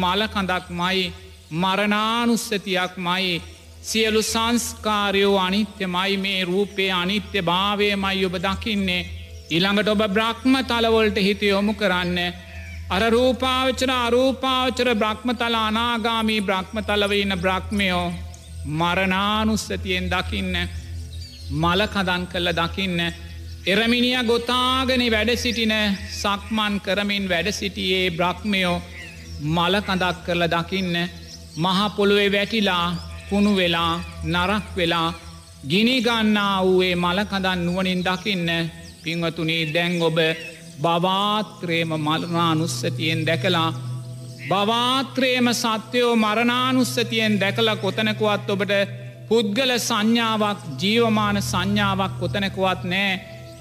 [0.00, 1.12] මලකඳක් මයි
[1.52, 3.40] මරණානුස්සතියක් මයි
[3.82, 9.08] සියලු සංස්කාරයෝ අනිත්‍යමයි මේ රූපේ අනිත්‍ය භාවයමයි ඔබ දකින්නේ.
[9.50, 12.18] ඉළඟට ඔබ බ්‍රහ්ම තලවොල්ට හිත යොමු කරන්න.
[12.90, 18.06] අර රූපාවචර අරූපාවචර බ්‍රහ්මතල අනාගාමී බ්‍රහ්මතලවඉන්න බ්‍රහ්මයෝ
[18.78, 20.56] මරණානුස්සතියෙන් දකින්න
[21.52, 22.98] මලකදන් කල්ල දකින්න.
[23.66, 25.74] එරමිනිිය ගොතාගෙන වැඩ සිටින
[26.12, 28.76] සක්මන් කරමින් වැඩ සිටියේ බ්‍රහ්මයෝ
[29.48, 30.94] මලකඳක් කරල දකින්න
[31.56, 32.86] මහපොළුවේ වැටිලා
[33.28, 33.94] කුණු වෙලා
[34.26, 35.08] නරක් වෙලා
[35.68, 38.48] ගිනිගන්නා වූයේ මලකදන් නුවනින් දකින්න
[39.02, 40.18] පිංවතුනී දැන් ඔබ
[40.82, 43.68] බවාත්‍රේම මරණානුස්සතියෙන් දැකලා
[44.48, 48.72] බවාත්‍රේම සත්‍යයෝ මරණානුස්සතියෙන් දැකලා කොතනකුවත් ඔබට
[49.28, 53.10] පුද්ගල සංඥාවක් ජීවමාන සංඥාවක් කොතනකුවත් නෑ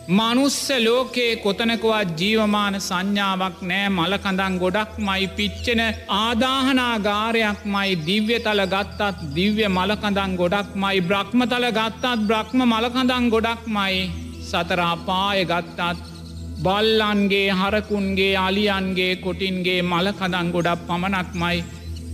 [0.10, 5.82] මනුස්ස ලෝකයේ කොතනකවත් ජීවමාන සංඥාවක් නෑ මලකඳන් ගොඩක් මයි පිච්චෙන
[6.16, 14.00] ආදාහනාගාරයක් මයි දිව්‍ය තල ගත්තත් දිව්‍ය මලකඳන් ගොඩක් මයි බ්‍රහ්මතල ගත්තත් බ්‍රහ්ම මලකඳන් ගොඩක් මයි
[14.44, 16.19] සතරාපාය ගත්තත්
[16.60, 21.60] බල්ලන්ගේ හරකුන්ගේ අලියන්ගේ කොටින්ගේ මලකදන් ගොඩක් පමණක් මයි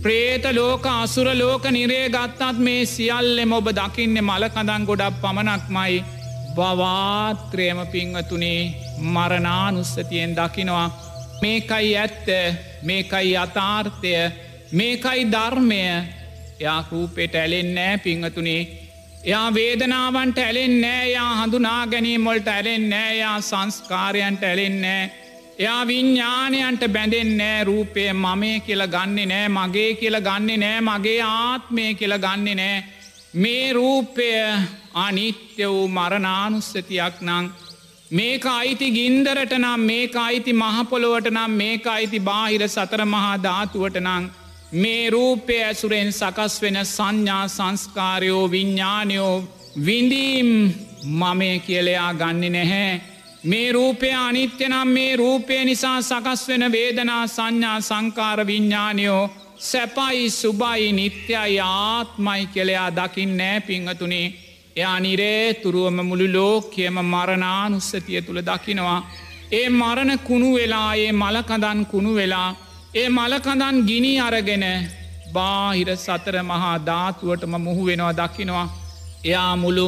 [0.02, 6.04] ප්‍රේත ලෝක අසුර ලෝක නිරේ ගත්තත් මේ සියල්ලෙම ඔබ දකින්න මලකඳන් ගොඩක් පමණක් මයි
[6.56, 8.60] බවාත්‍රයම පිංවතුනේ
[9.14, 10.88] මරණානුස්සතියෙන් දකිනවා.
[11.42, 12.26] මේකයි ඇත්ත
[12.82, 14.12] මේකයි අතාර්ථය
[14.72, 15.82] මේකයි ධර්මය.
[16.60, 18.85] යා රූපෙට ඇලෙන්නෑ පිංහතුනේ
[19.24, 25.04] එයා වේදනාවන්ට ඇලෙන් නෑ යා හඳුනා ගැනීමොල්ට ඇලෙන් නෑ යා සංස්කාරයන්ට ඇලෙන්නෑ
[25.58, 32.18] එයා විඤ්ඥානයන්ට බැඳෙන්නෑ රූපය මමේ කියල ගන්නේ නෑ මගේ කියල ගන්නේ නෑ මගේ ආත්මය කියල
[32.18, 32.84] ගන්නේ නෑ.
[33.34, 34.26] මේ රූපය
[34.96, 37.48] අනිත්‍ය වූ මරණානුස්සතියක් නං
[38.10, 44.30] මේක අයිති ගින්දරට නම් මේක අයිති මහපොළොවට නම් මේක අයිති බාහිර සතර මහා ධාතුවට නං
[44.76, 49.34] මේ රූපය ඇසුරෙන් සකස් වෙන සංඥා සංස්කාරයෝ විඤ්ඥානයෝ
[49.86, 50.50] විඳීම්
[51.12, 53.00] මමය කියලයා ගන්න නැහැ.
[53.44, 60.92] මේ රූපය අනිත්‍ය නම් මේ රූපය නිසා සකස් වෙන වේදනා සංඥා සංකාර විඤ්ඥානයෝ සැපයි සුබයි
[60.92, 64.26] නිත්‍යයි ආත්මයි කෙලයා දකිින් නෑ පිංහතුනේ
[64.76, 69.00] එයා නිරේ තුරුවම මුළු ලෝකයම මරණානුස්සතිය තුළ දකිනවා.
[69.52, 72.50] ඒ මරණ කුණු වෙලා ඒ මලකදන් කුණු වෙලා
[72.94, 74.64] ඒ මලකදන් ගිනි අරගෙන
[75.32, 78.66] බාහිර සතර මහා ධාතුවටම මුහු වෙනවා දකිනවා.
[79.24, 79.86] එයා මුළු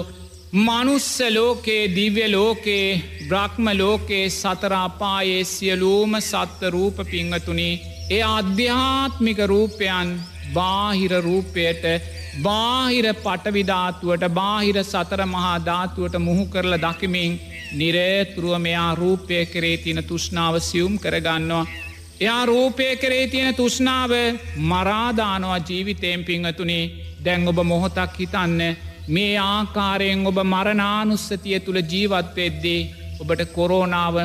[0.58, 2.86] මනුස්ස ලෝකේ දිව්‍ය ලෝකේ
[3.28, 7.70] බ්‍රහ්ම ලෝකේ සතරාපායේ සියලූම සත්ව රූප පිංහතුනි
[8.10, 10.08] ඒ අධ්‍යාත්මික රූපයන්
[10.54, 11.84] බාහිර රූපයට
[12.42, 17.40] බාහිර පටවිධාතුවට බාහිර සතර මහා ධාතුවට මුහු කරල දකිමින්
[17.74, 21.68] නිරේතුරුව මෙයා රූපය කරේ තින තුෂ්නාව සියුම් කරගන්නවා.
[22.20, 24.12] එයා රූපය කරේ තියෙන තුෂ්නාව
[24.70, 26.84] මරාදානවා ජීවිතයෙන් පිංහතුනේ
[27.24, 28.60] දැන් ඔබ මොහොතක් හිතන්න
[29.08, 32.80] මේ ආකාරයෙන් ඔබ මරණානුස්සතිය තුළ ජීවත්වෙද්දී
[33.20, 34.16] ඔබට කොරෝනාව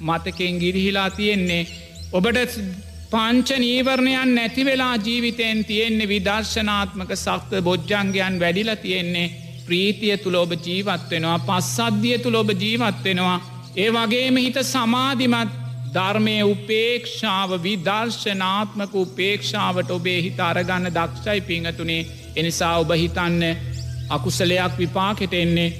[0.00, 1.66] මතකෙන් ගිරිහිලා තියෙන්නේ.
[2.12, 2.58] ඔබට
[3.12, 9.32] පංච නීවරණයන් නැතිවෙලා ජීවිතයෙන් තියෙන්නේ විදර්ශනාත්මක සක්ත බොජ්ජංගයන් වැඩිලා තියෙන්නේ
[9.66, 13.38] ප්‍රීතිය තුළ ඔබ ජීවත්වෙනවා පස්සද්ධිය තුළ ඔබ ජීවත්වෙනවා.
[13.76, 15.61] ඒ වගේම හිත සමාධිමත්
[15.94, 22.06] ධර්මය උපේක්ෂාව විදර්ශනාත්මක උපේක්ෂාවට ඔබේ හිත අරගන්න දක්ෂයි පිංහතුනේ.
[22.36, 23.42] එනිසා ඔබ හිතන්න
[24.10, 25.72] අකුසලයක් විපාකට එන්නේ.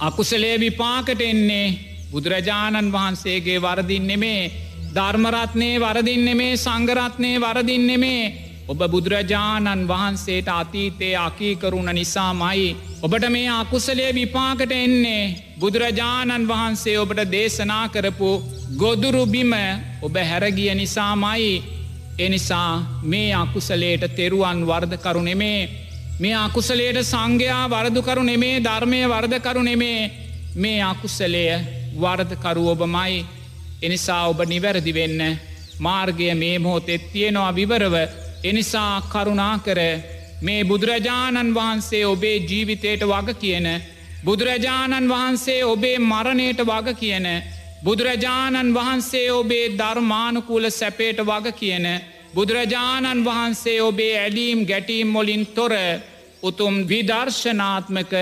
[0.00, 1.66] අකුසලේ විපාකට එන්නේ
[2.12, 4.42] බුදුරජාණන් වහන්සේගේ වරදින් නෙමේ.
[4.90, 12.76] ධර්මරත්නය වරදින්නෙමේ සංගරත්නය වරදින්නෙමේ ඔබ බුදුරජාණන් වහන්සේට අතීතයේ අකීකරුණ නිසාමයි.
[13.02, 15.24] ඔබට මේ අකුසලේ විපාකට එන්නේ
[15.60, 18.30] බුදුරජාණන් වහන්සේ ඔබට දේශනා කරපු
[18.76, 19.52] ගොදුරුබිම
[20.02, 21.64] ඔබ හැරගිය නිසාමයි.
[22.18, 25.60] එනිසා මේ අකුසලේට තෙරුවන් වර්ධකරු නෙමේ
[26.18, 30.00] මේ අකුසලේට සංඝයා වරදුකරු නෙමේ ධර්මය වර්ධකරු නෙමේ
[30.56, 31.44] මේ අකුසලය
[31.96, 33.26] වර්ධකරු ඔබමයි
[33.82, 35.20] එනිසා ඔබ නිවැරදි වෙන්න
[35.78, 37.94] මාර්ගය මේ මොහොතෙත් තියෙනවා විවරව
[38.44, 39.80] එනිසා කරුණා කර
[40.40, 43.66] මේ බුදුරජාණන් වහන්සේ ඔබේ ජීවිතයට වග කියන
[44.24, 47.26] බුදුරජාණන් වහන්සේ ඔබේ මරණයට වග කියන
[47.84, 51.86] බුදුරජාණන් වහන්සේ ඔබේ ධර්මානුකූල සැපේට වග කියන
[52.34, 55.74] බුදුරජාණන් වහන්සේ ඔබේ ඇලීම් ගැටීම් මොලින් තොර
[56.42, 58.12] උතුම් විදර්ශනාත්මක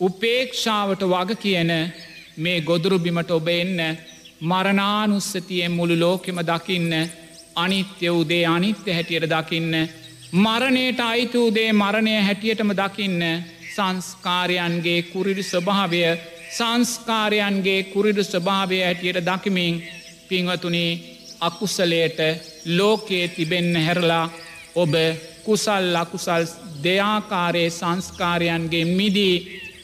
[0.00, 1.70] උපේක්ෂාවට වග කියන
[2.36, 3.80] මේ ගොදුරුබිමට ඔබ එන්න
[4.42, 6.92] මරණානුස්සතියෙන් මුළු ලෝකෙම දකින්න
[7.56, 9.72] අනිත්‍ය වූදේ අනිත්‍ය හැටියට දකින්න.
[10.34, 13.20] මරණයට අයිතුූදේ මරණය හැටියටම දකින්න.
[13.74, 16.00] සංස්කාරයන්ගේ කුරිරි ස්වභාවය
[16.50, 19.82] සංස්කාරයන්ගේ කුරිඩු ස්වභාවය හැටියට දකිමින්
[20.28, 20.86] පිංවතුනි
[21.40, 22.18] අකුසලයට
[22.68, 24.26] ලෝකයේ තිබෙන්න හැරලා
[24.74, 24.94] ඔබ
[25.44, 26.44] කුසල් ලකුසල්
[26.84, 29.36] දෙයාකාරයේ සංස්කාරයන්ගේ මිදී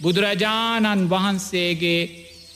[0.02, 2.00] බුදුරජාණන් වහන්සේගේ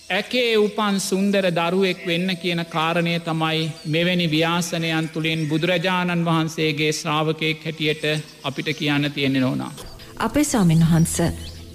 [0.07, 8.05] ඇකේ උපන් සුන්දර දරුවෙක් වෙන්න කියන කාරණය තමයි මෙවැනි ව්‍යාසනයන් තුළින් බුදුරජාණන් වහන්සේගේ ශ්‍රාවකයෙක් හැටියට
[8.43, 9.73] අපිට කියන්න තියෙන්නේ නොනා.
[10.19, 11.17] අපේ ස්වාමීන් වහන්ස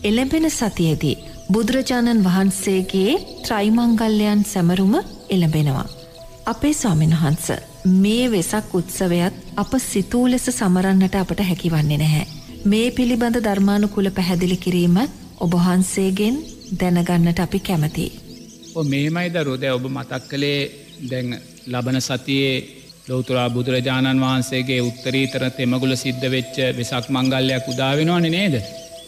[0.03, 1.15] එළඹෙන සතියේදී
[1.51, 3.17] බුදුරජාණන් වහන්සේගේ
[3.47, 4.93] ත්‍රයිමංගල්ලයන් සැමරුම
[5.29, 5.87] එළඹෙනවා.
[6.45, 7.47] අපේ ස්වාමීන් වහන්ස
[7.95, 12.29] මේ වෙසක් උත්සවයත් අප සිතූ ලෙස සමරන්නට අපට හැකිවන්නේ නැහැ.
[12.65, 14.97] මේ පිළිබඳ ධර්මානුකුල පැහැදිලි කිරීම
[15.39, 16.39] ඔබහන්සේගෙන්
[16.71, 18.05] දැනගන්නට අපි කැමති.
[18.83, 20.59] මේමයි දරුද ඔබ මතක් කළේ
[21.03, 21.29] දැන්
[21.67, 28.55] ලබන සතියේ ලෝතුරා බුදුරජාණන් වහන්සේගේ උත්තරීතර තෙමගුල සිද්ධ වෙච්ච වෙසක් මංගල්ලයක් උදාවෙනවාන නේද.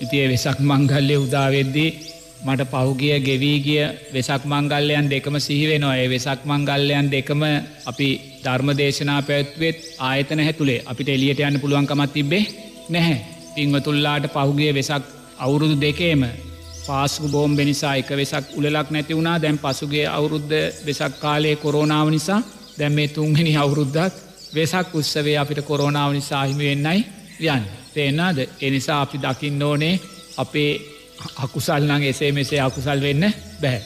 [0.02, 1.90] ඉතිේ වෙසක් මංගල්ලය උදාවෙද්දී
[2.44, 3.84] මට පහුගිය ගෙවීගිය
[4.14, 7.42] වෙසක් මංගල්ලයන් දෙකම සිහිවෙනවා ඒ වෙසක් මංගල්ලයන් දෙකම
[7.86, 8.10] අපි
[8.44, 12.46] ධර්ම දේශනා පැත්වෙත් ආයතන හැතුළේ අපිට එලියට යන්න පුළුවන්කමත් තිබේ
[12.90, 13.20] නැහැ.
[13.56, 15.04] පිංවතුල්ලාට පහුගිය වෙසක්
[15.38, 16.24] අවුරුදු දෙකේම
[16.88, 19.38] පාසු බෝම් බෙනිසා එක වෙසක් උලක් නැති වුණා.
[19.38, 20.56] දැන් පසුගේ අවුරුද්ධ
[20.86, 22.42] වෙසක් කාලයේ කොරෝනාව නිසා
[22.80, 24.16] දැම් මේ තුන්ගනි අවුරුද්ධත්
[24.56, 27.00] වෙසක් උත්සවේ අපිට කොරෝනාව නිසා හිමි වෙන්නයි
[27.48, 27.64] යන්
[27.94, 29.96] තේෙන්නාද එනිසා අපි දකින්න ඕනේ
[30.38, 30.72] අපේ
[31.38, 33.24] අකුසල් නං එසේ මෙසේ අකුසල් වෙන්න
[33.62, 33.82] බැහැ.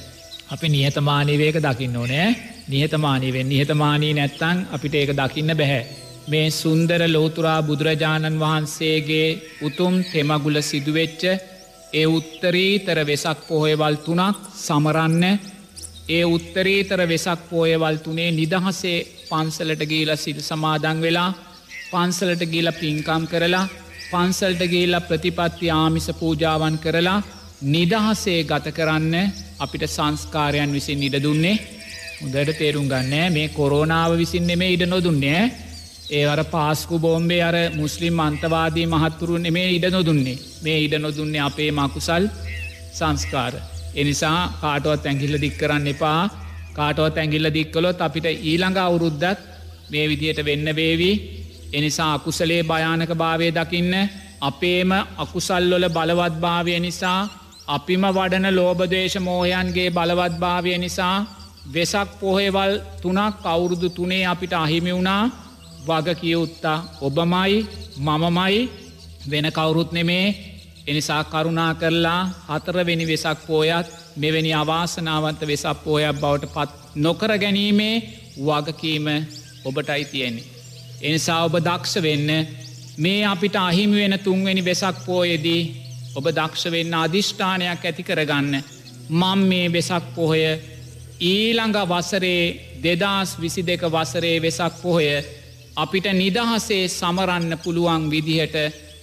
[0.52, 2.30] අපි නිහතමානීවේක දකින්න ඕනෑ
[2.68, 5.84] නිහතමානීවෙන් නිහතමානී නැත්තං අපිට ඒක දකින්න බැහැ.
[6.28, 9.28] මේ සුන්දර ලෝතුරා බුදුරජාණන් වහන්සේගේ
[9.62, 11.24] උතුම් තෙමගුල සිදුවෙච්ච
[11.96, 15.24] ඒ උත්තරීතර වෙසක් පොහොයවල් තුනක් සමරන්න
[16.10, 18.98] ඒ උත්තරීතර වෙසක් පෝයවල් තුනේ නිදහසේ
[19.30, 21.30] පන්සලට ගීල සිල් සමාදං වෙලා
[21.90, 23.66] පන්සලට ගීල පින්කම් කරලා
[24.08, 27.20] පන්සල්ට ගේල්ල ප්‍රතිපත්ති ආමිස පූජාවන් කරලා
[27.66, 29.16] නිදහසේ ගත කරන්න
[29.60, 31.58] අපිට සංස්කාරයන් විසින් ඉඩ දුන්නේ.
[32.22, 35.42] හොදට තේරුම් ගන්නෑ මේ කොරෝනාව විසින් නෙමේ ඉඩ නොදුන්නේ
[36.10, 40.38] ඒවර පාස්කු බෝම්බේ අර මුස්ලිම් අන්තවාදී මහත්තුරු නෙමේ ඉඩ නොදුන්නේ.
[40.64, 42.24] මේ ඉඩ නොදුන්නේ අපේ මකුසල්
[42.92, 43.54] සංස්කාර.
[43.96, 46.30] එනිසා කාටුවත් ඇැගිල්ල දික් කරන්න එපා.
[46.74, 49.40] කාටුවත් ඇගිල්ල දික්කලොත් අපිට ඊළඟ අවුරුද්ධත්
[49.90, 51.16] මේ විදියට වෙන්න වේවී.
[51.74, 53.94] එනිසා අකුසලේ භයානක භාවය දකින්න
[54.42, 57.30] අපේම අකුසල්ලොල බලවත් භාවය නිසා
[57.68, 61.18] අපිම වඩන ලෝබදේශ මෝහයන්ගේ බලවත් භාවය නිසා
[61.68, 65.45] වෙසක් පොහෙවල් තුනක් අවුරුදු තුනේ අපිට අහිමි වුණා.
[65.88, 67.54] වග කියවුත්තා ඔබමයි
[67.98, 68.70] මමමයි
[69.30, 70.28] වෙන කවුරුත් නෙමේ.
[70.88, 77.96] එනිසා කරුණා කරලා හතරවෙනි වෙසක් පෝයත් මෙවැනි අවාසනාවන්ත වෙසක් පෝයක් බවට පත් නොකර ගැනීමේ
[78.40, 79.08] වගකීම
[79.66, 80.44] ඔබටයි තියෙන්නේ.
[81.02, 82.30] එනිසා ඔබ දක්ෂ වෙන්න
[82.98, 85.64] මේ අපිට අහිමි වෙන තුන්වෙනි වෙසක් පෝයේදී
[86.16, 88.54] ඔබ දක්ෂ වෙන්න අධිෂ්ඨානයක් ඇති කරගන්න.
[89.12, 90.44] මං මේ වෙසක් පොහොය
[91.22, 92.44] ඊළඟ වසරේ
[92.84, 95.10] දෙදස් විසි දෙක වසරේ වෙසක් පොහොය
[95.76, 98.56] අපිට නිදහසේ සමරන්න පුළුවන් විදිහට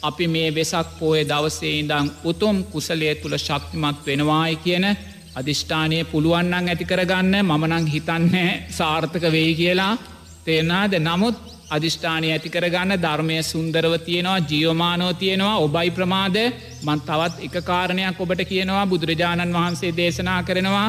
[0.03, 4.87] අපි මේ වෙසක් පෝය දවසේ ඉඳං උතුම් කුසලය තුළ ශක්තිමත් වෙනවායි කියන
[5.35, 7.35] අධිෂ්ඨානය පුළුවන්නන් ඇති කරගන්න.
[7.43, 9.99] මමනං හිතන්නේ සාර්ථක වෙයි කියලා
[10.45, 11.37] තේනාද නමුත්
[11.71, 15.59] අධිෂ්ඨානය ඇති කරගන්න ධර්මය සුන්දරව තියෙනවා ජියෝමානෝ තියෙනවා.
[15.59, 16.37] ඔබයි ප්‍රමාද.
[16.83, 18.87] මන් තවත් එක කාරණයක් ඔබට කියනවා.
[18.87, 20.89] බුදුරජාණන් වහන්සේ දේශනා කරනවා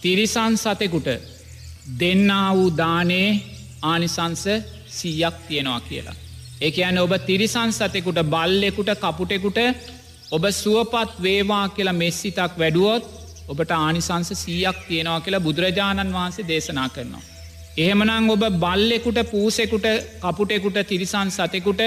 [0.00, 1.08] තිරිසන් සතෙකුට
[2.00, 3.28] දෙන්නා වූ දානේ
[3.82, 4.44] ආනිසංස
[4.94, 6.16] සීයක් තියෙනවා කියලා.
[6.60, 9.58] එක ඇන ඔබ තිරිසන් සතෙකුට බල්ලෙකුට කපුටෙකුට
[10.30, 13.04] ඔබ සුවපත් වේවා කියලා මෙස්සිතක් වැඩුවොත්
[13.48, 17.24] ඔබට ආනිසංස සීයක් තියෙනවා කියලා බුදුරජාණන් වහන්සේ දේශනා කරනවා.
[17.76, 19.86] එහෙමනං ඔබ බල්ලෙකුට පූසෙකුට
[20.20, 21.82] කපුටෙකුට තිරිසන් සතෙකුට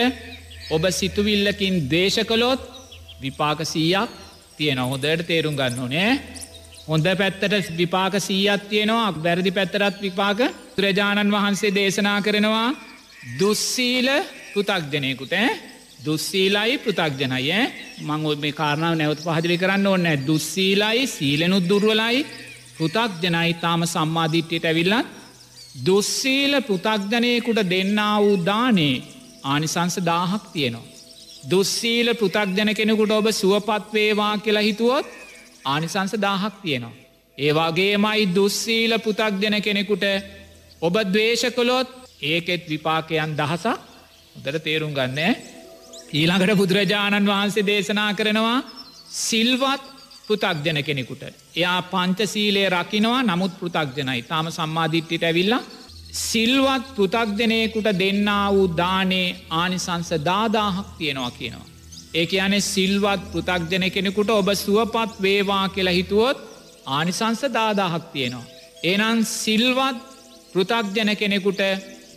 [0.69, 2.61] ඔබ සිතුවිල්ලකින් දේශකලොත්
[3.17, 4.09] විපාක සීයක්
[4.57, 6.11] තියෙන හොදට තේරුම් ගන්න ඕනේ
[6.87, 10.39] හොඳ පැත්තට විපාක සීයත් තියෙනවා වැරදි පැත්තරත් විපාක
[10.75, 12.69] ත්‍රජාණන් වහන්සේ දේශනා කරනවා
[13.21, 14.09] දුස්සීල
[14.53, 15.35] පෘතක්ජනයකුට
[15.99, 17.41] දුස්සීලයි පෘතක්ජනය
[18.01, 22.25] මං මේ කාරණාව නැවත පහදිලි කරන්න ඕන්න දුස්සීලයි සීලනුත් දුර්වලයි
[22.77, 25.07] පෘතක්ජනයි තාම සම්මාධිට්්‍යයට ඇවිල්ලත්
[25.81, 28.95] දුස්සීල පෘතක්ජනයකුට දෙන්නා වූ දානේ
[29.43, 30.87] ආනිසංස දාහක් තියෙනවා.
[31.49, 35.05] දුස්සීල පෘතක්ජන කෙනෙකුට ඔබ සුවපත්වේවා කියලා හිතුවොත්
[35.65, 36.95] ආනිසංස දාහක් තියෙනවා.
[37.37, 40.03] ඒවාගේමයි දුස්සීල පෘතක්ජන කෙනෙකුට
[40.81, 41.89] ඔබ දවේශකොලොත්
[42.21, 43.77] ඒකෙත් විපාකයන් දහසක්
[44.35, 45.19] උදර තේරුම් ගන්න
[46.11, 48.57] ඊළඟට බුදුරජාණන් වහන්සේ දේශනා කරනවා
[49.19, 49.83] සිල්වත්
[50.27, 51.23] පෘතක්ජන කෙනෙකුට.
[51.55, 55.63] එයා පංචසීලේ රකිනවා නමුත් පෘතක්ජනයි තාම සම්මාධිට්ටිට ඇවිල්ලා
[56.13, 61.67] සිල්වත් පෘතක්ජනයකුට දෙන්නා වූ දානේ ආනිසංස දාදාහක් තියෙනවා කියනවා.
[62.13, 66.37] ඒක යනේ සිල්වත් පෘතක්ජන කෙනෙකුට ඔබ සුවපත් වේවා කියලා හිතුවොත්
[66.87, 68.45] ආනිසංස දාදාහක් තියෙනවා.
[68.83, 69.97] එනන් සිල්වත්
[70.53, 71.61] පෘතක්ජන කෙනෙකුට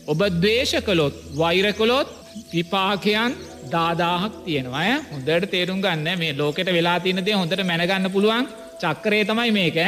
[0.06, 2.08] ඔබ දවේශ කළොත් වෛරකොලොත්
[2.52, 3.32] විපාකයන්
[3.70, 8.48] දාදාහක් තියෙනවා හොඳට තේරුම් ගන්න මේ ලෝකට වෙලා තියනදේ හොඳට මැනගන්න පුළුවන්
[8.80, 9.78] චක්කරේ තමයි මේක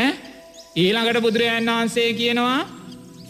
[0.77, 2.59] ඊළඟට බුදුරජාන් වහන්සේ කියනවා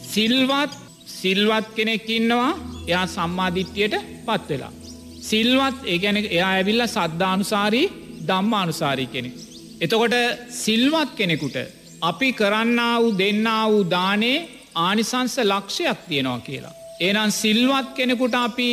[0.06, 0.72] සිල්වත්
[1.14, 2.50] සිල්වත් කෙනෙක් ඉන්නවා
[2.88, 3.94] එයා සම්මාධිත්‍යයට
[4.26, 4.72] පත් වෙලා.
[5.22, 7.86] සිල්වත් ඒගැන එයා ඇවිල්ල සද්ධානුසාරී
[8.28, 9.34] දම්මානුසාරී කෙනෙක්.
[9.80, 10.14] එතකොට
[10.56, 11.56] සිල්වත් කෙනෙකුට
[12.02, 14.38] අපි කරන්න වූ දෙන්න වූ දානේ
[14.76, 16.74] ආනිසංස ලක්ෂයක් තියෙනවා කියලා.
[17.00, 18.70] ඒනම් සිල්වත් කෙනෙකුට අපි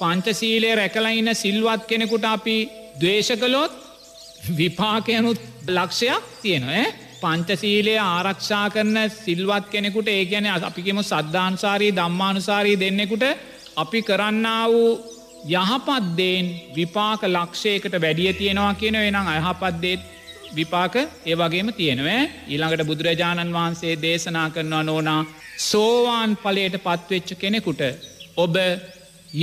[0.00, 2.56] පංචසීලය රැකලයින්න සිල්වත් කෙනෙකුට අපි
[3.00, 3.72] දවේශකලොත්
[4.50, 6.84] විපාකයනුත් ලක්ෂයක් තියෙනවා
[7.22, 13.24] පංචසීලය ආරක්ෂා කරන සිල්වත් කෙනෙකුට ඒ ගැන අපිකෙම සද්ධාන්සාරී දම්මානුසාරී දෙන්නෙකුට
[13.76, 14.90] අපි කරන්න වූ
[15.52, 20.00] යහපත්දේෙන් විපාක ලක්ෂයකට වැඩිය තියෙනවා කියන එනම් අයහපත්දේත්
[20.54, 25.20] විපාක ඒ වගේම තියෙනවෑ ඊළඟට බුදුරජාණන් වහන්සේ දේශනා කරනවා නෝනා
[25.60, 27.82] සෝවාන් පලයට පත්වෙච්ච කෙනෙකුට
[28.36, 28.56] ඔබ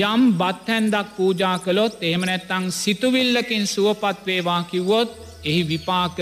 [0.04, 5.10] යම් බත්හැන්දක් පූජා කළොත් එහෙම නැත්තං සිතුවිල්ලකින් සුවපත්වේවා කිව්වොත්
[5.44, 6.18] එහි විපාක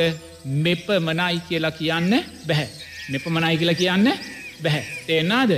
[0.46, 2.70] මෙප මනයි කියලා කියන්න බැහැ.
[3.10, 4.14] මෙපමනයි කියලා කියන්න
[4.64, 4.86] බැහැ.
[5.08, 5.52] තේෙන්නාද.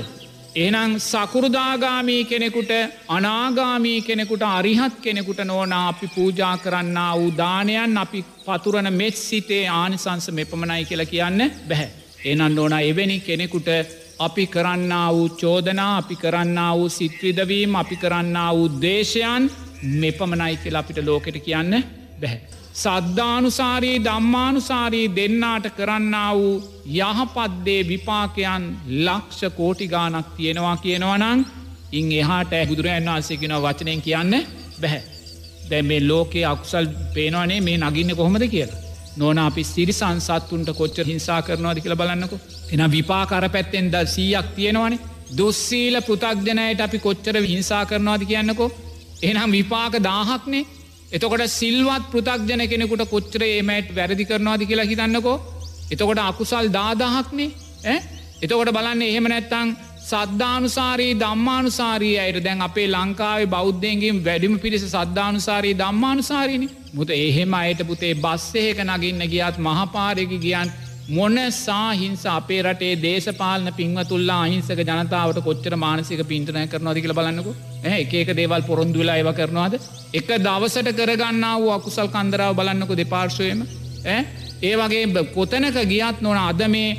[0.56, 2.72] එනම් සකුරුදාගාමී කෙනෙකුට
[3.08, 10.32] අනාගාමී කෙනෙකුට අරිහත් කෙනෙකුට නෝනා අපි පූජා කරන්න වූ දානයන් අපි පතුරන මෙත් සිතේ ආනිසංස
[10.32, 11.89] මෙපමණයි කියලා කියන්න බැහැ.
[12.26, 13.70] එනන් ඕන එවැනි කෙනෙකුට
[14.20, 19.52] අපි කරන්න වූ චෝදනා අපි කරන්න වූ සිත්විදවීම අපි කරන්න වූ දේශයන්
[19.95, 21.84] මෙපමණයි කියලා අපිට ලෝකෙට කියන්න
[22.22, 22.59] බැහැ.
[22.74, 26.52] සද්ධානුසාරී දම්මානුසාරී දෙන්නාට කරන්න වූ
[26.98, 28.66] යහපත්දේ විපාකයන්
[28.98, 31.46] ලක්ෂ කෝටිගානක් තියෙනවා කියනවනං
[31.91, 34.36] ඉන් එහාට බුදුරන් වහන්සේකෙන වචනයෙන් කියන්න
[34.82, 35.02] බැහැ.
[35.70, 38.82] දැ මේ ලෝකයේ අකුසල් පේනවනේ මේ නගින්න කොහොමද කියලා.
[39.18, 42.40] නොන අපි සිරි සංසත්තුන්ට කොච්චර හිංසා කරනවාද කියල බලන්නකො.
[42.72, 45.00] එන විපාකර පැත්තෙන් ද සීයක් තියෙනවනේ
[45.38, 48.72] දුස්සීල පෘතක්ජනයට අපි කොච්චර හිංසා කරනවාද කියන්නකෝ.
[49.24, 50.68] එනම් විපාක දාහක්නේ
[51.11, 55.38] එතකොට සිල්වත් පෘතක්ජන කෙනෙකුට කොච්චර ඒමට වැරදි කරනවාද කියලා හිතන්නකෝ.
[55.91, 57.95] එතකොට අකුසල් දාදාහක්නේ
[58.40, 59.69] එතකොට බලන්න එහෙම නැත්තං
[60.02, 68.14] සද්ධානුසාරී දම්මානුසාරී අයට දැන් අපේ ලංකාවේ බෞද්ධයන්ගින් වැඩිම පිරිස සද්ධානුසාරී දම්මානුසාරීනි මුත එහෙම අයට පුතේ
[68.18, 70.72] බස්සයක නගින්න ගියත් මහපාරයක ගියන්
[71.10, 77.53] මොන සාහිංස අපේ රටේ දේශපාලන පින්වතුල්ලා අහිංසක ජනතාවට කොච්චර මානසික පින්ටනය කරනවාද කියල බලන්නකු.
[77.94, 79.73] එක දේවල් පොරොන්දු වෙලා ඒව කරනවාද?
[80.14, 83.65] එක දවසට කරගන්න වූ අකුසල් කන්දරාව බලන්නකු දෙපාර්ශවයම.
[84.61, 86.98] ඒ වගේ කොතනක ගියත් නොන අද මේ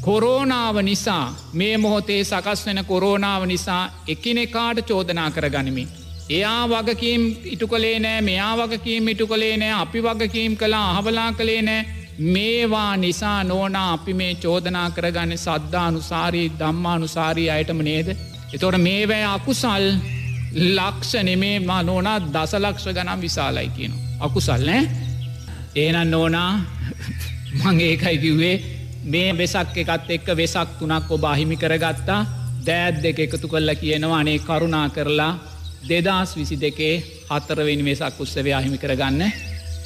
[0.00, 1.24] කොරෝනාව නිසා
[1.54, 5.88] මේ මොහොතේ සකස් වෙන කොරෝනාව නිසා එකිනෙකාට චෝදනා කර ගනිමින්.
[6.30, 11.62] එයා වගකීම් ඉටු කළේ නෑ මෙයා වගකීම් ඉටු කළේ නෑ අපි වගකීම් කලා අහවලා කළේ
[11.62, 12.01] නෑ.
[12.18, 18.08] මේවා නිසා නෝනා අපි මේ චෝදනා කරගන්න සද්ධානුසාරී දම්මානුසාරී අයටම නේද.
[18.54, 19.86] එතොට මේවැය අකුසල්
[20.54, 23.92] ලක්ෂ නෙමේ මා නෝනා දසලක්ෂ ගනම් විශාලයි කියන.
[24.20, 24.82] අකුසල් නෑ
[25.76, 26.52] ඒනන් නෝනා
[27.54, 28.56] මං ඒකයි කිව්වේ
[29.04, 32.20] මේ වෙසක් එකත් එක්ක වෙසක් තුනක් ඔබ අහිමි කරගත්තා
[32.66, 35.32] දෑත් දෙක එකතු කොල්ල කියනවා අනේ කරුණා කරලා
[35.88, 36.94] දෙදස් විසි දෙකේ
[37.30, 39.22] හතරවෙනි වෙසක් උත්සවය අහිමි කරගන්න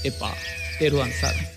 [0.05, 0.35] එපා
[0.79, 1.56] තෙරුවන් සරයි.